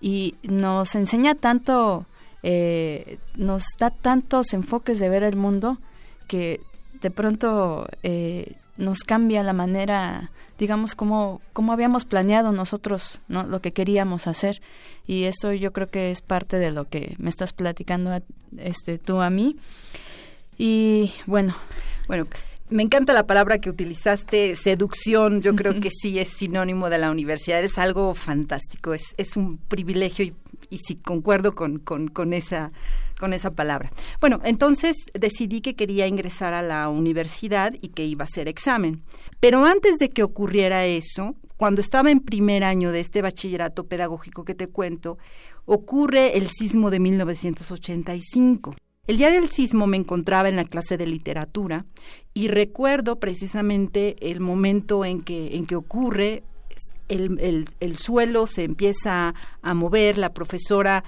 y 0.00 0.34
nos 0.42 0.96
enseña 0.96 1.36
tanto, 1.36 2.04
eh, 2.42 3.18
nos 3.36 3.62
da 3.78 3.90
tantos 3.90 4.52
enfoques 4.52 4.98
de 4.98 5.08
ver 5.08 5.22
el 5.22 5.36
mundo 5.36 5.78
que 6.26 6.60
de 7.00 7.10
pronto 7.10 7.86
eh, 8.02 8.56
nos 8.76 9.00
cambia 9.00 9.42
la 9.42 9.52
manera 9.52 10.30
digamos, 10.62 10.94
como, 10.94 11.40
como 11.52 11.72
habíamos 11.72 12.04
planeado 12.04 12.52
nosotros, 12.52 13.20
¿no? 13.26 13.42
Lo 13.42 13.60
que 13.60 13.72
queríamos 13.72 14.28
hacer. 14.28 14.62
Y 15.08 15.24
eso 15.24 15.52
yo 15.52 15.72
creo 15.72 15.88
que 15.88 16.12
es 16.12 16.22
parte 16.22 16.56
de 16.58 16.70
lo 16.70 16.88
que 16.88 17.16
me 17.18 17.30
estás 17.30 17.52
platicando 17.52 18.22
este, 18.58 18.98
tú 18.98 19.20
a 19.20 19.28
mí. 19.28 19.56
Y 20.56 21.12
bueno. 21.26 21.56
Bueno, 22.06 22.28
me 22.70 22.84
encanta 22.84 23.12
la 23.12 23.26
palabra 23.26 23.58
que 23.58 23.70
utilizaste, 23.70 24.54
seducción, 24.54 25.42
yo 25.42 25.56
creo 25.56 25.80
que 25.80 25.90
sí 25.90 26.20
es 26.20 26.28
sinónimo 26.28 26.90
de 26.90 26.98
la 26.98 27.10
universidad, 27.10 27.62
es 27.64 27.76
algo 27.76 28.14
fantástico, 28.14 28.94
es, 28.94 29.14
es 29.16 29.36
un 29.36 29.58
privilegio 29.58 30.24
y, 30.26 30.34
y 30.70 30.78
sí 30.78 30.94
concuerdo 30.94 31.56
con, 31.56 31.78
con, 31.78 32.06
con 32.06 32.32
esa 32.32 32.70
con 33.22 33.32
esa 33.32 33.52
palabra. 33.52 33.92
Bueno, 34.20 34.40
entonces 34.42 34.96
decidí 35.14 35.60
que 35.60 35.76
quería 35.76 36.08
ingresar 36.08 36.54
a 36.54 36.60
la 36.60 36.88
universidad 36.88 37.72
y 37.80 37.90
que 37.90 38.04
iba 38.04 38.24
a 38.24 38.30
hacer 38.30 38.48
examen. 38.48 39.04
Pero 39.38 39.64
antes 39.64 40.00
de 40.00 40.10
que 40.10 40.24
ocurriera 40.24 40.86
eso, 40.86 41.36
cuando 41.56 41.80
estaba 41.80 42.10
en 42.10 42.18
primer 42.18 42.64
año 42.64 42.90
de 42.90 42.98
este 42.98 43.22
bachillerato 43.22 43.84
pedagógico 43.84 44.44
que 44.44 44.56
te 44.56 44.66
cuento, 44.66 45.18
ocurre 45.66 46.36
el 46.36 46.48
sismo 46.48 46.90
de 46.90 46.98
1985. 46.98 48.74
El 49.06 49.18
día 49.18 49.30
del 49.30 49.48
sismo 49.50 49.86
me 49.86 49.98
encontraba 49.98 50.48
en 50.48 50.56
la 50.56 50.64
clase 50.64 50.96
de 50.96 51.06
literatura 51.06 51.84
y 52.34 52.48
recuerdo 52.48 53.20
precisamente 53.20 54.16
el 54.18 54.40
momento 54.40 55.04
en 55.04 55.22
que, 55.22 55.54
en 55.54 55.64
que 55.66 55.76
ocurre, 55.76 56.42
el, 57.08 57.38
el, 57.38 57.68
el 57.78 57.96
suelo 57.96 58.48
se 58.48 58.64
empieza 58.64 59.32
a 59.62 59.74
mover, 59.74 60.18
la 60.18 60.34
profesora 60.34 61.04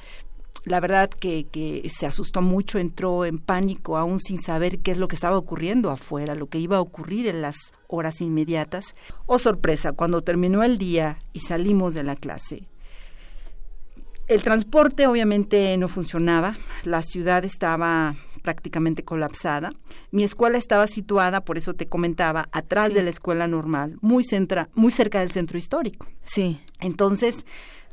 la 0.65 0.81
verdad 0.81 1.11
que, 1.11 1.45
que 1.45 1.89
se 1.95 2.07
asustó 2.07 2.43
mucho, 2.43 2.79
entró 2.79 3.25
en 3.25 3.39
pánico 3.39 3.97
aún 3.97 4.19
sin 4.19 4.41
saber 4.41 4.81
qué 4.81 4.93
es 4.93 4.99
lo 4.99 5.09
que 5.09 5.15
estaba 5.15 5.37
ocurriendo 5.37 5.91
afuera, 5.91 6.35
lo 6.35 6.47
que 6.47 6.59
iba 6.59 6.79
a 6.79 6.81
ocurrir 6.81 7.27
en 7.27 7.43
las 7.43 7.57
horas 7.87 8.21
inmediatas. 8.21 8.95
Oh 9.27 9.39
sorpresa, 9.39 9.93
cuando 9.93 10.23
terminó 10.23 10.63
el 10.63 10.79
día 10.79 11.19
y 11.33 11.41
salimos 11.41 11.95
de 11.95 12.03
la 12.03 12.17
clase, 12.17 12.69
el 14.27 14.43
transporte 14.43 15.07
obviamente 15.07 15.77
no 15.77 15.89
funcionaba, 15.89 16.57
la 16.85 17.03
ciudad 17.03 17.45
estaba 17.45 18.17
prácticamente 18.43 19.05
colapsada. 19.05 19.73
Mi 20.11 20.23
escuela 20.25 20.59
estaba 20.59 20.87
situada, 20.87 21.43
por 21.45 21.59
eso 21.59 21.75
te 21.75 21.89
comentaba, 21.89 22.49
atrás 22.53 22.93
de 22.95 23.03
la 23.03 23.11
escuela 23.11 23.49
normal, 23.49 23.97
muy, 24.01 24.25
centra, 24.25 24.69
muy 24.75 24.93
cerca 24.93 25.21
del 25.21 25.31
centro 25.31 25.59
histórico. 25.59 26.07
Sí. 26.23 26.61
Entonces 26.81 27.45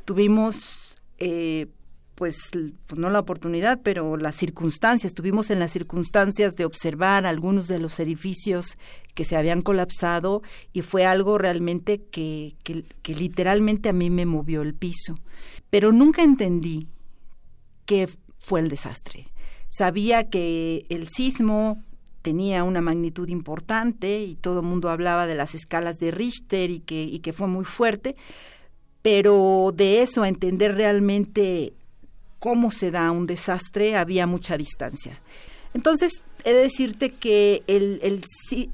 tuvimos 0.04 1.00
eh, 1.18 1.68
pues, 2.14 2.50
pues, 2.86 2.98
no 2.98 3.10
la 3.10 3.20
oportunidad, 3.20 3.80
pero 3.82 4.16
las 4.16 4.36
circunstancias. 4.36 5.10
Estuvimos 5.10 5.50
en 5.50 5.58
las 5.58 5.72
circunstancias 5.72 6.54
de 6.56 6.64
observar 6.64 7.26
algunos 7.26 7.68
de 7.68 7.78
los 7.78 7.98
edificios 8.00 8.76
que 9.14 9.24
se 9.24 9.36
habían 9.36 9.62
colapsado 9.62 10.42
y 10.72 10.82
fue 10.82 11.04
algo 11.04 11.38
realmente 11.38 12.02
que, 12.10 12.54
que, 12.62 13.14
literalmente 13.14 13.88
a 13.88 13.92
mí 13.92 14.10
me 14.10 14.26
movió 14.26 14.62
el 14.62 14.74
piso. 14.74 15.14
Pero 15.70 15.92
nunca 15.92 16.22
entendí 16.22 16.86
qué 17.86 18.08
fue 18.38 18.60
el 18.60 18.68
desastre. 18.68 19.28
Sabía 19.68 20.28
que 20.28 20.84
el 20.90 21.08
sismo 21.08 21.82
tenía 22.20 22.62
una 22.62 22.80
magnitud 22.80 23.28
importante 23.28 24.22
y 24.22 24.36
todo 24.36 24.60
el 24.60 24.66
mundo 24.66 24.90
hablaba 24.90 25.26
de 25.26 25.34
las 25.34 25.54
escalas 25.54 25.98
de 25.98 26.10
Richter 26.10 26.70
y 26.70 26.80
que, 26.80 27.02
y 27.02 27.20
que 27.20 27.32
fue 27.32 27.48
muy 27.48 27.64
fuerte, 27.64 28.16
pero 29.00 29.72
de 29.74 30.02
eso 30.02 30.22
a 30.22 30.28
entender 30.28 30.76
realmente 30.76 31.72
cómo 32.42 32.72
se 32.72 32.90
da 32.90 33.12
un 33.12 33.28
desastre 33.28 33.96
había 33.96 34.26
mucha 34.26 34.58
distancia. 34.58 35.20
Entonces, 35.74 36.24
he 36.44 36.52
de 36.52 36.62
decirte 36.62 37.10
que 37.10 37.62
el, 37.68 38.00
el, 38.02 38.24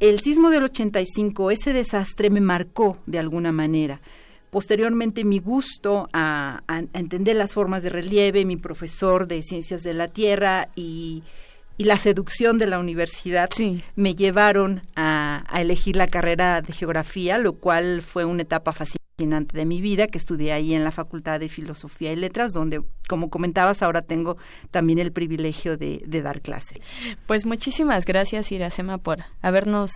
el 0.00 0.20
sismo 0.20 0.48
del 0.48 0.64
85, 0.64 1.50
ese 1.50 1.74
desastre 1.74 2.30
me 2.30 2.40
marcó 2.40 2.96
de 3.04 3.18
alguna 3.18 3.52
manera. 3.52 4.00
Posteriormente, 4.48 5.22
mi 5.22 5.38
gusto 5.38 6.08
a, 6.14 6.62
a, 6.66 6.78
entender 6.94 7.36
las 7.36 7.52
formas 7.52 7.82
de 7.82 7.90
relieve, 7.90 8.46
mi 8.46 8.56
profesor 8.56 9.28
de 9.28 9.42
ciencias 9.42 9.82
de 9.82 9.92
la 9.92 10.08
Tierra 10.08 10.70
y, 10.74 11.22
y 11.76 11.84
la 11.84 11.98
seducción 11.98 12.56
de 12.56 12.68
la 12.68 12.78
universidad 12.78 13.50
me 13.96 14.14
llevaron 14.14 14.80
a, 14.96 15.44
a, 15.46 15.60
elegir 15.60 15.94
la 15.96 16.08
carrera 16.08 16.62
de 16.62 16.72
geografía, 16.72 17.36
lo 17.36 17.52
cual 17.52 18.00
fue 18.00 18.24
una 18.24 18.40
etapa 18.40 18.72
fascinante 18.72 19.07
de 19.18 19.64
mi 19.64 19.80
vida, 19.80 20.06
que 20.06 20.16
estudié 20.16 20.52
ahí 20.52 20.74
en 20.74 20.84
la 20.84 20.92
Facultad 20.92 21.40
de 21.40 21.48
Filosofía 21.48 22.12
y 22.12 22.16
Letras, 22.16 22.52
donde, 22.52 22.82
como 23.08 23.30
comentabas, 23.30 23.82
ahora 23.82 24.00
tengo 24.00 24.36
también 24.70 25.00
el 25.00 25.10
privilegio 25.10 25.76
de, 25.76 26.00
dar 26.22 26.40
clase. 26.40 26.80
Pues 27.26 27.44
muchísimas 27.44 28.04
gracias, 28.04 28.52
Iracema, 28.52 28.98
por 28.98 29.18
habernos 29.42 29.90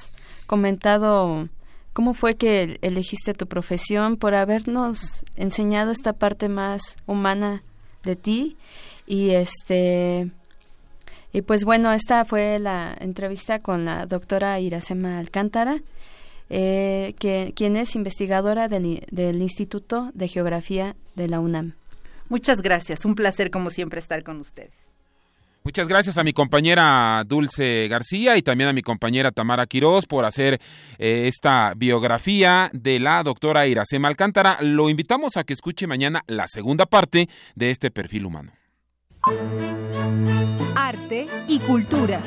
comentado 0.47 1.49
cómo 1.93 2.15
fue 2.15 2.35
que 2.35 2.79
elegiste 2.83 3.33
tu 3.33 3.47
profesión, 3.47 4.17
por 4.17 4.35
habernos 4.35 5.25
enseñado 5.37 5.93
esta 5.93 6.15
parte 6.15 6.49
más 6.49 6.97
humana 7.07 7.63
de 8.03 8.17
ti. 8.17 8.57
Y 9.07 9.31
este. 9.31 10.33
Y 11.33 11.43
pues 11.43 11.65
bueno, 11.65 11.93
esta 11.93 12.25
fue 12.25 12.59
la 12.59 12.97
entrevista 12.99 13.61
con 13.61 13.85
la 13.85 14.07
doctora 14.07 14.59
Iracema 14.59 15.19
Alcántara 15.19 15.81
eh, 16.55 17.15
que, 17.19 17.55
quien 17.57 17.79
es 17.79 17.97
investigadora 17.97 18.69
del, 18.69 19.07
del 19.11 19.41
Instituto 19.41 20.11
de 20.13 20.29
Geografía 20.29 20.97
de 21.15 21.27
la 21.27 21.41
UNAM. 21.41 21.77
Muchas 22.29 22.61
gracias, 22.61 23.07
un 23.07 23.15
placer 23.15 23.51
como 23.51 23.71
siempre 23.71 23.99
estar 23.99 24.23
con 24.23 24.39
ustedes. 24.39 24.75
Muchas 25.65 25.89
gracias 25.89 26.19
a 26.19 26.25
mi 26.25 26.35
compañera 26.35 27.23
Dulce 27.27 27.89
García 27.89 28.37
y 28.37 28.43
también 28.43 28.69
a 28.69 28.75
mi 28.75 28.83
compañera 28.83 29.31
Tamara 29.31 29.65
Quirós 29.65 30.05
por 30.05 30.27
hacer 30.27 30.61
eh, 30.99 31.27
esta 31.27 31.73
biografía 31.75 32.69
de 32.75 33.01
la 33.01 33.23
doctora 33.23 33.67
Iracema 33.67 34.09
Alcántara. 34.09 34.59
Lo 34.61 34.91
invitamos 34.91 35.39
a 35.39 35.45
que 35.45 35.55
escuche 35.55 35.87
mañana 35.87 36.23
la 36.27 36.49
segunda 36.49 36.85
parte 36.85 37.31
de 37.55 37.71
este 37.71 37.91
perfil 37.91 38.27
humano. 38.27 38.53
Arte 40.75 41.29
y 41.49 41.61
cultura 41.61 42.21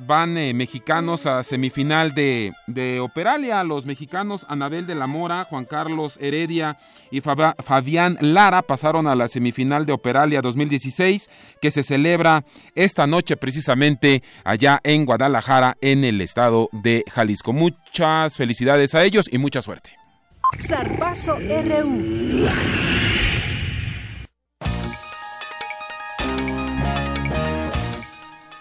van 0.00 0.36
eh, 0.36 0.54
mexicanos 0.54 1.26
a 1.26 1.42
semifinal 1.42 2.14
de, 2.14 2.52
de, 2.66 3.00
Operalia. 3.00 3.62
Los 3.64 3.86
mexicanos 3.86 4.46
Anabel 4.48 4.86
de 4.86 4.94
la 4.94 5.06
Mora, 5.06 5.44
Juan 5.44 5.64
Carlos 5.64 6.18
Heredia 6.20 6.78
y 7.10 7.20
Fabián 7.20 8.18
Lara 8.20 8.62
pasaron 8.62 9.06
a 9.06 9.14
la 9.14 9.28
semifinal 9.28 9.86
de 9.86 9.92
Operalia 9.92 10.40
2016 10.42 11.30
que 11.60 11.70
se 11.70 11.82
celebra 11.82 12.44
esta 12.74 13.06
noche 13.06 13.36
precisamente 13.36 14.22
allá 14.44 14.80
en 14.84 15.06
Guadalajara 15.06 15.76
en 15.80 16.04
el 16.04 16.20
estado 16.20 16.68
de 16.72 17.04
Jalisco. 17.10 17.52
Muchas 17.52 18.36
felicidades 18.36 18.94
a 18.94 19.04
ellos 19.04 19.28
y 19.30 19.38
mucha 19.38 19.62
suerte. 19.62 19.90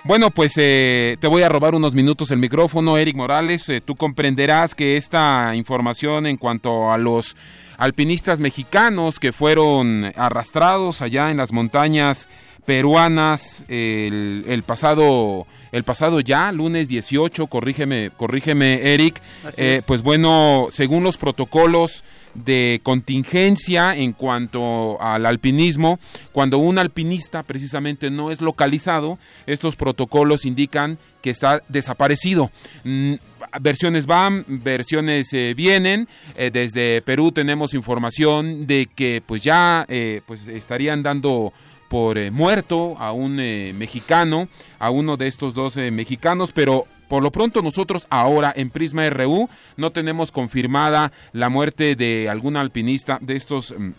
Bueno, 0.08 0.32
pues 0.32 0.54
eh, 0.56 1.18
te 1.20 1.28
voy 1.28 1.42
a 1.42 1.50
robar 1.50 1.76
unos 1.76 1.94
minutos 1.94 2.32
el 2.32 2.38
micrófono, 2.38 2.98
Eric 2.98 3.18
Morales. 3.18 3.68
Eh, 3.68 3.82
tú 3.82 3.98
comprenderás 3.98 4.74
que 4.74 4.96
esta 4.96 5.54
información 5.54 6.28
en 6.28 6.38
cuanto 6.38 6.94
a 6.94 6.98
los 6.98 7.36
alpinistas 7.78 8.40
mexicanos 8.40 9.20
que 9.20 9.34
fueron 9.34 10.14
arrastrados 10.16 11.02
allá 11.02 11.30
en 11.30 11.36
las 11.36 11.52
montañas 11.52 12.30
peruanas 12.66 13.66
el, 13.68 14.64
pasado 14.66 15.46
el 15.72 15.84
pasado 15.84 16.20
ya 16.20 16.52
lunes 16.52 16.90
18 16.90 17.48
corrígeme 17.48 18.12
corrígeme 18.18 18.94
Eric 18.94 19.22
eh, 19.56 19.82
pues 19.88 20.04
bueno 20.04 20.68
según 20.70 21.04
los 21.04 21.16
protocolos 21.16 22.04
de 22.38 22.80
contingencia 22.84 23.96
en 23.96 24.14
cuanto 24.14 25.02
al 25.02 25.26
alpinismo. 25.26 26.00
Cuando 26.32 26.60
un 26.60 26.78
alpinista 26.78 27.44
precisamente 27.44 28.10
no 28.10 28.32
es 28.32 28.42
localizado, 28.42 29.18
estos 29.46 29.76
protocolos 29.76 30.46
indican 30.46 30.98
que 31.22 31.32
está 31.32 31.62
desaparecido. 31.68 32.52
Mm, 32.84 33.16
versiones 33.60 34.06
van, 34.06 34.46
versiones 34.48 35.34
eh, 35.34 35.54
vienen. 35.56 36.08
Eh, 36.36 36.52
desde 36.52 37.02
Perú 37.02 37.32
tenemos 37.32 37.74
información 37.74 38.68
de 38.68 38.88
que 38.94 39.22
pues 39.26 39.42
ya 39.42 39.86
eh, 39.90 40.22
pues 40.26 40.48
estarían 40.48 41.04
dando 41.04 41.54
por 41.90 42.20
muerto 42.32 42.98
a 43.00 43.14
un 43.14 43.38
mexicano, 43.78 44.50
a 44.78 44.90
uno 44.90 45.16
de 45.16 45.28
estos 45.28 45.54
dos 45.54 45.78
mexicanos, 45.78 46.52
pero 46.54 46.86
por 47.08 47.24
lo 47.24 47.32
pronto 47.32 47.62
nosotros 47.62 48.08
ahora 48.10 48.54
en 48.56 48.70
Prisma 48.70 49.10
RU 49.10 49.50
no 49.76 49.92
tenemos 49.92 50.32
confirmada 50.32 51.12
la 51.34 51.50
muerte 51.50 51.96
de 51.96 52.30
algún 52.30 52.58
alpinista 52.58 53.18
de 53.22 53.36
estos 53.36 53.74
mm, 53.78 53.92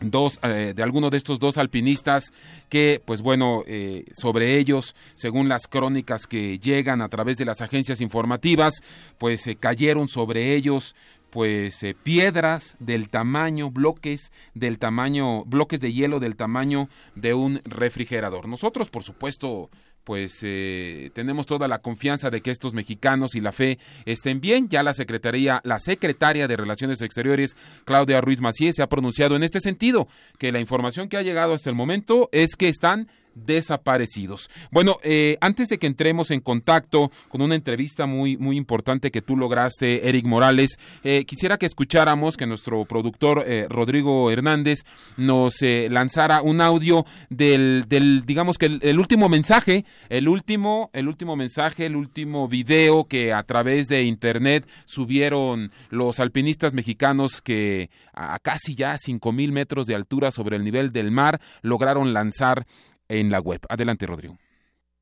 dos 0.00 0.38
eh, 0.42 0.72
de 0.74 0.82
alguno 0.82 1.10
de 1.10 1.16
estos 1.16 1.38
dos 1.40 1.58
alpinistas 1.58 2.32
que 2.68 3.02
pues 3.04 3.22
bueno 3.22 3.62
eh, 3.66 4.04
sobre 4.12 4.58
ellos 4.58 4.94
según 5.14 5.48
las 5.48 5.66
crónicas 5.66 6.26
que 6.26 6.58
llegan 6.58 7.02
a 7.02 7.08
través 7.08 7.36
de 7.36 7.44
las 7.44 7.60
agencias 7.60 8.00
informativas 8.00 8.74
pues 9.18 9.42
se 9.42 9.56
cayeron 9.56 10.08
sobre 10.08 10.54
ellos 10.54 10.94
pues 11.30 11.82
eh, 11.82 11.94
piedras 11.94 12.76
del 12.78 13.08
tamaño 13.08 13.70
bloques 13.70 14.32
del 14.54 14.78
tamaño 14.78 15.44
bloques 15.44 15.80
de 15.80 15.92
hielo 15.92 16.20
del 16.20 16.36
tamaño 16.36 16.88
de 17.14 17.34
un 17.34 17.60
refrigerador. 17.64 18.48
Nosotros 18.48 18.88
por 18.88 19.02
supuesto 19.02 19.70
pues 20.08 20.38
eh, 20.40 21.10
tenemos 21.12 21.44
toda 21.44 21.68
la 21.68 21.80
confianza 21.80 22.30
de 22.30 22.40
que 22.40 22.50
estos 22.50 22.72
mexicanos 22.72 23.34
y 23.34 23.42
la 23.42 23.52
fe 23.52 23.78
estén 24.06 24.40
bien. 24.40 24.70
Ya 24.70 24.82
la 24.82 24.94
secretaría, 24.94 25.60
la 25.64 25.78
secretaria 25.78 26.48
de 26.48 26.56
Relaciones 26.56 27.02
Exteriores, 27.02 27.58
Claudia 27.84 28.22
Ruiz 28.22 28.40
Macié, 28.40 28.72
se 28.72 28.82
ha 28.82 28.86
pronunciado 28.86 29.36
en 29.36 29.42
este 29.42 29.60
sentido, 29.60 30.08
que 30.38 30.50
la 30.50 30.60
información 30.60 31.10
que 31.10 31.18
ha 31.18 31.22
llegado 31.22 31.52
hasta 31.52 31.68
el 31.68 31.76
momento 31.76 32.30
es 32.32 32.56
que 32.56 32.70
están 32.70 33.10
desaparecidos. 33.44 34.50
Bueno, 34.70 34.98
eh, 35.02 35.36
antes 35.40 35.68
de 35.68 35.78
que 35.78 35.86
entremos 35.86 36.30
en 36.30 36.40
contacto 36.40 37.10
con 37.28 37.42
una 37.42 37.54
entrevista 37.54 38.06
muy, 38.06 38.36
muy 38.36 38.56
importante 38.56 39.10
que 39.10 39.22
tú 39.22 39.36
lograste, 39.36 40.08
Eric 40.08 40.24
Morales, 40.24 40.78
eh, 41.04 41.24
quisiera 41.24 41.58
que 41.58 41.66
escucháramos 41.66 42.36
que 42.36 42.46
nuestro 42.46 42.84
productor 42.84 43.44
eh, 43.46 43.66
Rodrigo 43.68 44.30
Hernández 44.30 44.84
nos 45.16 45.56
lanzara 45.60 46.42
un 46.42 46.60
audio 46.60 47.04
del, 47.30 47.84
digamos 48.24 48.58
que 48.58 48.66
el, 48.66 48.98
último 48.98 49.28
mensaje, 49.28 49.84
el 50.08 50.28
último, 50.28 50.90
el 50.92 51.08
último 51.08 51.36
mensaje, 51.36 51.86
el 51.86 51.96
último 51.96 52.48
video 52.48 53.04
que 53.04 53.32
a 53.32 53.42
través 53.42 53.88
de 53.88 54.04
internet 54.04 54.68
subieron 54.84 55.72
los 55.90 56.20
alpinistas 56.20 56.74
mexicanos 56.74 57.40
que 57.42 57.90
a 58.14 58.38
casi 58.38 58.74
ya 58.74 58.96
cinco 58.98 59.32
mil 59.32 59.52
metros 59.52 59.86
de 59.86 59.94
altura 59.94 60.30
sobre 60.30 60.56
el 60.56 60.64
nivel 60.64 60.92
del 60.92 61.10
mar 61.10 61.40
lograron 61.62 62.12
lanzar 62.12 62.66
en 63.08 63.30
la 63.30 63.40
web. 63.40 63.60
Adelante, 63.68 64.06
Rodrigo. 64.06 64.36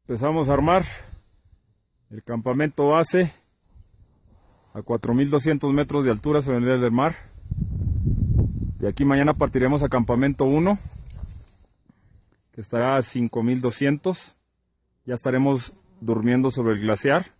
Empezamos 0.08 0.48
a 0.48 0.52
armar 0.54 0.84
el 2.10 2.22
campamento 2.22 2.88
base 2.88 3.32
a 4.72 4.80
4.200 4.80 5.72
metros 5.72 6.04
de 6.04 6.10
altura 6.10 6.42
sobre 6.42 6.58
el 6.58 6.64
nivel 6.64 6.80
del 6.80 6.92
mar. 6.92 7.16
Y 8.80 8.86
aquí 8.86 9.04
mañana 9.04 9.34
partiremos 9.34 9.82
a 9.82 9.88
campamento 9.88 10.44
1, 10.44 10.78
que 12.52 12.60
estará 12.60 12.96
a 12.96 13.00
5.200. 13.00 14.34
Ya 15.06 15.14
estaremos 15.14 15.72
durmiendo 16.00 16.50
sobre 16.50 16.74
el 16.74 16.80
glaciar. 16.80 17.32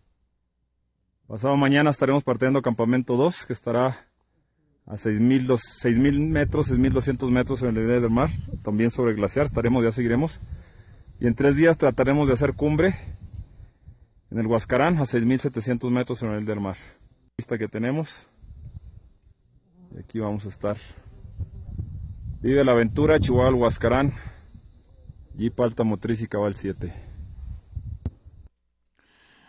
Pasado 1.26 1.56
mañana 1.56 1.90
estaremos 1.90 2.24
partiendo 2.24 2.60
a 2.60 2.62
campamento 2.62 3.16
2, 3.16 3.46
que 3.46 3.52
estará 3.52 4.06
a 4.86 4.94
6.000 4.94 6.28
metros, 6.28 6.70
6.200 6.70 7.30
metros 7.30 7.62
en 7.62 7.68
el 7.68 7.74
nivel 7.74 8.02
del 8.02 8.10
mar, 8.10 8.30
también 8.62 8.90
sobre 8.90 9.10
el 9.10 9.16
glaciar, 9.16 9.46
estaremos, 9.46 9.82
ya 9.84 9.92
seguiremos. 9.92 10.40
Y 11.18 11.26
en 11.26 11.34
tres 11.34 11.56
días 11.56 11.76
trataremos 11.76 12.28
de 12.28 12.34
hacer 12.34 12.54
cumbre 12.54 12.94
en 14.30 14.38
el 14.38 14.46
Huascarán 14.46 14.98
a 14.98 15.02
6.700 15.02 15.90
metros 15.90 16.22
en 16.22 16.30
el 16.30 16.44
del 16.44 16.60
mar. 16.60 16.76
Lista 17.36 17.58
que 17.58 17.68
tenemos. 17.68 18.26
Y 19.94 19.98
aquí 19.98 20.18
vamos 20.18 20.46
a 20.46 20.48
estar. 20.48 20.76
Vive 22.40 22.64
la 22.64 22.72
aventura, 22.72 23.18
Chihuahua, 23.18 23.54
Huascarán, 23.54 24.12
Jeep 25.36 25.58
Alta 25.60 25.84
Motriz 25.84 26.20
y 26.22 26.28
Cabal 26.28 26.54
7. 26.54 27.05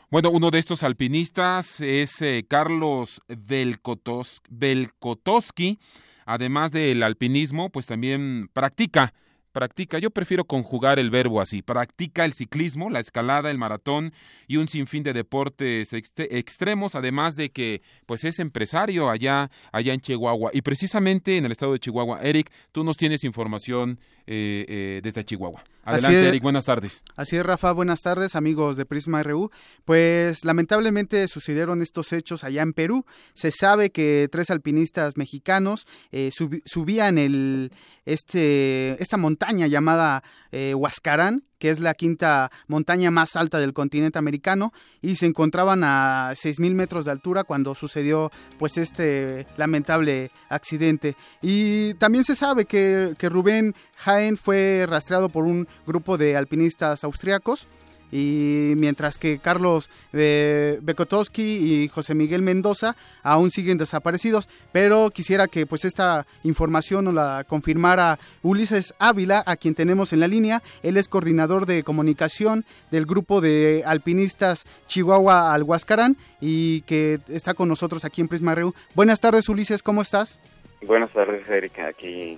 Bueno, 0.09 0.31
uno 0.31 0.51
de 0.51 0.59
estos 0.59 0.83
alpinistas 0.83 1.81
es 1.81 2.21
eh, 2.21 2.45
Carlos 2.47 3.21
Belkotowski. 3.27 5.79
Además 6.25 6.71
del 6.71 7.03
alpinismo, 7.03 7.69
pues 7.69 7.87
también 7.87 8.49
practica 8.53 9.13
practica, 9.57 9.97
yo 9.97 10.11
prefiero 10.11 10.45
conjugar 10.45 10.99
el 10.99 11.09
verbo 11.09 11.41
así, 11.41 11.63
practica 11.63 12.25
el 12.25 12.33
ciclismo, 12.33 12.91
la 12.91 12.99
escalada, 12.99 13.49
el 13.49 13.57
maratón 13.57 14.13
y 14.47 14.57
un 14.57 14.67
sinfín 14.67 15.01
de 15.01 15.13
deportes 15.13 15.93
extremos, 15.93 16.93
además 16.93 17.35
de 17.35 17.49
que 17.49 17.81
pues 18.05 18.23
es 18.23 18.37
empresario 18.37 19.09
allá, 19.09 19.49
allá 19.71 19.95
en 19.95 19.99
Chihuahua. 19.99 20.51
Y 20.53 20.61
precisamente 20.61 21.37
en 21.37 21.45
el 21.45 21.51
estado 21.51 21.73
de 21.73 21.79
Chihuahua, 21.79 22.21
Eric, 22.21 22.51
tú 22.71 22.83
nos 22.83 22.97
tienes 22.97 23.23
información 23.23 23.97
eh, 24.27 24.63
eh, 24.67 25.01
desde 25.01 25.25
Chihuahua. 25.25 25.63
Adelante, 25.87 26.27
Eric, 26.27 26.43
buenas 26.43 26.65
tardes. 26.65 27.03
Así 27.15 27.37
es, 27.37 27.45
Rafa, 27.45 27.71
buenas 27.71 28.01
tardes, 28.01 28.35
amigos 28.35 28.75
de 28.75 28.85
Prisma 28.85 29.23
RU. 29.23 29.49
Pues 29.85 30.43
lamentablemente 30.43 31.25
sucedieron 31.29 31.81
estos 31.81 32.11
hechos 32.11 32.43
allá 32.43 32.61
en 32.61 32.73
Perú. 32.73 33.05
Se 33.33 33.51
sabe 33.51 33.89
que 33.89 34.27
tres 34.29 34.49
alpinistas 34.49 35.15
mexicanos 35.15 35.87
eh, 36.11 36.31
subían 36.65 37.17
el, 37.17 37.71
este, 38.05 39.01
esta 39.01 39.15
montaña 39.15 39.67
llamada 39.67 40.23
eh, 40.51 40.73
Huascarán, 40.75 41.43
que 41.59 41.69
es 41.69 41.79
la 41.79 41.93
quinta 41.93 42.51
montaña 42.67 43.11
más 43.11 43.35
alta 43.35 43.59
del 43.59 43.73
continente 43.73 44.19
americano, 44.19 44.73
y 45.01 45.15
se 45.15 45.25
encontraban 45.25 45.83
a 45.83 46.31
6.000 46.31 46.73
metros 46.73 47.05
de 47.05 47.11
altura 47.11 47.43
cuando 47.43 47.75
sucedió 47.75 48.31
pues 48.57 48.77
este 48.77 49.45
lamentable 49.57 50.31
accidente. 50.49 51.15
Y 51.41 51.93
también 51.95 52.23
se 52.23 52.35
sabe 52.35 52.65
que, 52.65 53.13
que 53.17 53.29
Rubén 53.29 53.75
Jaén 53.95 54.37
fue 54.37 54.85
rastreado 54.87 55.29
por 55.29 55.45
un 55.45 55.67
grupo 55.85 56.17
de 56.17 56.35
alpinistas 56.35 57.03
austriacos 57.03 57.67
y 58.11 58.73
mientras 58.77 59.17
que 59.17 59.39
Carlos 59.39 59.89
eh, 60.13 60.79
Bekotowski 60.81 61.43
y 61.83 61.87
José 61.87 62.15
Miguel 62.15 62.41
Mendoza 62.41 62.95
aún 63.23 63.51
siguen 63.51 63.77
desaparecidos, 63.77 64.49
pero 64.71 65.09
quisiera 65.09 65.47
que 65.47 65.65
pues 65.65 65.85
esta 65.85 66.25
información 66.43 67.05
nos 67.05 67.13
la 67.13 67.45
confirmara 67.47 68.19
Ulises 68.43 68.93
Ávila, 68.99 69.43
a 69.45 69.55
quien 69.57 69.75
tenemos 69.75 70.13
en 70.13 70.19
la 70.19 70.27
línea. 70.27 70.61
Él 70.83 70.97
es 70.97 71.07
coordinador 71.07 71.65
de 71.65 71.83
comunicación 71.83 72.65
del 72.91 73.05
grupo 73.05 73.41
de 73.41 73.83
alpinistas 73.85 74.65
Chihuahua 74.87 75.53
al 75.53 75.63
Huascarán 75.63 76.17
y 76.39 76.81
que 76.81 77.19
está 77.27 77.53
con 77.53 77.69
nosotros 77.69 78.05
aquí 78.05 78.21
en 78.21 78.27
Prisma 78.27 78.55
Reu. 78.55 78.73
Buenas 78.95 79.19
tardes 79.19 79.49
Ulises, 79.49 79.83
¿cómo 79.83 80.01
estás? 80.01 80.39
Buenas 80.81 81.11
tardes 81.11 81.49
Erika, 81.49 81.87
aquí 81.87 82.37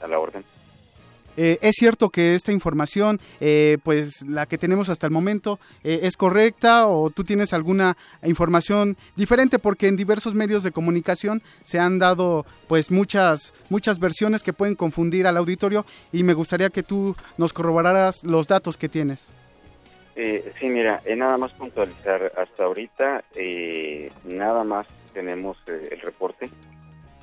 a 0.00 0.08
la 0.08 0.18
orden. 0.18 0.44
Eh, 1.40 1.60
es 1.62 1.76
cierto 1.76 2.10
que 2.10 2.34
esta 2.34 2.50
información, 2.50 3.20
eh, 3.40 3.78
pues 3.84 4.22
la 4.26 4.46
que 4.46 4.58
tenemos 4.58 4.88
hasta 4.88 5.06
el 5.06 5.12
momento, 5.12 5.60
eh, 5.84 6.00
es 6.02 6.16
correcta 6.16 6.88
o 6.88 7.10
tú 7.10 7.22
tienes 7.22 7.52
alguna 7.52 7.96
información 8.24 8.96
diferente 9.14 9.60
porque 9.60 9.86
en 9.86 9.96
diversos 9.96 10.34
medios 10.34 10.64
de 10.64 10.72
comunicación 10.72 11.40
se 11.62 11.78
han 11.78 12.00
dado 12.00 12.44
pues 12.66 12.90
muchas 12.90 13.54
muchas 13.70 14.00
versiones 14.00 14.42
que 14.42 14.52
pueden 14.52 14.74
confundir 14.74 15.28
al 15.28 15.36
auditorio 15.36 15.86
y 16.10 16.24
me 16.24 16.34
gustaría 16.34 16.70
que 16.70 16.82
tú 16.82 17.14
nos 17.36 17.52
corroboraras 17.52 18.24
los 18.24 18.48
datos 18.48 18.76
que 18.76 18.88
tienes. 18.88 19.28
sí, 20.16 20.68
mira, 20.68 21.00
nada 21.16 21.38
más 21.38 21.52
puntualizar, 21.52 22.32
hasta 22.36 22.64
ahorita 22.64 23.22
nada 24.24 24.64
más 24.64 24.88
tenemos 25.14 25.56
el 25.68 26.00
reporte 26.00 26.50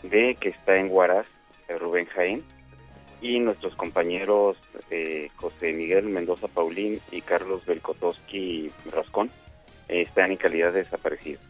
de 0.04 0.38
que 0.40 0.50
está 0.50 0.78
en 0.78 0.90
Huaraz 0.90 1.26
Rubén 1.68 2.06
Jaén 2.06 2.55
y 3.26 3.40
nuestros 3.40 3.76
compañeros 3.76 4.56
eh, 4.92 5.30
José 5.38 5.74
Miguel 5.74 6.06
Mendoza 6.06 6.48
Paulín 6.48 7.00
y 7.12 7.22
Carlos 7.22 7.66
Belkotowski 7.66 8.70
Rascón 8.92 9.32
eh, 9.90 10.04
están 10.04 10.32
en 10.32 10.38
calidad 10.38 10.72
de 10.72 10.84
desaparecidos. 10.84 11.42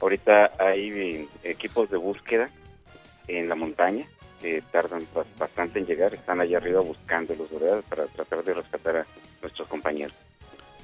Ahorita 0.00 0.50
hay 0.58 0.90
eh, 0.90 1.28
equipos 1.44 1.88
de 1.90 1.96
búsqueda 1.96 2.50
en 3.28 3.48
la 3.48 3.54
montaña 3.54 4.04
que 4.40 4.64
tardan 4.72 5.06
bastante 5.38 5.78
en 5.78 5.86
llegar, 5.86 6.12
están 6.12 6.40
allá 6.40 6.56
arriba 6.56 6.80
buscándolos, 6.80 7.48
¿verdad? 7.52 7.84
Para 7.88 8.06
tratar 8.06 8.42
de 8.42 8.54
rescatar 8.54 8.96
a 8.96 9.06
nuestros 9.40 9.68
compañeros. 9.68 10.14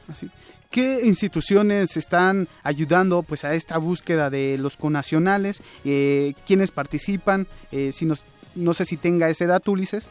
Así. 0.07 0.31
¿Qué 0.71 1.01
instituciones 1.03 1.97
están 1.97 2.47
ayudando 2.63 3.25
pues 3.25 3.45
a 3.45 3.55
esta 3.55 3.79
búsqueda 3.79 4.31
de 4.31 4.57
los 4.59 4.77
conacionales? 4.77 5.63
Eh, 5.85 6.35
¿Quiénes 6.47 6.71
participan? 6.71 7.49
si 7.91 8.05
nos, 8.05 8.25
no 8.55 8.75
sé 8.75 8.85
si 8.85 8.97
tenga 8.97 9.29
ese 9.29 9.47
dato, 9.47 9.73
Ulises. 9.73 10.11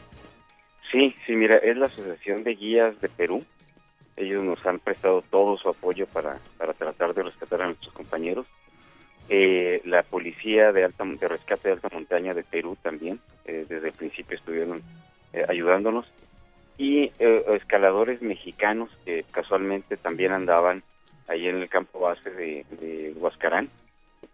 Sí, 0.90 1.14
sí, 1.26 1.36
mira, 1.36 1.56
es 1.58 1.76
la 1.76 1.86
Asociación 1.86 2.44
de 2.44 2.54
Guías 2.54 3.00
de 3.00 3.08
Perú. 3.08 3.44
Ellos 4.16 4.42
nos 4.42 4.64
han 4.66 4.78
prestado 4.78 5.22
todo 5.30 5.56
su 5.58 5.68
apoyo 5.68 6.06
para, 6.06 6.38
para 6.56 6.72
tratar 6.72 7.14
de 7.14 7.22
rescatar 7.22 7.62
a 7.62 7.66
nuestros 7.66 7.92
compañeros. 7.92 8.46
Eh, 9.28 9.82
la 9.84 10.02
policía 10.02 10.72
de 10.72 10.84
alta 10.84 11.04
de 11.04 11.28
rescate 11.28 11.68
de 11.68 11.74
alta 11.74 11.88
montaña 11.92 12.32
de 12.32 12.42
Perú 12.42 12.78
también, 12.82 13.20
eh, 13.44 13.66
desde 13.68 13.88
el 13.88 13.92
principio 13.92 14.36
estuvieron 14.36 14.82
eh, 15.34 15.44
ayudándonos. 15.46 16.06
Y 16.78 17.12
eh, 17.18 17.44
escaladores 17.56 18.22
mexicanos 18.22 18.88
que 19.04 19.24
casualmente 19.30 19.96
también 19.96 20.32
andaban 20.32 20.82
ahí 21.26 21.46
en 21.46 21.56
el 21.56 21.68
campo 21.68 22.00
base 22.00 22.30
de, 22.30 23.12
Huascarán. 23.16 23.68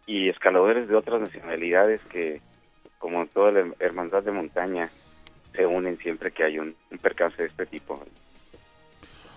Y 0.07 0.29
escaladores 0.29 0.87
de 0.87 0.95
otras 0.95 1.21
nacionalidades 1.21 2.01
que, 2.11 2.41
como 2.99 3.27
toda 3.27 3.51
la 3.51 3.67
hermandad 3.81 4.23
de 4.23 4.33
montaña, 4.33 4.91
se 5.55 5.67
unen 5.67 5.99
siempre 5.99 6.31
que 6.33 6.45
hay 6.45 6.59
un, 6.59 6.75
un 6.91 6.99
percance 6.99 7.43
de 7.43 7.49
este 7.49 7.67
tipo. 7.67 8.03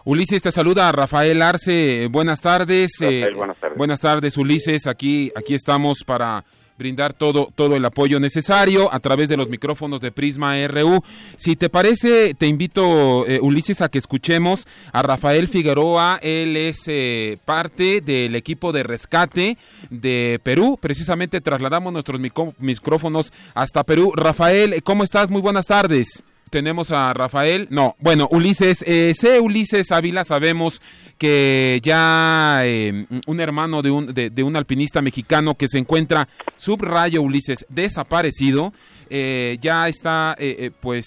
Ulises, 0.05 0.41
te 0.41 0.51
saluda 0.51 0.91
Rafael 0.91 1.41
Arce. 1.41 2.07
Buenas 2.09 2.39
tardes. 2.41 2.91
Rafael, 2.99 3.23
Eh, 3.23 3.33
buenas 3.35 3.57
tardes. 3.57 3.77
Buenas 3.77 3.99
tardes, 3.99 4.37
Ulises. 4.37 4.87
Aquí, 4.87 5.31
aquí 5.35 5.53
estamos 5.53 5.99
para 6.05 6.45
brindar 6.77 7.13
todo, 7.13 7.49
todo 7.55 7.75
el 7.75 7.85
apoyo 7.85 8.19
necesario 8.19 8.93
a 8.93 8.99
través 8.99 9.29
de 9.29 9.37
los 9.37 9.49
micrófonos 9.49 10.01
de 10.01 10.11
Prisma 10.11 10.55
RU. 10.67 11.03
Si 11.35 11.55
te 11.55 11.69
parece, 11.69 12.33
te 12.33 12.47
invito, 12.47 13.27
eh, 13.27 13.39
Ulises, 13.41 13.81
a 13.81 13.89
que 13.89 13.97
escuchemos 13.97 14.67
a 14.91 15.01
Rafael 15.01 15.47
Figueroa. 15.47 16.19
Él 16.21 16.55
es 16.57 16.83
eh, 16.87 17.37
parte 17.45 18.01
del 18.01 18.35
equipo 18.35 18.71
de 18.71 18.83
rescate 18.83 19.57
de 19.89 20.39
Perú. 20.43 20.77
Precisamente 20.79 21.41
trasladamos 21.41 21.93
nuestros 21.93 22.19
micrófonos 22.59 23.33
hasta 23.53 23.83
Perú. 23.83 24.13
Rafael, 24.15 24.81
¿cómo 24.83 25.03
estás? 25.03 25.29
Muy 25.29 25.41
buenas 25.41 25.65
tardes. 25.65 26.23
Tenemos 26.49 26.91
a 26.91 27.13
Rafael, 27.13 27.67
no, 27.69 27.95
bueno, 27.99 28.27
Ulises, 28.31 28.83
eh, 28.87 29.13
sé 29.19 29.39
Ulises 29.39 29.91
Ávila, 29.91 30.23
sabemos 30.23 30.81
que 31.17 31.79
ya 31.83 32.61
eh, 32.63 33.05
un 33.25 33.39
hermano 33.39 33.81
de 33.81 33.91
un, 33.91 34.13
de, 34.13 34.43
un 34.43 34.55
alpinista 34.55 35.01
mexicano 35.01 35.55
que 35.55 35.67
se 35.67 35.77
encuentra 35.77 36.27
subrayo 36.55 37.21
Ulises 37.21 37.65
desaparecido, 37.69 38.71
eh, 39.09 39.57
ya 39.61 39.87
está 39.87 40.35
eh, 40.37 40.55
eh, 40.59 40.71
pues 40.79 41.05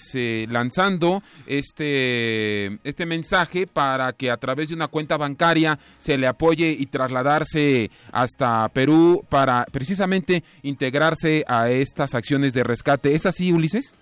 lanzando 0.49 1.21
este, 1.45 2.79
este 2.83 3.05
mensaje 3.05 3.67
para 3.67 4.13
que 4.13 4.31
a 4.31 4.37
través 4.37 4.69
de 4.69 4.75
una 4.75 4.87
cuenta 4.87 5.17
bancaria 5.17 5.77
se 5.99 6.17
le 6.17 6.27
apoye 6.27 6.75
y 6.77 6.87
trasladarse 6.87 7.91
hasta 8.11 8.67
Perú 8.69 9.23
para 9.29 9.65
precisamente 9.71 10.43
integrarse 10.63 11.43
a 11.47 11.69
estas 11.69 12.15
acciones 12.15 12.53
de 12.53 12.63
rescate. 12.63 13.13
¿Es 13.13 13.25
así, 13.25 13.51
Ulises? 13.51 13.93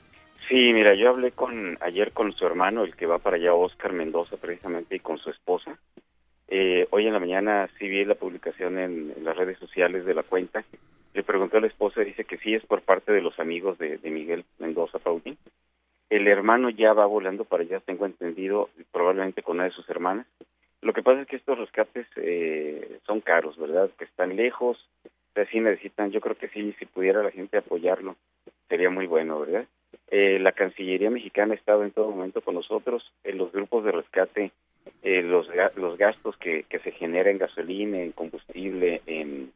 Sí, 0.50 0.74
mira, 0.74 0.96
yo 0.96 1.10
hablé 1.10 1.32
con 1.32 1.78
ayer 1.80 2.12
con 2.12 2.34
su 2.34 2.44
hermano, 2.44 2.84
el 2.84 2.96
que 2.96 3.06
va 3.06 3.20
para 3.20 3.36
allá, 3.36 3.54
Oscar 3.54 3.94
Mendoza, 3.94 4.36
precisamente, 4.36 4.96
y 4.96 5.00
con 5.00 5.20
su 5.20 5.30
esposa. 5.30 5.78
Eh, 6.48 6.88
hoy 6.90 7.06
en 7.06 7.14
la 7.14 7.20
mañana 7.20 7.70
sí 7.78 7.88
vi 7.88 8.04
la 8.04 8.16
publicación 8.16 8.80
en, 8.80 9.14
las 9.24 9.38
redes 9.38 9.60
sociales 9.60 10.06
de 10.06 10.16
la 10.16 10.24
cuenta. 10.24 10.66
Le 11.14 11.22
pregunté 11.22 11.58
a 11.58 11.62
la 11.62 11.68
esposa, 11.68 12.02
dice 12.02 12.26
que 12.26 12.40
sí 12.40 12.56
es 12.56 12.66
por 12.66 12.82
parte 12.82 13.12
de 13.12 13.22
los 13.22 13.40
amigos 13.40 13.78
de, 13.78 14.00
Miguel 14.06 14.44
Mendoza 14.58 14.98
Paulín. 14.98 15.38
El 16.10 16.28
hermano 16.28 16.72
ya 16.72 16.94
va 16.94 17.06
volando 17.06 17.46
para 17.46 17.62
allá, 17.62 17.80
tengo 17.82 18.08
entendido, 18.08 18.72
probablemente 18.92 19.44
con 19.44 19.58
una 19.58 19.66
de 19.66 19.72
sus 19.72 19.88
hermanas. 19.88 20.26
Lo 20.82 20.94
que 20.94 21.04
pasa 21.04 21.22
es 21.22 21.28
que 21.28 21.36
estos 21.36 21.60
rescates 21.60 22.08
eh, 22.16 22.98
son 23.06 23.22
caros, 23.22 23.56
¿verdad? 23.56 23.92
Que 24.00 24.06
están 24.06 24.36
lejos, 24.36 24.84
o 25.06 25.34
sea, 25.36 25.46
sí 25.46 25.60
necesitan, 25.60 26.10
yo 26.10 26.22
creo 26.22 26.36
que 26.36 26.48
sí, 26.48 26.74
si 26.80 26.88
pudiera 26.88 27.22
la 27.22 27.30
gente 27.30 27.58
apoyarlo, 27.58 28.16
sería 28.68 28.90
muy 28.90 29.06
bueno, 29.06 29.40
¿verdad? 29.40 29.68
Eh, 30.12 30.40
la 30.40 30.54
Cancillería 30.54 31.10
mexicana 31.10 31.54
ha 31.54 31.58
estado 31.58 31.84
en 31.84 31.92
todo 31.92 32.10
momento 32.10 32.42
con 32.42 32.56
nosotros, 32.56 33.12
en 33.24 33.38
los 33.38 33.52
grupos 33.52 33.84
de 33.86 33.92
rescate, 33.92 34.52
eh, 35.04 35.22
los, 35.22 35.48
los 35.76 35.98
gastos 35.98 36.36
que, 36.38 36.64
que 36.64 36.80
se 36.80 36.92
genera 36.92 37.30
en 37.30 37.38
gasolina, 37.38 38.00
en 38.02 38.12
combustible, 38.12 39.02
en 39.06 39.52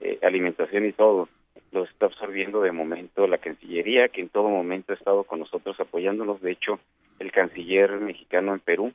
eh, 0.00 0.18
alimentación 0.22 0.86
y 0.86 0.92
todo, 0.92 1.28
los 1.72 1.88
está 1.90 2.06
absorbiendo 2.06 2.62
de 2.62 2.72
momento 2.72 3.26
la 3.26 3.38
Cancillería, 3.38 4.08
que 4.08 4.22
en 4.22 4.30
todo 4.30 4.48
momento 4.48 4.92
ha 4.92 4.96
estado 4.96 5.24
con 5.24 5.40
nosotros 5.40 5.78
apoyándonos. 5.78 6.40
De 6.40 6.52
hecho, 6.52 6.80
el 7.18 7.30
canciller 7.30 7.92
mexicano 8.00 8.54
en 8.54 8.60
Perú 8.60 8.92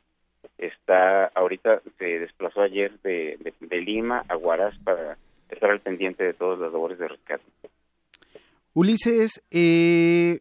está 0.57 1.25
ahorita, 1.27 1.81
se 1.97 2.19
desplazó 2.19 2.61
ayer 2.61 2.91
de, 3.03 3.37
de, 3.39 3.53
de 3.59 3.81
Lima 3.81 4.23
a 4.27 4.37
Huaraz 4.37 4.75
para 4.83 5.17
estar 5.49 5.69
al 5.69 5.81
pendiente 5.81 6.23
de 6.23 6.33
todas 6.33 6.59
las 6.59 6.71
labores 6.71 6.97
de 6.97 7.07
rescate. 7.07 7.43
Ulises, 8.73 9.41
eh, 9.51 10.39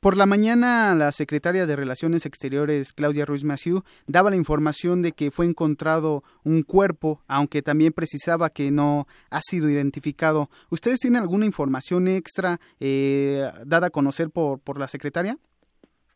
por 0.00 0.16
la 0.16 0.26
mañana 0.26 0.94
la 0.94 1.12
secretaria 1.12 1.66
de 1.66 1.76
Relaciones 1.76 2.24
Exteriores, 2.24 2.92
Claudia 2.92 3.26
Ruiz 3.26 3.44
Massieu, 3.44 3.82
daba 4.06 4.30
la 4.30 4.36
información 4.36 5.02
de 5.02 5.12
que 5.12 5.30
fue 5.30 5.46
encontrado 5.46 6.22
un 6.42 6.62
cuerpo, 6.62 7.20
aunque 7.28 7.60
también 7.62 7.92
precisaba 7.92 8.50
que 8.50 8.70
no 8.70 9.06
ha 9.30 9.40
sido 9.42 9.68
identificado. 9.68 10.48
¿Ustedes 10.70 11.00
tienen 11.00 11.20
alguna 11.20 11.44
información 11.44 12.08
extra 12.08 12.58
eh, 12.80 13.42
dada 13.66 13.88
a 13.88 13.90
conocer 13.90 14.30
por, 14.30 14.58
por 14.60 14.78
la 14.78 14.88
secretaria? 14.88 15.36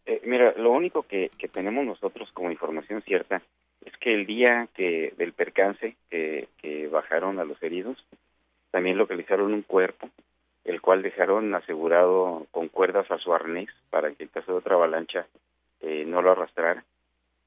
Eh, 0.07 0.23
mira, 0.25 0.55
lo 0.57 0.73
único 0.73 1.03
que, 1.03 1.31
que 1.39 1.49
tenemos 1.49 1.85
nosotros 1.85 2.31
como 2.33 2.51
información 2.51 3.03
cierta 3.03 3.43
es 3.85 3.93
que 3.99 4.15
el 4.15 4.27
día 4.27 4.69
que 4.75 5.13
del 5.19 5.35
percance 5.35 5.97
que, 6.11 6.49
que 6.61 6.89
bajaron 6.89 7.39
a 7.39 7.45
los 7.45 7.63
heridos, 7.63 7.99
también 8.71 8.97
localizaron 8.97 9.53
un 9.53 9.63
cuerpo, 9.63 10.09
el 10.65 10.81
cual 10.81 11.03
dejaron 11.03 11.55
asegurado 11.55 12.47
con 12.51 12.69
cuerdas 12.69 13.11
a 13.11 13.19
su 13.19 13.33
arnés 13.35 13.69
para 13.91 14.11
que 14.13 14.23
en 14.25 14.29
caso 14.31 14.53
de 14.53 14.59
otra 14.59 14.75
avalancha 14.77 15.27
eh, 15.81 16.05
no 16.07 16.23
lo 16.23 16.33
arrastrara, 16.33 16.85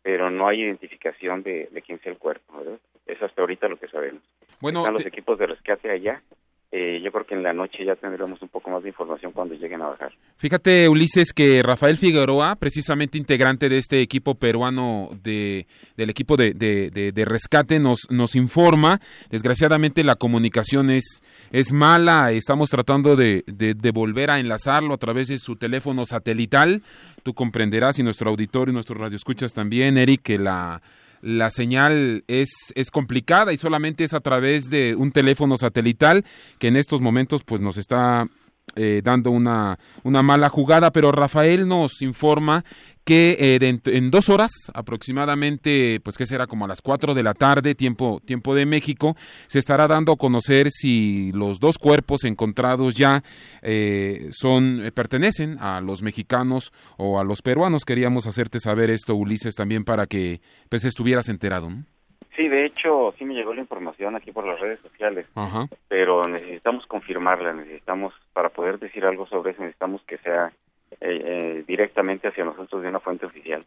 pero 0.03 0.29
no 0.29 0.47
hay 0.47 0.61
identificación 0.61 1.43
de, 1.43 1.67
de 1.71 1.81
quién 1.81 1.99
sea 2.01 2.11
el 2.11 2.17
cuerpo, 2.19 2.57
¿verdad? 2.59 2.79
Es 3.05 3.21
hasta 3.21 3.41
ahorita 3.41 3.67
lo 3.67 3.77
que 3.77 3.87
sabemos. 3.87 4.21
Bueno, 4.59 4.79
Están 4.79 4.93
los 4.93 5.03
te- 5.03 5.09
equipos 5.09 5.37
de 5.39 5.47
rescate 5.47 5.89
allá. 5.89 6.21
Eh, 6.69 6.99
yo 7.01 7.13
creo 7.13 7.25
que 7.25 7.33
en 7.33 7.43
la 7.43 7.53
noche 7.53 7.85
ya 7.85 7.95
tendremos 7.95 8.41
un 8.41 8.49
poco 8.49 8.69
más 8.69 8.83
de 8.83 8.89
información 8.89 9.31
cuando 9.31 9.55
lleguen 9.55 9.81
a 9.81 9.87
bajar. 9.87 10.11
Fíjate, 10.35 10.89
Ulises, 10.89 11.31
que 11.31 11.63
Rafael 11.63 11.95
Figueroa, 11.97 12.57
precisamente 12.57 13.17
integrante 13.17 13.69
de 13.69 13.77
este 13.77 14.01
equipo 14.01 14.35
peruano 14.35 15.09
de, 15.23 15.65
del 15.95 16.09
equipo 16.09 16.35
de, 16.35 16.53
de- 16.53 16.89
de- 16.89 17.13
de 17.13 17.25
rescate, 17.25 17.79
nos, 17.79 17.99
nos 18.09 18.35
informa. 18.35 18.99
Desgraciadamente 19.29 20.03
la 20.03 20.15
comunicación 20.15 20.89
es, 20.89 21.21
es 21.51 21.71
mala. 21.71 22.33
Estamos 22.33 22.69
tratando 22.69 23.15
de, 23.15 23.45
de- 23.47 23.91
volver 23.91 24.29
a 24.29 24.39
enlazarlo 24.39 24.93
a 24.93 24.97
través 24.97 25.29
de 25.29 25.39
su 25.39 25.55
teléfono 25.55 26.05
satelital. 26.05 26.83
Tú 27.23 27.33
comprenderás 27.33 27.97
y 27.99 28.03
nuestro 28.03 28.29
auditorio 28.29 28.71
y 28.71 28.73
nuestros 28.73 28.99
radioescuchas 28.99 29.53
también, 29.53 29.97
Eric, 29.97 30.21
que 30.21 30.37
la 30.37 30.81
la 31.21 31.49
señal 31.49 32.23
es, 32.27 32.49
es 32.75 32.91
complicada 32.91 33.53
y 33.53 33.57
solamente 33.57 34.03
es 34.03 34.13
a 34.13 34.19
través 34.19 34.69
de 34.69 34.95
un 34.95 35.11
teléfono 35.11 35.57
satelital 35.57 36.25
que 36.59 36.67
en 36.67 36.75
estos 36.75 37.01
momentos 37.01 37.43
pues 37.43 37.61
nos 37.61 37.77
está 37.77 38.27
eh, 38.77 39.01
dando 39.03 39.31
una, 39.31 39.77
una 40.03 40.21
mala 40.21 40.49
jugada, 40.49 40.91
pero 40.91 41.11
Rafael 41.11 41.67
nos 41.67 42.01
informa 42.01 42.63
que 43.07 43.37
eh, 43.39 43.79
en 43.85 44.11
dos 44.11 44.27
horas 44.27 44.51
aproximadamente, 44.73 46.01
pues 46.03 46.17
que 46.17 46.25
será 46.25 46.45
como 46.45 46.65
a 46.65 46.67
las 46.67 46.81
4 46.81 47.13
de 47.13 47.23
la 47.23 47.33
tarde, 47.33 47.73
tiempo, 47.73 48.21
tiempo 48.25 48.53
de 48.53 48.65
México, 48.65 49.15
se 49.47 49.59
estará 49.59 49.87
dando 49.87 50.11
a 50.11 50.17
conocer 50.17 50.71
si 50.71 51.31
los 51.31 51.61
dos 51.61 51.77
cuerpos 51.77 52.25
encontrados 52.25 52.95
ya 52.95 53.23
eh, 53.61 54.27
son, 54.31 54.85
eh, 54.85 54.91
pertenecen 54.91 55.57
a 55.59 55.79
los 55.79 56.01
mexicanos 56.01 56.73
o 56.97 57.17
a 57.17 57.23
los 57.23 57.41
peruanos. 57.41 57.85
Queríamos 57.85 58.27
hacerte 58.27 58.59
saber 58.59 58.89
esto, 58.89 59.15
Ulises, 59.15 59.55
también 59.55 59.85
para 59.85 60.05
que 60.05 60.41
pues 60.67 60.83
estuvieras 60.83 61.29
enterado. 61.29 61.69
¿no? 61.69 61.85
Sí, 62.37 62.47
de 62.47 62.65
hecho, 62.67 63.13
sí 63.17 63.25
me 63.25 63.33
llegó 63.33 63.53
la 63.53 63.61
información 63.61 64.15
aquí 64.15 64.31
por 64.31 64.45
las 64.47 64.59
redes 64.59 64.79
sociales, 64.81 65.25
Ajá. 65.35 65.67
pero 65.89 66.21
necesitamos 66.23 66.85
confirmarla, 66.85 67.51
necesitamos, 67.51 68.13
para 68.31 68.49
poder 68.49 68.77
decir 68.79 69.03
algo 69.05 69.27
sobre 69.27 69.51
eso, 69.51 69.61
necesitamos 69.63 70.01
que 70.03 70.17
sea 70.19 70.53
eh, 70.91 70.95
eh, 71.01 71.63
directamente 71.67 72.27
hacia 72.29 72.45
nosotros 72.45 72.83
de 72.83 72.89
una 72.89 72.99
fuente 73.01 73.25
oficial. 73.25 73.65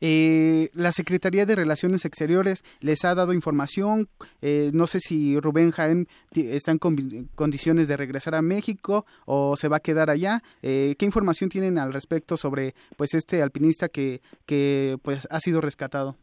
Eh, 0.00 0.68
la 0.74 0.92
Secretaría 0.92 1.46
de 1.46 1.56
Relaciones 1.56 2.04
Exteriores 2.04 2.64
les 2.80 3.04
ha 3.04 3.14
dado 3.14 3.32
información. 3.32 4.08
Eh, 4.42 4.70
no 4.74 4.86
sé 4.86 5.00
si 5.00 5.40
Rubén 5.40 5.70
Jaén 5.70 6.06
está 6.34 6.70
en 6.70 6.78
con- 6.78 7.28
condiciones 7.34 7.88
de 7.88 7.96
regresar 7.96 8.34
a 8.34 8.42
México 8.42 9.06
o 9.24 9.56
se 9.56 9.68
va 9.68 9.78
a 9.78 9.80
quedar 9.80 10.10
allá. 10.10 10.42
Eh, 10.62 10.96
¿Qué 10.98 11.06
información 11.06 11.48
tienen 11.48 11.78
al 11.78 11.94
respecto 11.94 12.36
sobre 12.36 12.74
pues 12.96 13.14
este 13.14 13.42
alpinista 13.42 13.88
que, 13.88 14.20
que 14.44 14.98
pues 15.02 15.26
ha 15.30 15.40
sido 15.40 15.62
rescatado? 15.62 16.16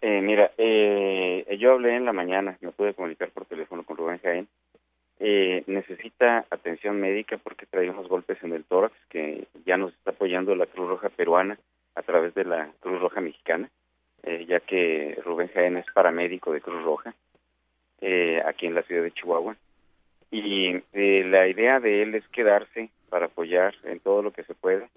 Eh, 0.00 0.20
mira, 0.20 0.52
eh, 0.58 1.56
yo 1.58 1.72
hablé 1.72 1.94
en 1.94 2.04
la 2.04 2.12
mañana, 2.12 2.56
me 2.60 2.72
pude 2.72 2.94
comunicar 2.94 3.30
por 3.30 3.46
teléfono 3.46 3.84
con 3.84 3.96
Rubén 3.96 4.18
Jaén. 4.18 4.48
Eh, 5.20 5.64
necesita 5.66 6.46
atención 6.50 7.00
médica 7.00 7.38
porque 7.38 7.66
trae 7.66 7.90
unos 7.90 8.08
golpes 8.08 8.38
en 8.44 8.52
el 8.52 8.64
tórax 8.64 8.94
que 9.08 9.48
ya 9.66 9.76
nos 9.76 9.92
está 9.94 10.12
apoyando 10.12 10.54
la 10.54 10.66
Cruz 10.66 10.88
Roja 10.88 11.08
peruana 11.08 11.58
a 11.96 12.02
través 12.02 12.34
de 12.34 12.44
la 12.44 12.70
Cruz 12.80 13.00
Roja 13.00 13.20
mexicana, 13.20 13.68
eh, 14.22 14.46
ya 14.48 14.60
que 14.60 15.18
Rubén 15.24 15.48
Jaén 15.48 15.76
es 15.76 15.86
paramédico 15.92 16.52
de 16.52 16.60
Cruz 16.60 16.84
Roja 16.84 17.14
eh, 18.00 18.40
aquí 18.46 18.66
en 18.66 18.74
la 18.74 18.82
ciudad 18.82 19.02
de 19.02 19.10
Chihuahua. 19.10 19.56
Y 20.30 20.76
eh, 20.92 21.24
la 21.26 21.48
idea 21.48 21.80
de 21.80 22.02
él 22.02 22.14
es 22.14 22.26
quedarse 22.28 22.90
para 23.08 23.26
apoyar 23.26 23.74
en 23.82 23.98
todo 23.98 24.22
lo 24.22 24.32
que 24.32 24.44
se 24.44 24.54
pueda, 24.54 24.88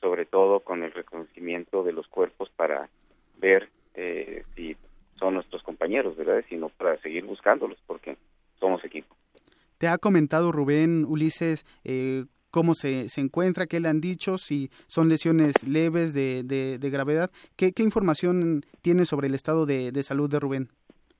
sobre 0.00 0.24
todo 0.24 0.60
con 0.60 0.82
el 0.82 0.92
reconocimiento 0.92 1.82
de 1.82 1.92
los 1.92 2.06
cuerpos 2.06 2.48
para 2.56 2.88
ver 3.38 3.68
eh, 3.96 4.44
si 4.54 4.76
son 5.18 5.34
nuestros 5.34 5.62
compañeros, 5.62 6.16
¿verdad? 6.16 6.44
Sino 6.48 6.68
para 6.68 6.96
seguir 6.98 7.24
buscándolos, 7.24 7.78
porque 7.86 8.16
somos 8.60 8.84
equipo. 8.84 9.14
¿Te 9.78 9.88
ha 9.88 9.98
comentado 9.98 10.52
Rubén 10.52 11.04
Ulises 11.06 11.64
eh, 11.84 12.24
cómo 12.50 12.74
se, 12.74 13.08
se, 13.08 13.20
encuentra, 13.20 13.66
qué 13.66 13.80
le 13.80 13.88
han 13.88 14.00
dicho, 14.00 14.38
si 14.38 14.70
son 14.86 15.08
lesiones 15.08 15.66
leves 15.66 16.14
de, 16.14 16.42
de, 16.44 16.90
gravedad? 16.90 17.30
¿Qué, 17.56 17.72
¿Qué, 17.72 17.82
información 17.82 18.62
tiene 18.82 19.04
sobre 19.04 19.26
el 19.26 19.34
estado 19.34 19.66
de, 19.66 19.92
de 19.92 20.02
salud 20.02 20.30
de 20.30 20.40
Rubén? 20.40 20.68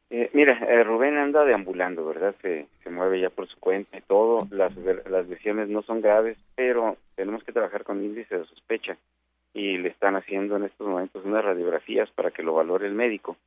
Eh, 0.08 0.30
mira, 0.32 0.58
eh, 0.68 0.84
Rubén 0.84 1.16
anda 1.16 1.44
deambulando, 1.44 2.06
¿verdad? 2.06 2.34
Se, 2.40 2.66
se 2.82 2.90
mueve 2.90 3.20
ya 3.20 3.28
por 3.28 3.48
su 3.48 3.58
cuenta 3.58 3.98
y 3.98 4.02
todo. 4.02 4.46
Las, 4.50 4.72
las 4.76 5.28
lesiones 5.28 5.68
no 5.68 5.82
son 5.82 6.00
graves, 6.00 6.38
pero 6.54 6.96
tenemos 7.16 7.42
que 7.44 7.52
trabajar 7.52 7.84
con 7.84 8.02
índice 8.02 8.38
de 8.38 8.44
sospecha 8.46 8.96
y 9.56 9.78
le 9.78 9.88
están 9.88 10.16
haciendo 10.16 10.56
en 10.56 10.64
estos 10.64 10.86
momentos 10.86 11.24
unas 11.24 11.42
radiografías 11.42 12.10
para 12.10 12.30
que 12.30 12.42
lo 12.42 12.52
valore 12.52 12.86
el 12.86 12.92
médico 12.92 13.38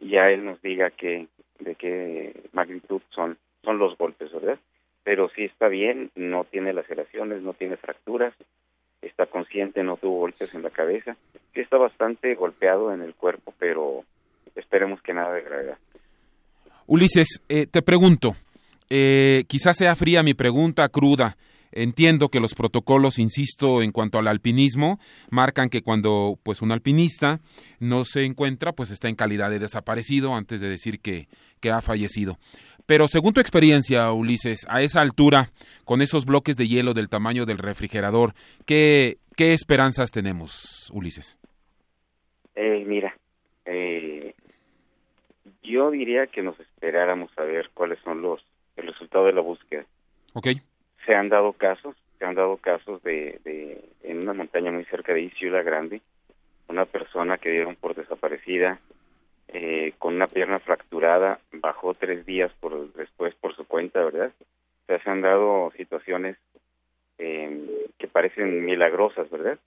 y 0.00 0.08
ya 0.08 0.30
él 0.30 0.42
nos 0.42 0.60
diga 0.62 0.88
que, 0.90 1.26
de 1.58 1.74
qué 1.74 2.48
magnitud 2.52 3.02
son, 3.14 3.36
son 3.62 3.78
los 3.78 3.96
golpes, 3.98 4.32
¿verdad? 4.32 4.58
Pero 5.04 5.28
sí 5.36 5.44
está 5.44 5.68
bien, 5.68 6.10
no 6.14 6.44
tiene 6.44 6.72
laceraciones, 6.72 7.42
no 7.42 7.52
tiene 7.52 7.76
fracturas, 7.76 8.32
está 9.02 9.26
consciente, 9.26 9.82
no 9.82 9.98
tuvo 9.98 10.20
golpes 10.20 10.54
en 10.54 10.62
la 10.62 10.70
cabeza, 10.70 11.14
sí 11.52 11.60
está 11.60 11.76
bastante 11.76 12.34
golpeado 12.36 12.94
en 12.94 13.02
el 13.02 13.14
cuerpo, 13.14 13.52
pero 13.58 14.04
esperemos 14.56 15.02
que 15.02 15.12
nada 15.12 15.34
de 15.34 15.42
gravedad. 15.42 15.78
Ulises, 16.86 17.42
eh, 17.50 17.66
te 17.66 17.82
pregunto, 17.82 18.34
eh, 18.88 19.44
quizás 19.46 19.76
sea 19.76 19.94
fría 19.94 20.22
mi 20.22 20.32
pregunta, 20.32 20.88
cruda. 20.88 21.36
Entiendo 21.72 22.28
que 22.28 22.40
los 22.40 22.54
protocolos, 22.54 23.18
insisto, 23.18 23.82
en 23.82 23.92
cuanto 23.92 24.18
al 24.18 24.28
alpinismo, 24.28 24.98
marcan 25.30 25.68
que 25.68 25.82
cuando 25.82 26.38
pues 26.42 26.62
un 26.62 26.72
alpinista 26.72 27.40
no 27.78 28.04
se 28.04 28.24
encuentra, 28.24 28.72
pues 28.72 28.90
está 28.90 29.08
en 29.08 29.14
calidad 29.14 29.50
de 29.50 29.58
desaparecido 29.58 30.34
antes 30.34 30.60
de 30.60 30.68
decir 30.68 31.00
que, 31.00 31.28
que 31.60 31.70
ha 31.70 31.80
fallecido. 31.80 32.38
Pero 32.86 33.06
según 33.06 33.34
tu 33.34 33.40
experiencia, 33.40 34.10
Ulises, 34.12 34.66
a 34.68 34.82
esa 34.82 35.00
altura, 35.00 35.52
con 35.84 36.02
esos 36.02 36.24
bloques 36.24 36.56
de 36.56 36.66
hielo 36.66 36.92
del 36.92 37.08
tamaño 37.08 37.46
del 37.46 37.58
refrigerador, 37.58 38.34
¿qué, 38.66 39.18
qué 39.36 39.52
esperanzas 39.52 40.10
tenemos, 40.10 40.90
Ulises? 40.92 41.38
Eh, 42.56 42.84
mira, 42.84 43.16
eh, 43.64 44.34
yo 45.62 45.90
diría 45.92 46.26
que 46.26 46.42
nos 46.42 46.58
esperáramos 46.58 47.30
a 47.36 47.42
ver 47.42 47.70
cuáles 47.74 48.00
son 48.00 48.22
los 48.22 48.44
el 48.76 48.88
resultado 48.88 49.26
de 49.26 49.34
la 49.34 49.40
búsqueda. 49.40 49.84
Ok. 50.32 50.48
Se 51.10 51.16
han 51.16 51.28
dado 51.28 51.54
casos, 51.54 51.96
se 52.20 52.24
han 52.24 52.36
dado 52.36 52.56
casos 52.58 53.02
de, 53.02 53.40
de 53.42 53.84
en 54.04 54.20
una 54.20 54.32
montaña 54.32 54.70
muy 54.70 54.84
cerca 54.84 55.12
de 55.12 55.22
Isla 55.22 55.64
Grande, 55.64 56.02
una 56.68 56.84
persona 56.84 57.36
que 57.36 57.50
dieron 57.50 57.74
por 57.74 57.96
desaparecida 57.96 58.78
eh, 59.48 59.92
con 59.98 60.14
una 60.14 60.28
pierna 60.28 60.60
fracturada, 60.60 61.40
bajó 61.50 61.94
tres 61.94 62.24
días 62.24 62.52
por 62.60 62.92
después 62.92 63.34
por 63.34 63.56
su 63.56 63.66
cuenta, 63.66 64.04
¿verdad? 64.04 64.30
O 64.38 64.86
sea, 64.86 65.02
se 65.02 65.10
han 65.10 65.20
dado 65.20 65.72
situaciones 65.76 66.36
eh, 67.18 67.88
que 67.98 68.06
parecen 68.06 68.64
milagrosas, 68.64 69.28
¿verdad? 69.30 69.58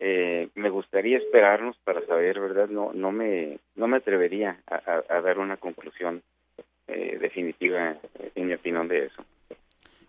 eh, 0.00 0.48
me 0.56 0.70
gustaría 0.70 1.18
esperarnos 1.18 1.76
para 1.84 2.04
saber, 2.06 2.40
¿verdad? 2.40 2.68
No, 2.68 2.92
no 2.92 3.12
me, 3.12 3.60
no 3.76 3.86
me 3.86 3.98
atrevería 3.98 4.58
a, 4.66 5.20
dar 5.20 5.38
una 5.38 5.56
conclusión 5.56 6.20
eh, 6.88 7.16
definitiva, 7.20 7.96
en 8.34 8.46
mi 8.48 8.54
opinión, 8.54 8.88
de 8.88 9.06
eso. 9.06 9.24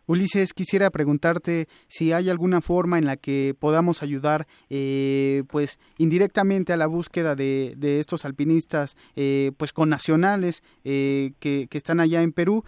Ulises, 0.09 0.53
quisiera 0.53 0.89
preguntarte 0.89 1.67
si 1.87 2.13
hay 2.13 2.29
alguna 2.29 2.61
forma 2.61 2.97
en 2.97 3.05
la 3.05 3.15
que 3.15 3.53
podamos 3.59 4.01
ayudar, 4.01 4.47
eh, 4.69 5.43
pues 5.49 5.79
indirectamente 5.99 6.73
a 6.73 6.77
la 6.77 6.87
búsqueda 6.87 7.35
de, 7.35 7.75
estos 7.99 8.25
alpinistas, 8.25 8.97
eh, 9.15 9.51
pues 9.57 9.71
con 9.71 9.89
nacionales 9.89 10.63
eh, 10.83 11.33
que, 11.39 11.67
están 11.71 11.99
allá 11.99 12.23
en 12.23 12.31
Perú. 12.31 12.63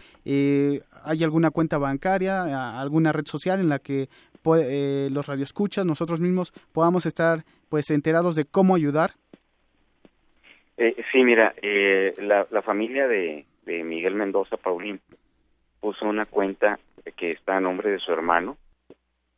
¿Hay 1.03 1.23
alguna 1.23 1.49
cuenta 1.49 1.79
bancaria, 1.79 2.79
alguna 2.79 3.11
red 3.11 3.25
social 3.25 3.59
en 3.59 3.69
la 3.69 3.79
que 3.79 4.07
eh, 4.45 5.09
los 5.11 5.27
radioescuchas, 5.27 5.83
nosotros 5.83 6.19
mismos 6.19 6.51
podamos 6.73 7.07
estar 7.07 7.39
pues 7.69 7.89
enterados 7.89 8.35
de 8.35 8.45
cómo 8.45 8.75
ayudar? 8.75 9.11
Eh, 10.77 10.95
sí, 11.11 11.23
mira, 11.23 11.53
eh, 11.61 12.13
la, 12.17 12.47
la, 12.51 12.61
familia 12.61 13.07
de, 13.07 13.45
Miguel 13.65 14.15
Mendoza 14.15 14.57
Paulín 14.57 14.99
puso 15.79 16.05
una 16.05 16.25
cuenta 16.25 16.79
que 17.15 17.31
está 17.31 17.57
a 17.57 17.61
nombre 17.61 17.91
de 17.91 17.99
su 17.99 18.11
hermano. 18.11 18.57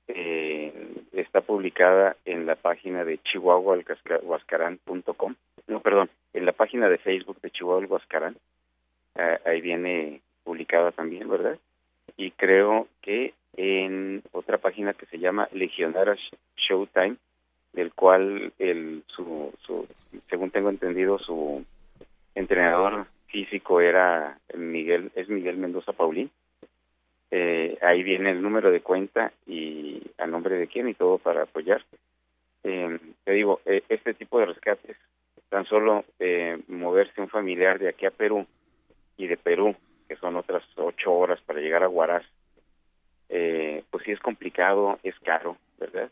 Eh, 0.07 0.73
está 1.13 1.41
publicada 1.41 2.17
en 2.25 2.45
la 2.45 2.55
página 2.55 3.05
de 3.05 3.19
chihuahuahuascarán.com. 3.19 5.35
No, 5.67 5.79
perdón, 5.79 6.09
en 6.33 6.45
la 6.45 6.51
página 6.51 6.89
de 6.89 6.97
Facebook 6.97 7.39
de 7.41 7.51
Chihuahua 7.51 7.87
Huascarán. 7.87 8.35
Eh, 9.15 9.39
ahí 9.45 9.61
viene 9.61 10.21
publicada 10.43 10.91
también, 10.91 11.29
¿verdad? 11.29 11.57
Y 12.17 12.31
creo 12.31 12.87
que 13.01 13.33
en 13.55 14.23
otra 14.31 14.57
página 14.57 14.93
que 14.93 15.05
se 15.05 15.19
llama 15.19 15.47
Legionarios 15.51 16.19
Showtime, 16.57 17.17
del 17.71 17.93
cual 17.93 18.51
el, 18.59 19.03
su, 19.07 19.53
su, 19.65 19.87
según 20.29 20.51
tengo 20.51 20.69
entendido, 20.69 21.17
su 21.19 21.63
entrenador 22.35 23.07
físico 23.27 23.81
era 23.81 24.37
Miguel, 24.55 25.11
es 25.15 25.29
Miguel 25.29 25.57
Mendoza 25.57 25.93
Paulín. 25.93 26.29
Eh, 27.35 27.79
ahí 27.81 28.03
viene 28.03 28.29
el 28.29 28.43
número 28.43 28.69
de 28.69 28.81
cuenta 28.81 29.33
y 29.47 30.03
a 30.19 30.27
nombre 30.27 30.55
de 30.55 30.67
quién 30.67 30.87
y 30.87 30.93
todo 30.93 31.17
para 31.17 31.41
apoyar. 31.41 31.83
Eh, 32.63 32.99
te 33.23 33.31
digo, 33.31 33.59
eh, 33.65 33.81
este 33.89 34.13
tipo 34.13 34.37
de 34.37 34.45
rescates, 34.45 34.95
tan 35.49 35.65
solo 35.65 36.05
eh, 36.19 36.59
moverse 36.67 37.19
un 37.19 37.29
familiar 37.29 37.79
de 37.79 37.89
aquí 37.89 38.05
a 38.05 38.11
Perú 38.11 38.45
y 39.17 39.25
de 39.25 39.37
Perú, 39.37 39.75
que 40.07 40.15
son 40.17 40.35
otras 40.35 40.61
ocho 40.75 41.11
horas 41.11 41.41
para 41.41 41.59
llegar 41.59 41.81
a 41.81 41.89
Huaraz, 41.89 42.23
eh, 43.29 43.83
pues 43.89 44.03
sí 44.03 44.11
es 44.11 44.19
complicado, 44.19 44.99
es 45.01 45.17
caro, 45.21 45.57
¿verdad? 45.79 46.11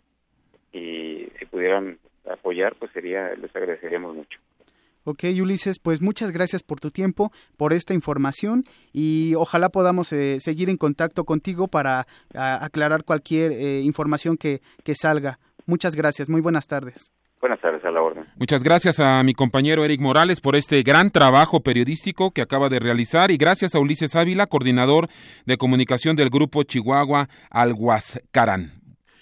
Y 0.73 1.27
si 1.37 1.45
pudieran 1.45 1.99
apoyar, 2.27 2.73
pues 2.73 2.91
sería, 2.93 3.35
les 3.35 3.55
agradeceríamos 3.55 4.15
mucho. 4.15 4.39
Ok, 5.03 5.23
Ulises, 5.41 5.79
pues 5.79 6.01
muchas 6.01 6.31
gracias 6.31 6.61
por 6.61 6.79
tu 6.79 6.91
tiempo, 6.91 7.31
por 7.57 7.73
esta 7.73 7.93
información 7.93 8.63
y 8.93 9.33
ojalá 9.35 9.69
podamos 9.69 10.13
eh, 10.13 10.39
seguir 10.39 10.69
en 10.69 10.77
contacto 10.77 11.23
contigo 11.23 11.67
para 11.67 12.05
aclarar 12.33 13.03
cualquier 13.03 13.51
eh, 13.51 13.81
información 13.81 14.37
que, 14.37 14.61
que 14.83 14.93
salga. 14.95 15.39
Muchas 15.65 15.95
gracias, 15.95 16.29
muy 16.29 16.41
buenas 16.41 16.67
tardes. 16.67 17.13
Buenas 17.41 17.59
tardes, 17.59 17.83
a 17.83 17.89
la 17.89 18.03
orden. 18.03 18.25
Muchas 18.35 18.63
gracias 18.63 18.99
a 18.99 19.23
mi 19.23 19.33
compañero 19.33 19.83
Eric 19.83 19.99
Morales 19.99 20.41
por 20.41 20.55
este 20.55 20.83
gran 20.83 21.09
trabajo 21.09 21.61
periodístico 21.61 22.29
que 22.29 22.43
acaba 22.43 22.69
de 22.69 22.79
realizar 22.79 23.31
y 23.31 23.37
gracias 23.37 23.73
a 23.73 23.79
Ulises 23.79 24.15
Ávila, 24.15 24.45
coordinador 24.45 25.07
de 25.47 25.57
comunicación 25.57 26.15
del 26.15 26.29
grupo 26.29 26.61
Chihuahua 26.61 27.29
Alguascarán. 27.49 28.73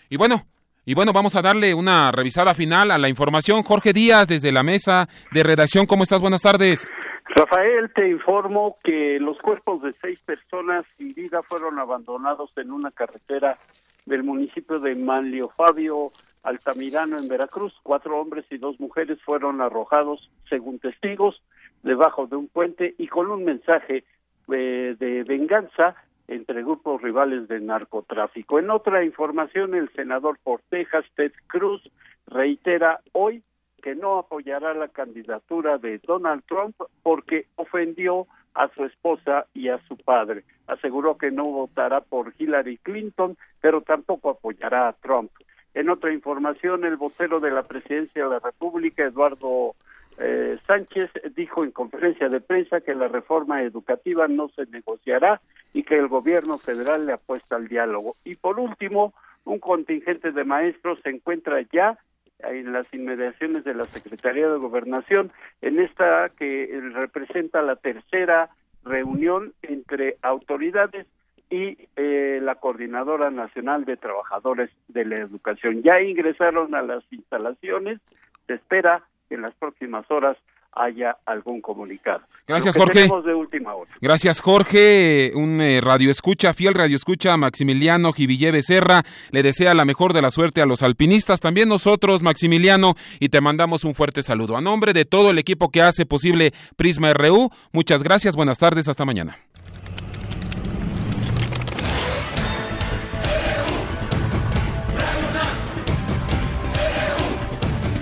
Y 0.09 0.17
bueno, 0.17 0.45
y 0.89 0.95
bueno, 0.95 1.13
vamos 1.13 1.35
a 1.35 1.43
darle 1.43 1.75
una 1.75 2.11
revisada 2.11 2.55
final 2.55 2.89
a 2.89 2.97
la 2.97 3.09
información. 3.09 3.61
Jorge 3.61 3.93
Díaz, 3.93 4.27
desde 4.27 4.51
la 4.51 4.63
mesa 4.63 5.07
de 5.31 5.43
redacción, 5.43 5.85
¿cómo 5.85 6.01
estás? 6.01 6.19
Buenas 6.19 6.41
tardes. 6.41 6.91
Rafael, 7.25 7.91
te 7.93 8.09
informo 8.09 8.77
que 8.83 9.19
los 9.19 9.37
cuerpos 9.37 9.83
de 9.83 9.93
seis 10.01 10.19
personas 10.25 10.87
sin 10.97 11.13
vida 11.13 11.43
fueron 11.43 11.77
abandonados 11.77 12.49
en 12.57 12.71
una 12.71 12.89
carretera 12.89 13.59
del 14.07 14.23
municipio 14.23 14.79
de 14.79 14.95
Manlio 14.95 15.49
Fabio, 15.49 16.11
Altamirano 16.41 17.19
en 17.19 17.27
Veracruz. 17.27 17.75
Cuatro 17.83 18.19
hombres 18.19 18.45
y 18.49 18.57
dos 18.57 18.79
mujeres 18.79 19.21
fueron 19.21 19.61
arrojados, 19.61 20.27
según 20.49 20.79
testigos, 20.79 21.39
debajo 21.83 22.25
de 22.25 22.35
un 22.35 22.47
puente 22.47 22.95
y 22.97 23.09
con 23.09 23.29
un 23.29 23.45
mensaje 23.45 24.05
eh, 24.51 24.95
de 24.97 25.23
venganza 25.23 25.93
entre 26.29 26.61
grupos 26.61 27.01
rivales 27.01 27.47
de 27.47 27.59
narcotráfico. 27.59 28.59
En 28.59 28.69
otra 28.69 29.03
información, 29.03 29.73
el 29.73 29.89
senador 29.93 30.37
por 30.43 30.61
Texas, 30.69 31.03
Ted 31.15 31.31
Cruz, 31.47 31.81
reitera 32.27 33.01
hoy 33.13 33.43
que 33.81 33.95
no 33.95 34.19
apoyará 34.19 34.73
la 34.75 34.89
candidatura 34.89 35.79
de 35.79 35.97
Donald 35.99 36.43
Trump 36.47 36.75
porque 37.01 37.47
ofendió 37.55 38.27
a 38.53 38.69
su 38.75 38.85
esposa 38.85 39.47
y 39.53 39.69
a 39.69 39.79
su 39.87 39.97
padre. 39.97 40.43
Aseguró 40.67 41.17
que 41.17 41.31
no 41.31 41.45
votará 41.45 42.01
por 42.01 42.33
Hillary 42.37 42.77
Clinton, 42.77 43.35
pero 43.59 43.81
tampoco 43.81 44.29
apoyará 44.29 44.87
a 44.87 44.93
Trump. 44.93 45.31
En 45.73 45.89
otra 45.89 46.13
información, 46.13 46.85
el 46.85 46.97
vocero 46.97 47.39
de 47.39 47.51
la 47.51 47.63
Presidencia 47.63 48.23
de 48.23 48.29
la 48.29 48.39
República, 48.39 49.03
Eduardo 49.03 49.75
eh, 50.19 50.57
Sánchez, 50.67 51.09
dijo 51.35 51.63
en 51.63 51.71
conferencia 51.71 52.27
de 52.27 52.41
prensa 52.41 52.81
que 52.81 52.93
la 52.93 53.07
reforma 53.07 53.63
educativa 53.63 54.27
no 54.27 54.49
se 54.49 54.65
negociará 54.65 55.41
y 55.73 55.83
que 55.83 55.97
el 55.97 56.07
gobierno 56.07 56.57
federal 56.57 57.05
le 57.05 57.13
apuesta 57.13 57.55
al 57.55 57.67
diálogo. 57.67 58.15
Y 58.25 58.35
por 58.35 58.59
último, 58.59 59.13
un 59.45 59.59
contingente 59.59 60.31
de 60.31 60.43
maestros 60.43 60.99
se 61.03 61.09
encuentra 61.09 61.61
ya 61.71 61.97
en 62.39 62.71
las 62.71 62.91
inmediaciones 62.93 63.63
de 63.63 63.73
la 63.73 63.85
Secretaría 63.85 64.47
de 64.49 64.57
Gobernación, 64.57 65.31
en 65.61 65.79
esta 65.79 66.29
que 66.29 66.79
representa 66.93 67.61
la 67.61 67.75
tercera 67.75 68.49
reunión 68.83 69.53
entre 69.61 70.17
autoridades 70.21 71.05
y 71.49 71.77
eh, 71.95 72.39
la 72.41 72.55
Coordinadora 72.55 73.31
Nacional 73.31 73.85
de 73.85 73.97
Trabajadores 73.97 74.69
de 74.87 75.05
la 75.05 75.17
Educación. 75.17 75.81
Ya 75.81 76.01
ingresaron 76.01 76.75
a 76.75 76.81
las 76.81 77.03
instalaciones, 77.11 77.99
se 78.47 78.53
espera 78.53 79.03
que 79.29 79.35
en 79.35 79.43
las 79.43 79.53
próximas 79.55 80.09
horas 80.11 80.35
haya 80.73 81.17
algún 81.25 81.61
comunicado. 81.61 82.21
Gracias, 82.47 82.75
Jorge. 82.75 82.93
tenemos 82.93 83.25
de 83.25 83.33
última 83.33 83.73
hora. 83.75 83.91
Gracias, 84.01 84.41
Jorge. 84.41 85.31
Un 85.35 85.61
eh, 85.61 85.81
radio 85.81 86.09
escucha, 86.09 86.53
fiel 86.53 86.73
radio 86.73 86.95
escucha, 86.95 87.37
Maximiliano 87.37 88.11
Jiville 88.11 88.51
Becerra. 88.51 89.03
Le 89.31 89.43
desea 89.43 89.73
la 89.73 89.85
mejor 89.85 90.13
de 90.13 90.21
la 90.21 90.31
suerte 90.31 90.61
a 90.61 90.65
los 90.65 90.81
alpinistas, 90.81 91.39
también 91.39 91.69
nosotros, 91.69 92.21
Maximiliano, 92.21 92.95
y 93.19 93.29
te 93.29 93.41
mandamos 93.41 93.83
un 93.83 93.95
fuerte 93.95 94.23
saludo. 94.23 94.57
A 94.57 94.61
nombre 94.61 94.93
de 94.93 95.05
todo 95.05 95.29
el 95.31 95.39
equipo 95.39 95.69
que 95.69 95.81
hace 95.81 96.05
posible 96.05 96.51
Prisma 96.75 97.13
RU, 97.13 97.49
muchas 97.71 98.03
gracias, 98.03 98.35
buenas 98.35 98.57
tardes, 98.57 98.87
hasta 98.87 99.05
mañana. 99.05 99.37